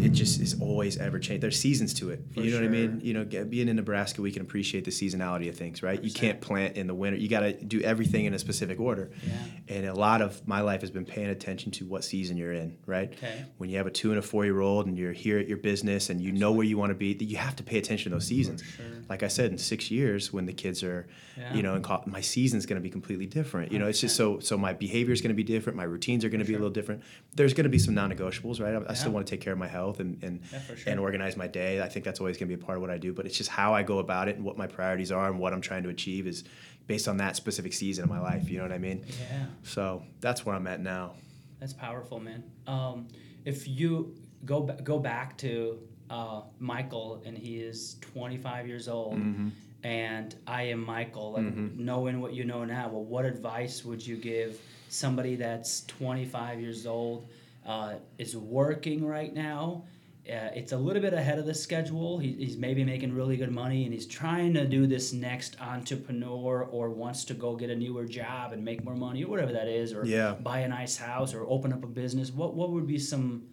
It 0.02 0.10
just 0.10 0.40
is 0.40 0.60
always 0.62 0.98
ever 0.98 1.20
changing. 1.20 1.42
There's 1.42 1.60
seasons 1.60 1.94
to 1.96 2.10
it. 2.12 2.24
For 2.34 2.42
you 2.42 2.52
know 2.52 2.58
what 2.58 2.66
I 2.66 2.70
mean? 2.70 3.02
You 3.04 3.14
know, 3.14 3.26
being 3.46 3.68
in 3.68 3.76
Nebraska, 3.76 4.22
we 4.22 4.32
can 4.32 4.42
appreciate 4.42 4.86
the 4.86 4.92
seasonality 4.92 5.50
of 5.50 5.56
things, 5.56 5.84
right? 5.84 6.02
You 6.04 6.10
100%. 6.12 6.16
can't 6.16 6.42
plant 6.42 6.78
in 6.78 6.88
the 6.88 6.96
winter. 6.96 7.18
You 7.18 7.28
got 7.28 7.42
to 7.42 7.54
do 7.54 7.82
everything 7.82 8.26
in 8.26 8.34
a 8.34 8.40
specific 8.40 8.80
order. 8.80 9.12
Yeah. 9.26 9.76
And 9.76 9.86
a 9.86 9.94
lot 9.94 10.22
of 10.22 10.48
my 10.48 10.62
life 10.62 10.82
has 10.82 10.92
been 10.92 11.06
paying 11.06 11.28
attention 11.30 11.72
to 11.74 11.86
what 11.86 12.04
season 12.04 12.38
you're 12.38 12.54
in, 12.54 12.78
right? 12.86 13.12
Okay. 13.12 13.46
When 13.58 13.70
you 13.70 13.78
have 13.78 13.88
a 13.88 13.92
two 13.92 14.10
and 14.12 14.20
a 14.20 14.22
four 14.22 14.46
year 14.46 14.60
old 14.62 14.88
and 14.88 14.98
you're 14.98 15.12
here 15.14 15.38
at 15.40 15.48
your 15.48 15.58
business 15.58 16.10
and 16.10 16.22
you 16.22 16.32
know 16.32 16.52
where 16.52 16.66
you 16.66 16.78
want 16.78 16.92
to 16.92 16.96
be, 16.96 17.18
you 17.24 17.38
have 17.38 17.56
to 17.58 17.64
pay 17.64 17.78
attention 17.78 18.12
to 18.12 18.16
those 18.16 18.28
seasons. 18.28 18.64
sure. 18.64 18.86
Like 19.10 19.24
I 19.24 19.28
said, 19.28 19.52
in 19.52 19.58
six 19.58 19.90
years, 19.90 20.32
when 20.32 20.46
the 20.46 20.54
kids 20.54 20.84
are, 20.84 21.08
Yeah. 21.38 21.54
you 21.56 21.64
know, 21.64 21.76
in 21.76 21.82
co- 21.82 22.04
my 22.06 22.22
season's 22.22 22.66
going 22.66 22.80
to 22.80 22.84
be 22.84 22.90
completely 22.92 23.26
different. 23.26 23.72
You 23.72 23.80
know, 23.80 23.88
it's 23.88 24.00
just 24.02 24.16
so 24.16 24.40
so 24.40 24.58
my 24.58 24.72
behavior 24.74 25.14
is 25.14 25.22
going 25.22 25.30
to 25.36 25.36
be 25.36 25.44
different. 25.44 25.76
My 25.78 25.84
routines 25.84 26.24
are 26.24 26.30
going 26.30 26.40
to 26.42 26.46
be 26.46 26.54
a 26.54 26.58
little 26.58 26.70
different. 26.70 27.02
There's 27.36 27.54
going 27.54 27.64
to 27.64 27.70
be 27.70 27.80
some 27.80 27.96
non-negotiables, 27.96 28.62
right? 28.62 28.76
I, 28.76 28.92
I 28.92 28.94
still 28.94 29.12
want 29.12 29.26
to 29.26 29.32
take 29.32 29.42
care 29.42 29.54
of 29.54 29.60
my 29.60 29.68
health 29.68 29.89
and 29.98 30.22
and, 30.24 30.42
Yeah, 30.54 30.62
sure. 30.76 30.76
and 30.86 31.00
organize 31.00 31.36
my 31.36 31.48
day. 31.48 31.82
I 31.82 31.90
think 31.90 32.06
that's 32.06 32.20
always 32.20 32.38
going 32.38 32.48
to 32.48 32.56
be 32.56 32.62
a 32.62 32.64
part 32.64 32.78
of 32.78 32.82
what 32.84 32.92
I 32.92 33.00
do. 33.00 33.14
But 33.14 33.26
it's 33.26 33.36
just 33.38 33.50
how 33.50 33.74
I 33.74 33.82
go 33.82 33.98
about 33.98 34.28
it 34.28 34.36
and 34.36 34.46
what 34.46 34.58
my 34.58 34.68
priorities 34.68 35.12
are 35.12 35.28
and 35.28 35.40
what 35.40 35.54
I'm 35.54 35.62
trying 35.62 35.84
to 35.84 35.90
achieve 35.90 36.28
is 36.28 36.44
based 36.86 37.08
on 37.08 37.18
that 37.18 37.36
specific 37.36 37.74
season 37.74 38.04
of 38.04 38.10
my 38.12 38.20
life. 38.20 38.48
You 38.50 38.58
know 38.58 38.64
what 38.66 38.72
I 38.74 38.78
mean? 38.78 39.04
Yeah. 39.08 39.46
So 39.64 40.04
that's 40.22 40.46
where 40.46 40.54
I'm 40.56 40.68
at 40.68 40.80
now. 40.80 41.14
That's 41.60 41.74
powerful, 41.74 42.20
man. 42.20 42.44
Um, 42.68 43.08
if 43.46 43.68
you 43.68 44.16
go 44.46 44.62
go 44.84 45.00
back 45.00 45.38
to 45.40 45.80
uh, 46.12 46.42
Michael, 46.60 47.22
and 47.26 47.36
he 47.38 47.58
is 47.60 47.96
25 48.02 48.68
years 48.68 48.88
old, 48.88 49.16
Mm-hmm. 49.18 49.50
and 49.84 50.36
I 50.48 50.64
am 50.64 50.84
Michael, 50.86 51.34
like 51.34 51.54
knowing 51.76 52.20
what 52.22 52.34
you 52.34 52.44
know 52.46 52.66
now, 52.66 52.90
well, 52.90 53.04
what 53.04 53.26
advice 53.26 53.86
would 53.86 54.06
you 54.06 54.16
give 54.18 54.60
somebody 54.90 55.36
that's 55.36 55.82
25 55.86 56.60
years 56.60 56.86
old, 56.88 57.28
uh, 57.70 57.94
is 58.18 58.36
working 58.36 59.06
right 59.06 59.34
now? 59.34 59.86
Uh, 60.28 60.50
it's 60.56 60.74
a 60.74 60.78
little 60.78 61.02
bit 61.02 61.14
ahead 61.14 61.40
of 61.40 61.46
the 61.46 61.54
schedule. 61.54 62.18
He, 62.20 62.34
he's 62.34 62.58
maybe 62.58 62.84
making 62.84 63.14
really 63.14 63.38
good 63.38 63.52
money, 63.52 63.86
and 63.86 63.94
he's 63.94 64.06
trying 64.08 64.54
to 64.56 64.66
do 64.68 64.86
this 64.88 65.14
next 65.14 65.56
entrepreneur, 65.62 66.64
or 66.64 66.90
wants 66.90 67.24
to 67.26 67.34
go 67.34 67.56
get 67.56 67.70
a 67.70 67.76
newer 67.76 68.06
job 68.06 68.52
and 68.54 68.64
make 68.66 68.84
more 68.84 68.96
money, 68.96 69.24
or 69.24 69.30
whatever 69.30 69.54
that 69.54 69.68
is, 69.68 69.94
or 69.94 70.06
Yeah. 70.06 70.34
buy 70.34 70.60
a 70.60 70.68
nice 70.68 70.98
house 70.98 71.34
or 71.34 71.46
open 71.48 71.72
up 71.72 71.84
a 71.84 71.88
business. 71.88 72.32
What 72.32 72.54
what 72.56 72.72
would 72.72 72.88
be 72.88 72.98
some 73.00 73.44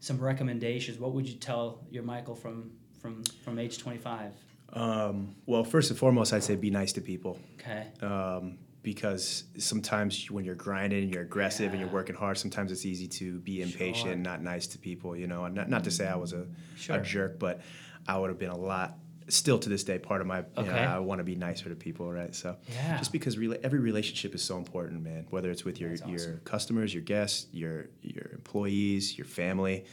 some 0.00 0.18
recommendations? 0.18 0.98
What 0.98 1.12
would 1.14 1.26
you 1.28 1.36
tell 1.36 1.80
your 1.90 2.02
Michael 2.04 2.34
from 2.34 2.70
from 3.00 3.24
from 3.44 3.58
age 3.58 3.78
25? 3.78 4.32
Um, 4.74 5.34
well, 5.46 5.64
first 5.64 5.90
and 5.90 5.98
foremost, 5.98 6.32
I'd 6.34 6.44
say 6.44 6.54
be 6.54 6.70
nice 6.70 6.92
to 6.92 7.00
people. 7.00 7.38
Okay. 7.58 7.86
um, 8.02 8.58
because 8.92 9.44
sometimes 9.58 10.30
when 10.30 10.46
you're 10.46 10.54
grinding 10.54 11.02
and 11.02 11.12
you're 11.12 11.22
aggressive 11.22 11.72
and 11.72 11.78
you're 11.80 11.90
working 11.90 12.16
hard, 12.16 12.38
sometimes 12.38 12.72
it's 12.72 12.86
easy 12.86 13.06
to 13.06 13.38
be 13.40 13.60
impatient, 13.60 14.06
Sure. 14.06 14.16
not 14.16 14.42
nice 14.42 14.66
to 14.68 14.78
people. 14.78 15.14
You 15.14 15.26
know, 15.26 15.46
not, 15.46 15.68
not 15.68 15.84
to 15.84 15.90
say 15.90 16.08
I 16.08 16.16
was 16.16 16.32
a, 16.32 16.46
Sure. 16.76 16.96
a 16.96 17.02
jerk, 17.02 17.38
but 17.38 17.60
I 18.06 18.16
would 18.18 18.30
have 18.30 18.38
been 18.38 18.48
a 18.48 18.56
lot. 18.56 18.96
Still 19.28 19.58
to 19.58 19.68
this 19.68 19.84
day, 19.84 19.98
part 19.98 20.22
of 20.22 20.26
my, 20.26 20.38
you 20.56 20.62
know, 20.64 20.72
I 20.72 20.98
want 21.00 21.18
to 21.18 21.24
be 21.24 21.34
nicer 21.34 21.68
to 21.68 21.74
people, 21.76 22.10
right? 22.10 22.34
So, 22.34 22.56
Yeah. 22.72 22.96
just 22.96 23.12
because 23.12 23.36
rela- 23.36 23.60
every 23.62 23.78
relationship 23.78 24.34
is 24.34 24.42
so 24.42 24.56
important, 24.56 25.02
man. 25.02 25.26
Whether 25.28 25.50
it's 25.50 25.66
with 25.66 25.78
your 25.82 25.90
That's 25.94 26.08
your 26.24 26.36
customers, 26.46 26.94
your 26.94 27.02
guests, 27.02 27.46
your 27.52 27.90
your 28.00 28.30
employees, 28.32 29.18
your 29.18 29.26
family. 29.26 29.84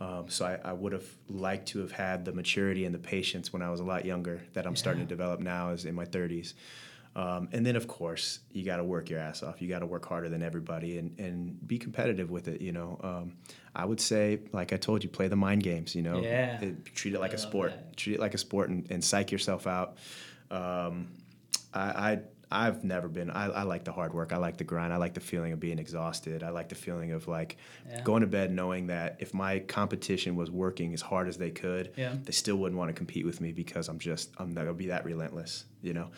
Yeah. 0.00 0.06
Um, 0.06 0.24
so 0.28 0.44
I, 0.44 0.54
I 0.70 0.72
would 0.72 0.92
have 0.92 1.06
liked 1.28 1.68
to 1.68 1.78
have 1.84 1.92
had 1.92 2.24
the 2.24 2.32
maturity 2.32 2.84
and 2.84 2.92
the 2.92 2.98
patience 2.98 3.52
when 3.52 3.62
I 3.62 3.70
was 3.70 3.78
a 3.78 3.84
lot 3.84 4.04
younger 4.04 4.42
that 4.54 4.66
I'm 4.66 4.74
starting 4.74 5.02
to 5.06 5.08
develop 5.08 5.38
now 5.38 5.70
as 5.70 5.84
in 5.84 5.94
my 5.94 6.04
30s. 6.06 6.54
Um, 7.16 7.48
and 7.52 7.64
then 7.64 7.76
of 7.76 7.86
course 7.86 8.40
you 8.52 8.64
got 8.64 8.78
to 8.78 8.84
work 8.84 9.08
your 9.08 9.20
ass 9.20 9.42
off. 9.44 9.62
You 9.62 9.68
got 9.68 9.80
to 9.80 9.86
work 9.86 10.04
harder 10.06 10.28
than 10.28 10.42
everybody 10.42 10.98
and, 10.98 11.16
and 11.20 11.66
be 11.68 11.78
competitive 11.78 12.28
with 12.30 12.48
it. 12.48 12.60
You 12.60 12.72
know, 12.72 12.98
um, 13.04 13.36
I 13.74 13.84
would 13.84 14.00
say, 14.00 14.40
like 14.52 14.72
I 14.72 14.76
told 14.76 15.04
you, 15.04 15.10
play 15.10 15.28
the 15.28 15.36
mind 15.36 15.62
games. 15.62 15.94
You 15.94 16.02
know, 16.02 16.18
Yeah. 16.20 16.60
It- 16.60 16.84
treat 16.86 17.14
it 17.14 17.20
like 17.20 17.30
I 17.30 17.34
a 17.34 17.38
sport. 17.38 17.70
that. 17.70 17.96
Treat 17.96 18.14
it 18.14 18.20
like 18.20 18.34
a 18.34 18.38
sport 18.38 18.68
and, 18.70 18.84
and 18.90 19.02
psych 19.04 19.30
yourself 19.30 19.66
out. 19.68 19.96
Um, 20.50 21.08
I, 21.72 21.80
I 22.12 22.20
I've 22.50 22.84
never 22.84 23.08
been. 23.08 23.30
I, 23.30 23.46
I 23.46 23.62
like 23.62 23.84
the 23.84 23.90
hard 23.92 24.12
work. 24.14 24.32
I 24.32 24.36
like 24.36 24.58
the 24.58 24.64
grind. 24.64 24.92
I 24.92 24.96
like 24.96 25.14
the 25.14 25.20
feeling 25.20 25.52
of 25.52 25.58
being 25.58 25.78
exhausted. 25.78 26.42
I 26.44 26.50
like 26.50 26.68
the 26.68 26.74
feeling 26.76 27.12
of 27.12 27.26
like 27.26 27.56
Yeah. 27.88 28.02
going 28.02 28.20
to 28.20 28.26
bed 28.28 28.52
knowing 28.52 28.88
that 28.88 29.16
if 29.18 29.34
my 29.34 29.60
competition 29.60 30.36
was 30.36 30.50
working 30.52 30.92
as 30.94 31.00
hard 31.00 31.26
as 31.26 31.36
they 31.36 31.50
could, 31.50 31.92
Yeah. 31.96 32.14
they 32.22 32.32
still 32.32 32.56
wouldn't 32.56 32.78
want 32.78 32.90
to 32.90 32.92
compete 32.92 33.24
with 33.24 33.40
me 33.40 33.50
because 33.52 33.88
I'm 33.88 33.98
just 33.98 34.30
I'm 34.38 34.50
not 34.52 34.62
gonna 34.62 34.74
be 34.74 34.86
that 34.88 35.04
relentless. 35.04 35.64
You 35.82 35.94
know. 35.94 36.10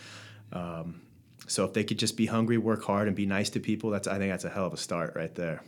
Um, 0.53 1.03
so 1.47 1.65
if 1.65 1.73
they 1.73 1.85
could 1.85 1.99
just 1.99 2.17
be 2.17 2.27
hungry, 2.27 2.59
work 2.59 2.85
hard, 2.85 3.07
and 3.07 3.17
be 3.17 3.27
nice 3.27 3.51
to 3.51 3.61
people, 3.61 3.91
that's 3.91 4.09
I 4.09 4.19
think 4.19 4.33
that's 4.33 4.45
a 4.45 4.51
hell 4.51 4.67
of 4.67 4.73
a 4.73 4.77
start 4.77 5.15
right 5.15 5.35
there. 5.35 5.63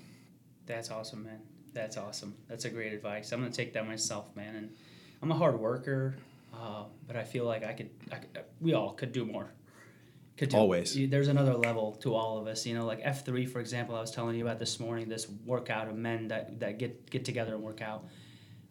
That's 0.66 0.90
awesome, 0.90 1.24
man. 1.24 1.40
That's 1.72 1.96
awesome. 1.96 2.34
That's 2.48 2.64
a 2.64 2.70
great 2.70 2.92
advice. 2.92 3.32
I'm 3.32 3.40
gonna 3.40 3.52
take 3.52 3.72
that 3.74 3.86
myself, 3.86 4.34
man. 4.34 4.56
And 4.56 4.70
I'm 5.22 5.30
a 5.30 5.36
hard 5.36 5.58
worker, 5.58 6.16
uh, 6.52 6.84
but 7.06 7.16
I 7.16 7.24
feel 7.24 7.44
like 7.44 7.64
I 7.64 7.72
could, 7.72 7.90
I 8.10 8.16
could. 8.16 8.44
We 8.60 8.74
all 8.74 8.92
could 8.92 9.12
do 9.12 9.24
more. 9.24 9.52
Could 10.36 10.50
do, 10.50 10.56
Always. 10.56 10.96
There's 11.08 11.28
another 11.28 11.54
level 11.54 11.96
to 12.02 12.14
all 12.14 12.38
of 12.38 12.46
us. 12.46 12.64
You 12.64 12.74
know, 12.74 12.86
like 12.86 13.00
F 13.02 13.24
three, 13.24 13.46
for 13.46 13.60
example. 13.60 13.94
I 13.94 14.00
was 14.00 14.10
telling 14.10 14.36
you 14.36 14.44
about 14.44 14.58
this 14.58 14.80
morning. 14.80 15.08
This 15.08 15.28
workout 15.44 15.88
of 15.88 15.96
men 15.96 16.28
that 16.28 16.60
that 16.60 16.78
get 16.78 17.10
get 17.10 17.24
together 17.24 17.54
and 17.54 17.62
work 17.62 17.82
out. 17.82 18.06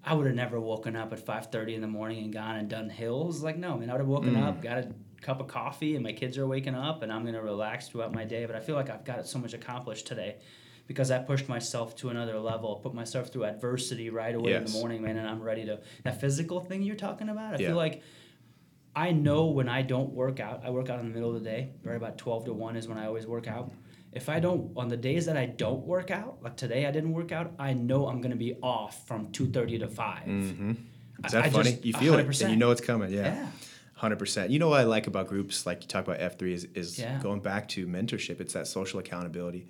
I 0.04 0.14
would 0.14 0.26
have 0.26 0.36
never 0.36 0.60
woken 0.60 0.96
up 0.96 1.12
at 1.12 1.26
5:30 1.26 1.76
in 1.76 1.82
the 1.82 1.88
morning 1.88 2.24
and 2.24 2.32
gone 2.32 2.56
and 2.56 2.70
done 2.70 2.90
hills. 2.90 3.44
Like 3.44 3.58
no, 3.58 3.78
man. 3.78 3.90
I 3.90 3.94
would 3.94 4.00
have 4.00 4.08
woken 4.08 4.36
up, 4.38 4.62
got 4.62 4.78
a 4.78 4.94
cup 5.22 5.40
of 5.40 5.48
coffee, 5.48 5.96
and 5.96 6.04
my 6.04 6.14
kids 6.14 6.38
are 6.38 6.48
waking 6.48 6.76
up, 6.76 7.02
and 7.04 7.12
I'm 7.12 7.26
gonna 7.26 7.42
relax 7.42 7.88
throughout 7.90 8.14
my 8.14 8.24
day. 8.24 8.46
But 8.46 8.56
I 8.56 8.60
feel 8.60 8.76
like 8.76 8.90
I've 8.90 9.04
got 9.06 9.26
so 9.28 9.40
much 9.40 9.54
accomplished 9.54 10.08
today 10.08 10.38
because 10.88 11.12
I 11.12 11.20
pushed 11.20 11.50
myself 11.50 11.96
to 11.98 12.10
another 12.10 12.40
level, 12.40 12.78
put 12.82 12.94
myself 12.94 13.30
through 13.30 13.46
adversity 13.46 14.10
right 14.10 14.34
away 14.34 14.54
in 14.54 14.64
the 14.66 14.72
morning, 14.72 15.02
man, 15.02 15.18
and 15.18 15.28
I'm 15.28 15.42
ready 15.42 15.66
to 15.66 15.80
that 16.04 16.22
physical 16.22 16.60
thing 16.62 16.82
you're 16.82 16.96
talking 16.96 17.30
about. 17.30 17.56
I 17.56 17.58
Yeah. 17.58 17.68
feel 17.70 17.76
like 17.78 18.02
I 18.96 19.12
know 19.12 19.48
when 19.48 19.70
I 19.70 19.82
don't 19.84 20.12
work 20.14 20.40
out, 20.40 20.62
I 20.66 20.70
work 20.72 20.90
out 20.90 21.00
in 21.00 21.08
the 21.08 21.14
middle 21.14 21.36
of 21.36 21.44
the 21.44 21.48
day, 21.50 21.72
right 21.84 21.96
about 21.96 22.18
12 22.18 22.46
to 22.46 22.54
1 22.54 22.76
is 22.76 22.88
when 22.88 22.98
I 22.98 23.06
always 23.06 23.28
work 23.28 23.48
out. 23.48 23.72
If 24.14 24.30
I 24.30 24.40
don't 24.40 24.72
on 24.76 24.88
the 24.88 24.98
days 24.98 25.26
that 25.28 25.38
I 25.38 25.46
don't 25.46 25.86
work 25.86 26.10
out, 26.10 26.42
like 26.42 26.56
today 26.58 26.86
I 26.88 26.92
didn't 26.92 27.12
work 27.12 27.32
out, 27.32 27.54
I 27.60 27.74
know 27.74 28.08
I'm 28.08 28.22
going 28.22 28.32
to 28.32 28.38
be 28.38 28.56
off 28.64 29.06
from 29.08 29.28
2:30 29.32 29.80
to 29.80 29.88
5. 29.88 30.24
Mm-hmm. 30.26 30.72
Is 31.26 31.32
that 31.34 31.44
I 31.46 31.50
funny? 31.50 31.72
just- 31.74 31.86
you 31.86 31.94
feel 31.94 32.14
it, 32.14 32.26
100%. 32.26 32.42
and 32.44 32.52
you 32.52 32.58
know 32.58 32.72
it's 32.72 32.82
coming. 32.82 33.12
Yeah. 33.12 33.24
Yeah. 33.26 33.48
Hundred 33.98 34.20
percent. 34.20 34.52
You 34.52 34.60
know 34.60 34.70
what 34.70 34.80
I 34.80 34.84
like 34.84 35.08
about 35.08 35.28
groups, 35.28 35.66
like 35.66 35.82
you 35.82 35.88
talk 35.88 36.06
about 36.06 36.20
F 36.22 36.38
three, 36.38 36.54
is, 36.54 36.68
is 36.76 37.00
Yeah. 37.00 37.20
going 37.22 37.40
back 37.40 37.68
to 37.70 37.88
mentorship. 37.88 38.40
It's 38.40 38.54
that 38.54 38.68
social 38.68 39.00
accountability. 39.00 39.66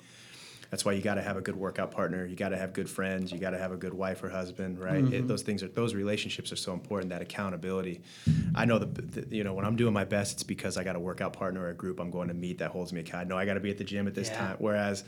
That's 0.69 0.83
why 0.83 0.91
you 0.91 1.01
got 1.01 1.15
to 1.15 1.21
have 1.21 1.37
a 1.37 1.41
good 1.41 1.55
workout 1.55 1.91
partner. 1.91 2.25
You 2.25 2.35
got 2.35 2.49
to 2.49 2.57
have 2.57 2.73
good 2.73 2.89
friends. 2.89 3.31
You 3.31 3.39
got 3.39 3.51
to 3.51 3.57
have 3.57 3.71
a 3.71 3.77
good 3.77 3.93
wife 3.93 4.21
or 4.21 4.27
husband, 4.27 4.79
right? 4.79 5.01
Mm-hmm. 5.01 5.13
It, 5.13 5.27
those 5.29 5.41
things 5.43 5.63
are 5.63 5.69
those 5.69 5.95
relationships 5.95 6.51
are 6.51 6.57
so 6.57 6.73
important. 6.73 7.09
That 7.11 7.21
accountability. 7.21 8.01
I 8.53 8.65
know 8.65 8.77
that 8.79 9.11
the, 9.29 9.33
you 9.33 9.45
know 9.45 9.53
when 9.53 9.63
I'm 9.63 9.77
doing 9.77 9.93
my 9.93 10.03
best, 10.03 10.33
it's 10.33 10.43
because 10.43 10.75
I 10.75 10.83
got 10.83 10.97
a 10.97 10.99
workout 10.99 11.31
partner 11.31 11.61
or 11.61 11.69
a 11.69 11.73
group 11.73 12.01
I'm 12.01 12.11
going 12.11 12.27
to 12.27 12.33
meet 12.33 12.57
that 12.57 12.71
holds 12.71 12.91
me 12.91 12.99
accountable. 12.99 13.35
I 13.35 13.35
know 13.35 13.41
I 13.41 13.45
got 13.45 13.53
to 13.53 13.61
be 13.61 13.71
at 13.71 13.77
the 13.77 13.85
gym 13.85 14.07
at 14.07 14.13
this 14.13 14.27
Yeah. 14.27 14.39
time. 14.39 14.55
Whereas 14.59 15.05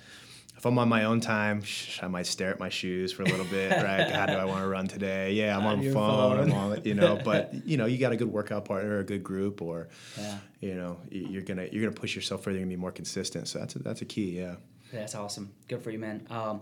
if 0.59 0.65
I'm 0.65 0.77
on 0.77 0.89
my 0.89 1.05
own 1.05 1.21
time, 1.21 1.63
sh- 1.63 1.99
I 2.03 2.07
might 2.09 2.27
stare 2.27 2.51
at 2.51 2.59
my 2.59 2.67
shoes 2.67 3.13
for 3.13 3.23
a 3.23 3.25
little 3.25 3.45
bit, 3.45 3.71
right? 3.71 4.11
How 4.11 4.25
do 4.25 4.33
I 4.33 4.43
want 4.43 4.61
to 4.61 4.67
run 4.67 4.87
today? 4.89 5.31
Yeah, 5.31 5.57
I'm 5.57 5.65
On 5.65 5.77
the 5.79 5.85
your 5.85 5.93
phone. 5.93 6.37
I'm 6.37 6.51
on, 6.51 6.81
you 6.83 6.95
know, 6.95 7.17
but 7.25 7.65
you 7.65 7.77
know, 7.77 7.85
you 7.85 7.97
got 7.97 8.11
a 8.11 8.17
good 8.17 8.27
workout 8.31 8.65
partner, 8.65 8.97
or 8.97 8.99
a 8.99 9.03
good 9.05 9.23
group, 9.23 9.61
or 9.61 9.87
Yeah. 10.17 10.37
you 10.59 10.75
know, 10.75 10.99
you're 11.09 11.43
gonna 11.43 11.67
you're 11.71 11.81
gonna 11.81 11.95
push 11.95 12.13
yourself 12.13 12.43
further. 12.43 12.57
You're 12.57 12.65
gonna 12.65 12.75
be 12.75 12.81
more 12.81 12.91
consistent. 12.91 13.47
So 13.47 13.59
that's 13.59 13.75
a, 13.77 13.79
that's 13.79 14.01
a 14.01 14.05
key. 14.05 14.37
Yeah. 14.37 14.55
That's 14.91 15.15
awesome. 15.15 15.53
Good 15.69 15.81
for 15.81 15.91
you, 15.91 15.99
man. 15.99 16.27
Um, 16.29 16.61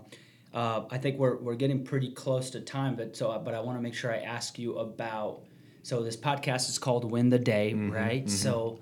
uh, 0.54 0.84
I 0.90 0.98
think 0.98 1.18
we're, 1.18 1.36
we're 1.36 1.56
getting 1.56 1.82
pretty 1.84 2.12
close 2.12 2.50
to 2.50 2.60
time, 2.60 2.94
but 2.94 3.16
so 3.16 3.36
but 3.44 3.52
I 3.54 3.60
want 3.60 3.78
to 3.78 3.82
make 3.82 3.94
sure 3.94 4.14
I 4.14 4.18
ask 4.18 4.58
you 4.60 4.78
about. 4.78 5.40
So 5.82 6.02
this 6.02 6.16
podcast 6.16 6.68
is 6.68 6.78
called 6.78 7.10
Win 7.10 7.30
the 7.30 7.38
Day, 7.38 7.72
right? 7.74 8.28
So 8.30 8.78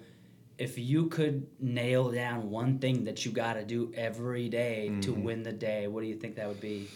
if 0.59 0.79
you 0.79 1.07
could 1.07 1.47
nail 1.61 2.11
down 2.11 2.51
one 2.51 2.79
thing 2.79 3.05
that 3.05 3.25
you 3.25 3.33
got 3.33 3.55
to 3.55 3.65
do 3.65 3.93
every 3.95 4.49
day 4.49 4.93
to 5.03 5.13
win 5.13 5.43
the 5.43 5.53
day, 5.53 5.87
what 5.87 6.01
do 6.01 6.07
you 6.07 6.17
think 6.17 6.37
that 6.37 6.49
would 6.49 6.61
be? 6.61 6.89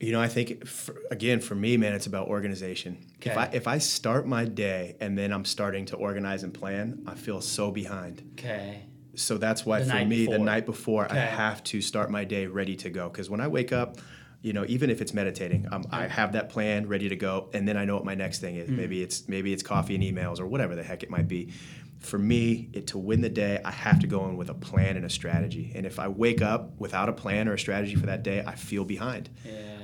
You 0.00 0.12
know, 0.12 0.20
I 0.20 0.28
think 0.28 0.66
for, 0.66 0.96
again 1.10 1.40
for 1.40 1.54
me, 1.54 1.76
man, 1.76 1.92
it's 1.92 2.06
about 2.06 2.28
organization. 2.28 2.98
If 3.22 3.36
I 3.36 3.44
if 3.52 3.68
I 3.68 3.78
start 3.78 4.26
my 4.26 4.44
day 4.44 4.96
and 5.00 5.16
then 5.16 5.32
I'm 5.32 5.44
starting 5.44 5.86
to 5.86 5.96
organize 5.96 6.42
and 6.42 6.52
plan, 6.52 7.04
I 7.06 7.14
feel 7.14 7.40
so 7.40 7.70
behind. 7.70 8.22
Okay. 8.38 8.82
So 9.14 9.38
that's 9.38 9.64
why 9.64 9.80
The 9.80 9.90
for 9.90 10.04
me, 10.04 10.26
the 10.26 10.38
night 10.38 10.66
before, 10.66 11.10
I 11.10 11.16
have 11.16 11.62
to 11.64 11.80
start 11.80 12.10
my 12.10 12.24
day 12.24 12.46
ready 12.46 12.74
to 12.76 12.90
go. 12.90 13.08
Because 13.08 13.30
when 13.30 13.40
I 13.40 13.46
wake 13.46 13.72
up, 13.72 13.98
you 14.42 14.52
know, 14.52 14.64
even 14.66 14.90
if 14.90 15.00
it's 15.00 15.14
meditating, 15.14 15.68
um, 15.70 15.86
I 15.90 16.06
have 16.06 16.32
that 16.32 16.50
plan 16.50 16.88
ready 16.88 17.08
to 17.08 17.16
go, 17.16 17.48
and 17.54 17.66
then 17.66 17.76
I 17.76 17.84
know 17.84 17.94
what 17.94 18.04
my 18.04 18.14
next 18.14 18.40
thing 18.40 18.56
is. 18.56 18.68
Hmm. 18.68 18.76
Maybe 18.76 19.02
it's 19.02 19.28
maybe 19.28 19.52
it's 19.52 19.62
coffee 19.62 19.94
and 19.94 20.04
emails 20.04 20.40
or 20.40 20.46
whatever 20.46 20.74
the 20.74 20.82
heck 20.82 21.02
it 21.02 21.10
might 21.10 21.28
be. 21.28 21.52
For 22.04 22.18
me, 22.18 22.68
it, 22.72 22.86
to 22.88 22.98
win 22.98 23.22
the 23.22 23.28
day, 23.30 23.60
I 23.64 23.70
have 23.70 23.98
to 24.00 24.06
go 24.06 24.28
in 24.28 24.36
with 24.36 24.50
a 24.50 24.54
plan 24.54 24.96
and 24.96 25.06
a 25.06 25.10
strategy. 25.10 25.72
And 25.74 25.86
if 25.86 25.98
I 25.98 26.08
wake 26.08 26.42
up 26.42 26.78
without 26.78 27.08
a 27.08 27.12
plan 27.12 27.48
or 27.48 27.54
a 27.54 27.58
strategy 27.58 27.94
for 27.94 28.06
that 28.06 28.22
day, 28.22 28.44
I 28.46 28.54
feel 28.54 28.84
behind. 28.84 29.30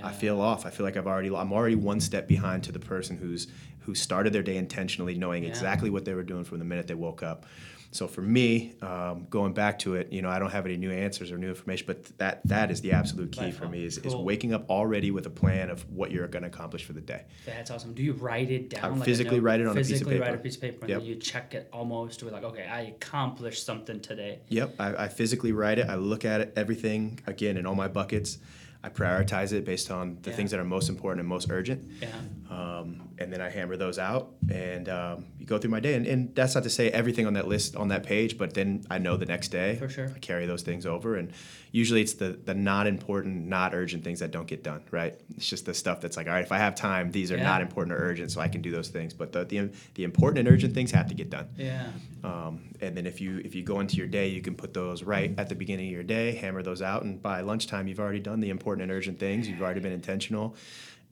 I 0.03 0.13
feel 0.13 0.41
off. 0.41 0.65
I 0.67 0.71
feel 0.71 0.85
like 0.85 0.97
I've 0.97 1.07
already 1.07 1.35
I'm 1.35 1.53
already 1.53 1.77
one 1.77 2.01
step 2.01 2.27
behind 2.29 2.65
to 2.65 2.73
the 2.73 2.79
person 2.79 3.17
who's 3.17 3.47
who 3.81 3.95
started 3.95 4.33
their 4.35 4.43
day 4.43 4.57
intentionally, 4.59 5.15
knowing 5.17 5.43
Yeah. 5.43 5.49
exactly 5.49 5.89
what 5.91 6.05
they 6.05 6.13
were 6.15 6.23
doing 6.23 6.45
from 6.45 6.59
the 6.59 6.65
minute 6.65 6.87
they 6.87 6.95
woke 6.95 7.23
up. 7.23 7.47
So 7.93 8.07
for 8.07 8.23
me, 8.23 8.75
um, 8.83 9.27
going 9.31 9.53
back 9.53 9.81
to 9.81 9.97
it, 9.97 10.13
you 10.13 10.23
know, 10.23 10.29
I 10.29 10.39
don't 10.39 10.51
have 10.53 10.65
any 10.65 10.77
new 10.77 10.93
answers 10.93 11.33
or 11.33 11.39
new 11.39 11.49
information, 11.49 11.87
but 11.89 12.05
that 12.19 12.41
that 12.47 12.71
is 12.71 12.81
the 12.83 12.93
absolute 12.93 13.33
key 13.33 13.51
for 13.51 13.67
me 13.69 13.85
is, 13.85 13.99
is 13.99 14.15
waking 14.15 14.53
up 14.55 14.71
already 14.71 15.11
with 15.11 15.27
a 15.27 15.31
plan 15.31 15.71
of 15.71 15.83
what 15.91 16.13
you're 16.13 16.29
going 16.29 16.43
to 16.45 16.49
accomplish 16.49 16.85
for 16.85 16.93
the 16.93 17.01
day. 17.01 17.25
That's 17.45 17.71
awesome. 17.71 17.93
Do 17.95 18.03
you 18.05 18.13
write 18.13 18.51
it 18.53 18.71
down? 18.71 18.85
I 18.85 18.89
like 18.95 19.05
physically 19.05 19.41
write 19.41 19.61
it 19.61 19.67
on 19.67 19.73
a 19.77 19.81
piece 19.81 19.89
of 19.89 19.93
physically 19.95 20.21
write 20.21 20.29
a 20.29 20.33
paper. 20.35 20.43
piece 20.45 20.55
of 20.55 20.61
paper, 20.63 20.79
and 20.83 20.89
Yep. 20.91 20.99
then 21.01 21.09
you 21.09 21.17
check 21.17 21.55
it 21.55 21.69
almost 21.73 22.23
with 22.23 22.33
like, 22.33 22.45
okay, 22.45 22.67
I 22.67 22.83
accomplished 22.83 23.67
something 23.67 23.99
today. 24.01 24.39
Yep, 24.49 24.77
I, 24.79 24.95
I 25.05 25.09
physically 25.09 25.51
write 25.53 25.79
it. 25.81 25.89
I 25.89 25.97
look 25.97 26.25
at 26.25 26.41
it, 26.41 26.53
everything 26.55 27.19
again 27.27 27.57
in 27.57 27.67
all 27.67 27.75
my 27.75 27.89
buckets. 27.89 28.39
I 28.83 28.89
prioritize 28.89 29.53
it 29.53 29.65
based 29.67 29.91
on 29.91 30.17
the 30.23 30.31
Yeah. 30.31 30.37
things 30.37 30.53
that 30.53 30.61
are 30.61 30.65
most 30.65 30.89
important 30.89 31.21
and 31.21 31.29
most 31.29 31.51
urgent. 31.51 31.91
Yeah. 32.01 32.09
um, 32.49 33.10
and 33.21 33.31
then 33.31 33.41
I 33.43 33.51
hammer 33.51 33.77
those 33.77 33.99
out 33.99 34.31
and 34.51 34.89
um, 34.89 35.27
you 35.39 35.45
go 35.45 35.59
through 35.59 35.71
my 35.71 35.79
day. 35.81 35.95
And, 35.95 36.07
and 36.07 36.35
that's 36.35 36.55
not 36.55 36.65
to 36.65 36.71
say 36.71 36.91
everything 36.91 37.27
on 37.27 37.35
that 37.35 37.47
list 37.47 37.77
on 37.77 37.89
that 37.89 38.03
page, 38.03 38.39
but 38.39 38.55
then 38.55 38.85
I 38.91 38.97
know 38.99 39.17
the 39.19 39.27
next 39.27 39.49
day. 39.49 39.77
For 39.77 39.89
sure. 39.91 40.11
I 40.15 40.19
carry 40.19 40.47
those 40.47 40.63
things 40.63 40.87
over, 40.87 41.17
and 41.17 41.31
usually 41.71 42.01
it's 42.01 42.15
the 42.15 42.31
the 42.31 42.55
not 42.55 42.87
important, 42.87 43.47
not 43.47 43.75
urgent 43.75 44.03
things 44.05 44.21
that 44.21 44.31
don't 44.31 44.47
get 44.47 44.65
done. 44.65 44.83
Right? 44.91 45.21
It's 45.37 45.49
just 45.49 45.67
the 45.67 45.75
stuff 45.75 46.01
that's 46.01 46.17
like, 46.17 46.27
all 46.29 46.33
right, 46.33 46.45
if 46.45 46.51
I 46.51 46.59
have 46.59 46.75
time, 46.75 47.11
these 47.13 47.31
are 47.31 47.37
Yeah. 47.37 47.45
not 47.45 47.61
important 47.61 47.93
or 47.97 47.99
urgent, 48.03 48.33
so 48.33 48.41
I 48.41 48.49
can 48.49 48.63
do 48.63 48.71
those 48.71 48.89
things. 48.89 49.13
But 49.13 49.33
the 49.33 49.45
the, 49.45 49.71
the 49.95 50.05
important 50.05 50.39
and 50.41 50.49
urgent 50.49 50.73
things 50.75 50.91
have 50.93 51.09
to 51.09 51.15
get 51.15 51.29
done. 51.29 51.49
Yeah. 51.57 51.89
Um, 52.25 52.71
and 52.81 52.97
then 52.97 53.07
if 53.07 53.21
you 53.21 53.39
if 53.45 53.55
you 53.55 53.63
go 53.63 53.81
into 53.81 53.97
your 53.97 54.07
day, 54.07 54.29
you 54.29 54.41
can 54.41 54.55
put 54.55 54.73
those 54.73 55.03
right 55.03 55.35
at 55.39 55.49
the 55.51 55.55
beginning 55.55 55.89
of 55.89 55.93
your 55.93 56.03
day, 56.03 56.33
hammer 56.33 56.63
those 56.63 56.81
out, 56.81 57.03
and 57.03 57.21
by 57.21 57.43
lunchtime, 57.43 57.87
you've 57.87 58.01
already 58.01 58.21
done 58.21 58.41
the 58.41 58.51
important 58.51 58.83
and 58.85 58.91
urgent 58.93 59.19
things. 59.19 59.47
You've 59.47 59.61
already 59.63 59.81
been 59.81 59.93
intentional, 59.93 60.57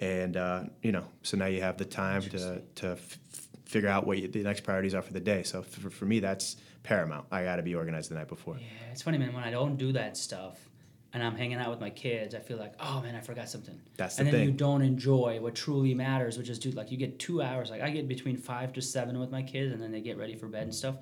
and 0.01 0.37
uh, 0.37 0.65
you 0.83 0.93
know, 0.93 1.05
so 1.23 1.37
now 1.37 1.47
you 1.47 1.61
have 1.61 1.77
the 1.77 1.85
time 1.85 2.23
to 2.23 2.63
to 2.77 2.91
f- 2.93 3.19
figure 3.65 3.89
out 3.89 4.07
what 4.07 4.19
you, 4.19 4.29
the 4.29 4.43
next 4.43 4.63
priorities 4.63 4.95
are 4.95 5.03
for 5.03 5.13
the 5.13 5.21
day. 5.21 5.43
So 5.43 5.63
for, 5.63 5.91
for 5.91 6.05
me, 6.05 6.21
that's 6.21 6.57
paramount. 6.83 7.27
I 7.31 7.45
got 7.45 7.57
to 7.57 7.63
be 7.63 7.75
organized 7.75 8.11
the 8.11 8.15
night 8.15 8.29
before. 8.29 8.57
Yeah, 8.59 8.93
it's 8.93 9.03
funny, 9.03 9.19
man. 9.19 9.33
When 9.35 9.45
I 9.45 9.51
don't 9.51 9.77
do 9.77 9.93
that 9.93 10.17
stuff, 10.17 10.59
and 11.13 11.23
I'm 11.23 11.37
hanging 11.37 11.59
out 11.59 11.71
with 11.71 11.81
my 11.81 11.91
kids, 11.91 12.35
I 12.35 12.39
feel 12.39 12.59
like, 12.59 12.75
oh 12.81 13.01
man, 13.03 13.15
I 13.15 13.21
forgot 13.21 13.49
something. 13.49 13.79
That's 13.97 14.17
the 14.17 14.25
and 14.25 14.33
then 14.33 14.45
you 14.45 14.53
don't 14.53 14.83
enjoy 14.83 15.41
what 15.41 15.55
truly 15.55 15.95
matters, 15.95 16.39
which 16.39 16.49
is, 16.49 16.59
dude, 16.59 16.75
like 16.75 16.91
you 16.91 16.97
get 16.97 17.19
two 17.19 17.43
hours. 17.43 17.71
Like 17.71 17.83
I 17.83 17.91
get 17.91 18.09
between 18.09 18.37
five 18.37 18.73
to 18.75 18.83
seven 18.83 19.19
with 19.19 19.31
my 19.31 19.43
kids, 19.43 19.73
and 19.73 19.83
then 19.83 19.91
they 19.91 20.01
get 20.01 20.19
ready 20.19 20.37
for 20.37 20.47
bed 20.47 20.65
and 20.65 20.75
stuff. 20.75 20.97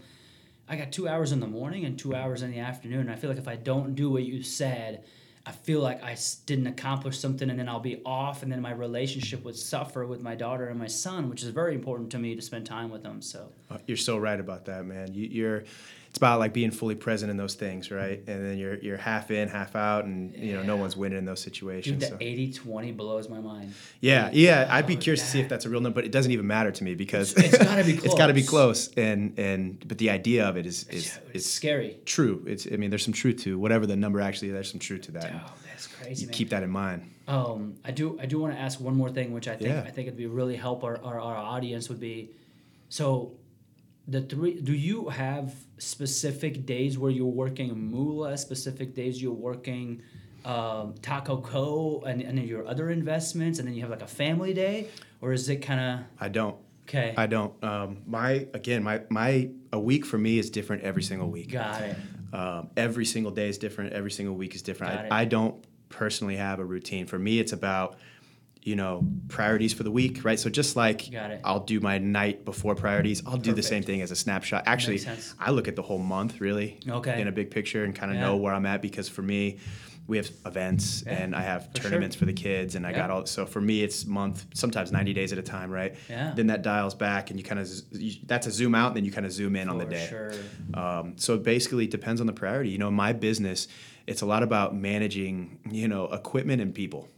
I 0.69 0.77
got 0.77 0.91
two 0.91 1.09
hours 1.09 1.33
in 1.33 1.41
the 1.41 1.47
morning 1.47 1.85
and 1.85 1.99
two 1.99 2.15
hours 2.15 2.43
in 2.43 2.51
the 2.51 2.59
afternoon. 2.59 3.01
And 3.03 3.11
I 3.11 3.17
feel 3.17 3.31
like 3.31 3.39
if 3.39 3.49
I 3.49 3.57
don't 3.57 3.95
do 3.95 4.11
what 4.11 4.25
you 4.25 4.43
said, 4.43 5.05
I 5.49 5.53
feel 5.53 5.81
like 5.81 6.03
I 6.03 6.17
didn't 6.47 6.67
accomplish 6.67 7.19
something, 7.19 7.49
and 7.49 7.59
then 7.59 7.69
I'll 7.69 7.79
be 7.79 8.03
off, 8.05 8.43
and 8.43 8.51
then 8.51 8.61
my 8.61 8.73
relationship 8.73 9.45
would 9.45 9.57
suffer 9.57 10.05
with 10.05 10.21
my 10.21 10.35
daughter 10.35 10.67
and 10.69 10.79
my 10.79 10.89
son, 10.89 11.31
which 11.31 11.45
is 11.45 11.51
very 11.51 11.75
important 11.75 12.11
to 12.11 12.19
me 12.19 12.35
to 12.35 12.43
spend 12.43 12.67
time 12.67 12.91
with 12.91 13.05
them. 13.05 13.23
So 13.23 13.53
Uh, 13.71 13.79
You're 13.87 13.97
so 13.97 14.19
right 14.19 14.41
about 14.41 14.65
that, 14.65 14.85
man. 14.85 15.15
You, 15.15 15.29
you're. 15.29 15.65
It's 16.17 16.19
about 16.23 16.39
like 16.39 16.55
being 16.55 16.71
fully 16.71 16.95
present 16.95 17.31
in 17.31 17.37
those 17.37 17.57
things, 17.57 17.91
right? 17.91 18.21
And 18.27 18.43
then 18.43 18.57
you're 18.57 18.77
you're 18.79 18.97
half 18.97 19.31
in, 19.31 19.49
half 19.51 19.77
out, 19.77 20.07
and 20.07 20.35
you 20.35 20.55
know 20.55 20.63
no 20.63 20.75
one's 20.75 20.97
winning 20.97 21.19
in 21.19 21.27
those 21.27 21.41
situations. 21.41 22.03
dude, 22.09 22.19
the 22.19 22.57
so. 22.57 22.63
80-20 22.65 22.97
blows 22.97 23.29
my 23.29 23.39
mind. 23.39 23.75
Yeah, 24.01 24.31
yeah. 24.33 24.67
I'd 24.71 24.87
be 24.87 24.97
Oh, 24.97 24.99
curious 25.01 25.21
to 25.21 25.27
see 25.29 25.41
if 25.41 25.51
that's 25.51 25.67
a 25.67 25.69
real 25.69 25.83
number, 25.83 25.97
but 25.97 26.07
it 26.07 26.13
doesn't 26.13 26.33
even 26.33 26.47
matter 26.47 26.71
to 26.73 26.85
me 26.85 26.95
because 26.95 27.33
It's- 27.37 27.53
it's 27.53 27.63
gotta 27.63 27.85
be 27.85 27.93
it's 28.07 28.15
got 28.15 28.29
to 28.29 28.33
be 28.33 28.43
close. 28.43 28.89
close, 28.89 28.95
and 28.97 29.39
and 29.39 29.87
but 29.87 29.99
the 29.99 30.09
idea 30.09 30.49
of 30.49 30.57
it 30.57 30.65
is 30.65 30.85
is 30.89 31.19
It's, 31.35 31.45
is 31.45 31.53
scary. 31.53 31.99
true. 32.07 32.43
It's 32.47 32.67
I 32.73 32.77
mean, 32.77 32.89
there's 32.89 33.05
some 33.05 33.13
truth 33.13 33.43
to 33.43 33.59
whatever 33.59 33.85
the 33.87 33.95
number 33.97 34.23
actually. 34.23 34.53
There's 34.53 34.71
some 34.71 34.81
truth 34.81 35.03
to 35.03 35.13
that. 35.13 35.31
Oh, 35.35 35.53
that's 35.69 35.87
crazy, 35.87 36.23
You 36.23 36.29
man. 36.29 36.33
keep 36.35 36.49
that 36.49 36.63
in 36.63 36.71
mind. 36.71 37.03
Um, 37.29 37.75
I 37.85 37.91
do. 37.91 38.19
I 38.19 38.25
do 38.25 38.39
want 38.39 38.55
to 38.55 38.59
ask 38.59 38.81
one 38.81 38.97
more 38.97 39.11
thing, 39.11 39.35
which 39.35 39.49
I 39.49 39.57
think 39.57 39.69
Yeah. 39.69 39.83
I 39.83 39.91
think 39.91 40.07
it'd 40.09 40.17
be 40.17 40.29
really 40.29 40.57
help 40.57 40.83
our, 40.83 40.97
our, 41.05 41.21
our 41.21 41.37
audience 41.37 41.91
would 41.91 42.01
be, 42.01 42.31
so, 42.89 43.33
the 44.09 44.23
three. 44.23 44.61
Do 44.61 44.73
you 44.73 45.09
have 45.09 45.55
specific 45.79 46.67
days 46.67 46.99
where 46.99 47.11
you're 47.11 47.27
working 47.27 47.91
Mula? 47.91 48.37
Specific 48.39 48.95
days 48.95 49.21
you're 49.21 49.33
working 49.33 50.03
um, 50.45 50.95
Taco 51.03 51.41
Co. 51.41 52.03
And, 52.07 52.23
and 52.23 52.39
then 52.39 52.47
your 52.47 52.67
other 52.67 52.91
investments, 52.91 53.59
and 53.59 53.67
then 53.67 53.75
you 53.75 53.83
have 53.83 53.91
like 53.91 54.03
a 54.03 54.07
family 54.07 54.55
day, 54.55 54.89
or 55.21 55.33
is 55.33 55.49
it 55.49 55.57
kind 55.57 55.81
of 55.81 56.07
I 56.21 56.29
don't. 56.29 56.57
okay? 56.89 57.15
I 57.17 57.27
don't. 57.27 57.53
Um, 57.65 57.99
my 58.07 58.47
again, 58.55 58.83
my 58.83 59.03
my 59.09 59.51
a 59.73 59.81
week 59.81 60.07
for 60.07 60.19
me 60.19 60.39
is 60.39 60.51
different 60.51 60.83
every 60.83 61.03
single 61.03 61.31
week. 61.31 61.53
Got 61.53 61.83
it. 61.83 61.97
Um, 62.33 62.71
every 62.77 63.05
single 63.05 63.33
day 63.33 63.49
is 63.49 63.59
different. 63.59 63.93
Every 63.93 64.11
single 64.11 64.35
week 64.35 64.55
is 64.55 64.63
different. 64.63 64.95
Got 64.95 65.05
it. 65.07 65.13
I, 65.13 65.23
I 65.23 65.25
don't 65.25 65.65
personally 65.89 66.37
have 66.37 66.59
a 66.59 66.65
routine. 66.65 67.07
For 67.07 67.19
me, 67.19 67.39
it's 67.39 67.53
about 67.53 67.99
you 68.67 68.75
know 68.75 69.07
priorities 69.29 69.73
for 69.73 69.85
the 69.85 69.91
week, 69.93 70.25
right? 70.25 70.39
So 70.41 70.51
just 70.51 70.75
like 70.75 71.09
I'll 71.45 71.61
do 71.75 71.79
my 71.81 71.99
night 71.99 72.45
before 72.45 72.75
priorities, 72.75 73.23
I'll 73.27 73.37
do 73.37 73.53
the 73.53 73.63
same 73.63 73.83
thing 73.85 74.03
as 74.03 74.11
a 74.11 74.17
snapshot. 74.17 74.65
Actually. 74.67 75.01
I 75.39 75.53
look 75.53 75.69
at 75.69 75.77
the 75.77 75.83
whole 75.83 75.99
month 76.17 76.41
really 76.41 76.81
Okay. 76.89 77.21
in 77.21 77.29
a 77.29 77.33
big 77.33 77.51
picture 77.51 77.85
and 77.85 77.95
kind 77.95 78.11
of 78.11 78.17
Yeah. 78.17 78.23
know 78.27 78.37
where 78.37 78.53
I'm 78.53 78.67
at 78.67 78.83
because 78.83 79.09
for 79.09 79.23
me. 79.23 79.59
we 80.09 80.19
have 80.19 80.31
events 80.45 81.03
Yeah, 81.05 81.15
and 81.21 81.35
I 81.35 81.41
have 81.43 81.63
for 81.65 81.81
sure. 81.81 81.91
tournaments 81.91 82.15
for 82.15 82.27
the 82.27 82.33
kids 82.33 82.77
and 82.77 82.87
I 82.87 82.93
got 82.93 83.11
all 83.11 83.27
so 83.27 83.45
for 83.45 83.61
me 83.61 83.83
it's 83.83 84.07
month 84.07 84.47
sometimes 84.55 84.93
90 84.93 85.13
days 85.13 85.33
at 85.33 85.39
a 85.39 85.43
time 85.43 85.69
right 85.69 85.97
Yeah. 86.09 86.33
then 86.37 86.47
that 86.47 86.63
dials 86.63 86.95
back 86.95 87.31
and 87.31 87.41
you 87.41 87.45
kind 87.45 87.59
of 87.59 87.67
that's 88.25 88.47
a 88.47 88.53
zoom 88.53 88.77
out 88.77 88.89
and 88.91 88.97
then 88.99 89.05
you 89.05 89.11
kind 89.11 89.27
of 89.27 89.33
zoom 89.33 89.57
in 89.57 89.69
on 89.69 89.79
the 89.79 89.85
day 89.85 90.07
sure. 90.09 90.31
um, 90.75 91.15
so 91.17 91.37
basically 91.37 91.87
it 91.87 91.91
depends 91.91 92.21
on 92.21 92.29
the 92.29 92.33
priority 92.33 92.71
you 92.71 92.79
know 92.79 92.89
my 92.91 93.13
business 93.13 93.67
it's 94.07 94.23
a 94.23 94.27
lot 94.27 94.45
about 94.45 94.77
managing 94.77 95.59
you 95.73 95.89
know 95.89 96.05
equipment 96.21 96.63
and 96.63 96.73
people 96.73 97.09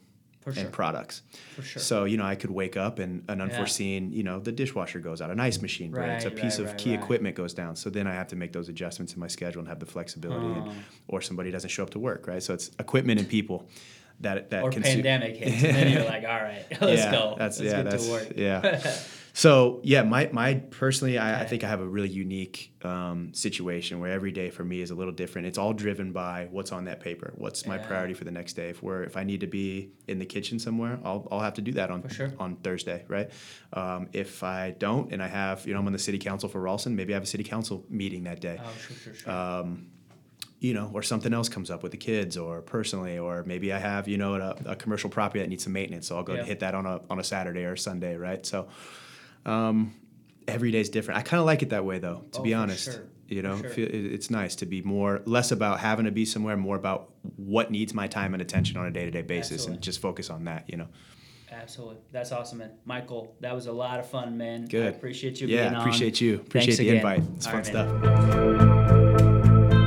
For 0.48 0.54
sure. 0.54 0.64
and 0.64 0.72
products 0.72 1.22
For 1.56 1.62
sure. 1.62 1.80
so 1.82 2.04
you 2.04 2.16
know 2.16 2.24
I 2.24 2.34
could 2.34 2.50
wake 2.50 2.76
up 2.76 2.98
and 2.98 3.22
an 3.28 3.40
unforeseen 3.40 4.12
you 4.12 4.22
know 4.22 4.40
the 4.40 4.52
dishwasher 4.52 4.98
goes 5.00 5.20
out 5.22 5.30
an 5.30 5.40
ice 5.40 5.60
machine 5.62 5.90
breaks 5.90 6.24
a 6.24 6.30
piece 6.30 6.42
right, 6.42 6.60
of 6.60 6.66
right, 6.66 6.78
key 6.78 6.90
right. 6.94 7.02
equipment 7.02 7.36
goes 7.36 7.54
down 7.54 7.76
so 7.76 7.90
then 7.90 8.06
I 8.06 8.14
have 8.14 8.28
to 8.28 8.36
make 8.36 8.52
those 8.52 8.68
adjustments 8.68 9.14
in 9.14 9.20
my 9.20 9.28
schedule 9.28 9.60
and 9.60 9.68
have 9.68 9.80
the 9.80 9.86
flexibility 9.86 10.46
and, 10.46 10.68
Oh. 10.68 10.72
or 11.08 11.20
somebody 11.20 11.50
doesn't 11.50 11.70
show 11.70 11.82
up 11.82 11.90
to 11.90 11.98
work 11.98 12.26
right 12.26 12.42
so 12.42 12.54
it's 12.54 12.70
equipment 12.78 13.20
and 13.20 13.28
people 13.28 13.68
that 14.20 14.50
that 14.50 14.64
or 14.64 14.70
consu- 14.70 14.82
pandemic 14.82 15.36
hits, 15.36 15.62
and 15.62 15.76
then 15.76 15.92
you're 15.92 16.04
like, 16.04 16.24
all 16.24 16.42
right, 16.42 16.64
let's 16.80 17.02
yeah, 17.02 17.12
go. 17.12 17.36
That's 17.38 17.60
let's 17.60 17.70
yeah, 17.70 17.82
get 17.84 17.90
that's 17.90 18.06
to 18.06 18.10
work. 18.10 18.32
yeah. 18.34 18.80
so 19.38 19.78
yeah, 19.84 20.02
my 20.02 20.28
my 20.32 20.54
personally, 20.54 21.16
I, 21.16 21.42
I 21.42 21.44
think 21.46 21.62
I 21.62 21.68
have 21.68 21.80
a 21.80 21.86
really 21.86 22.08
unique 22.08 22.72
um, 22.82 23.32
situation 23.32 24.00
where 24.00 24.10
every 24.10 24.32
day 24.32 24.50
for 24.50 24.64
me 24.64 24.80
is 24.80 24.90
a 24.90 24.96
little 24.96 25.12
different. 25.12 25.46
It's 25.46 25.58
all 25.58 25.72
driven 25.72 26.10
by 26.10 26.48
what's 26.50 26.72
on 26.72 26.86
that 26.86 26.98
paper. 26.98 27.32
What's 27.36 27.64
my 27.64 27.76
Yeah. 27.76 27.86
priority 27.86 28.14
for 28.14 28.24
the 28.24 28.32
next 28.32 28.54
day? 28.54 28.68
If 28.70 28.82
we're 28.82 29.04
if 29.04 29.16
I 29.16 29.22
need 29.22 29.38
to 29.42 29.46
be 29.46 29.92
in 30.08 30.18
the 30.18 30.26
kitchen 30.26 30.58
somewhere, 30.58 30.98
I'll 31.04 31.28
I'll 31.30 31.38
have 31.48 31.54
to 31.54 31.62
do 31.62 31.70
that 31.74 31.88
on 31.92 32.08
sure. 32.08 32.32
on 32.40 32.56
Thursday, 32.56 33.04
right? 33.06 33.30
Um, 33.72 34.08
if 34.12 34.42
I 34.42 34.72
don't, 34.72 35.12
and 35.12 35.22
I 35.22 35.28
have 35.28 35.64
you 35.68 35.72
know 35.72 35.78
I'm 35.78 35.86
on 35.86 35.92
the 35.92 36.00
city 36.00 36.18
council 36.18 36.48
for 36.48 36.60
Ralston, 36.60 36.96
maybe 36.96 37.12
I 37.12 37.16
have 37.16 37.22
a 37.22 37.26
city 37.26 37.44
council 37.44 37.84
meeting 37.88 38.24
that 38.24 38.40
day 38.40 38.58
Oh, 38.60 38.72
sure, 38.76 38.96
sure, 39.04 39.14
sure. 39.14 39.32
um, 39.32 39.86
you 40.58 40.74
know, 40.74 40.90
or 40.92 41.02
something 41.04 41.32
else 41.32 41.48
comes 41.48 41.70
up 41.70 41.84
with 41.84 41.92
the 41.92 41.98
kids, 41.98 42.36
or 42.36 42.60
personally, 42.62 43.16
or 43.18 43.44
maybe 43.44 43.72
I 43.72 43.78
have, 43.78 44.08
you 44.08 44.18
know, 44.18 44.34
a, 44.34 44.56
a 44.72 44.74
commercial 44.74 45.08
property 45.08 45.38
that 45.38 45.48
needs 45.48 45.62
some 45.62 45.72
maintenance, 45.72 46.08
so 46.08 46.16
I'll 46.16 46.24
go 46.24 46.34
Yeah. 46.34 46.42
hit 46.42 46.58
that 46.60 46.74
on 46.74 46.84
a 46.86 47.00
on 47.08 47.20
a 47.20 47.24
Saturday 47.24 47.62
or 47.64 47.74
a 47.74 47.78
Sunday, 47.78 48.16
right? 48.16 48.44
So, 48.44 48.66
um, 49.48 49.94
is 50.46 50.88
different. 50.90 51.18
I 51.18 51.22
kind 51.22 51.40
of 51.40 51.46
like 51.46 51.62
it 51.62 51.70
that 51.70 51.84
way, 51.84 51.98
though. 51.98 52.24
To 52.32 52.38
Oh, 52.40 52.42
be 52.42 52.54
honest, 52.54 52.84
sure. 52.92 53.02
you 53.28 53.42
know, 53.42 53.60
sure. 53.60 53.70
it's 53.76 54.30
nice 54.30 54.56
to 54.56 54.66
be 54.66 54.82
more 54.82 55.20
less 55.26 55.50
about 55.52 55.80
having 55.80 56.04
to 56.06 56.10
be 56.10 56.24
somewhere, 56.24 56.56
more 56.56 56.76
about 56.76 57.10
what 57.36 57.70
needs 57.70 57.92
my 57.94 58.06
time 58.06 58.34
and 58.34 58.40
attention 58.42 58.76
on 58.76 58.86
a 58.86 58.90
day 58.90 59.04
to 59.04 59.10
day 59.10 59.22
basis, 59.22 59.52
Absolutely. 59.52 59.74
and 59.74 59.82
just 59.82 60.00
focus 60.00 60.30
on 60.30 60.44
that. 60.44 60.64
You 60.68 60.76
know. 60.78 60.88
Absolutely. 61.50 61.96
That's 62.12 62.30
awesome, 62.30 62.58
man. 62.58 62.70
Michael, 62.84 63.34
that 63.40 63.54
was 63.54 63.66
a 63.66 63.72
lot 63.72 63.98
of 64.00 64.08
fun, 64.08 64.36
man. 64.36 64.64
I 64.64 64.66
Good. 64.68 64.94
appreciate 64.94 65.40
you 65.40 65.48
yeah, 65.48 65.62
being 65.64 65.74
on. 65.76 65.80
appreciate 65.80 66.20
you. 66.20 66.34
Appreciate 66.36 66.76
Thanks 66.76 66.78
the 66.78 66.88
again. 66.90 66.96
invite. 66.96 67.22
It's 67.36 67.46
All 67.46 67.52
fun 67.52 67.62
right, 67.62 67.66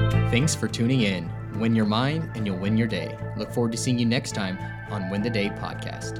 stuff. 0.09 0.31
Thanks 0.31 0.55
for 0.55 0.67
tuning 0.67 1.01
in. 1.01 1.29
Win 1.59 1.75
your 1.75 1.85
mind 1.85 2.29
and 2.35 2.47
you'll 2.47 2.57
win 2.57 2.77
your 2.77 2.87
day. 2.87 3.15
Look 3.37 3.51
forward 3.51 3.71
to 3.73 3.77
seeing 3.77 3.99
you 3.99 4.05
next 4.05 4.31
time 4.33 4.57
on 4.91 5.09
Win 5.11 5.21
the 5.21 5.29
Day 5.29 5.49
podcast. 5.49 6.19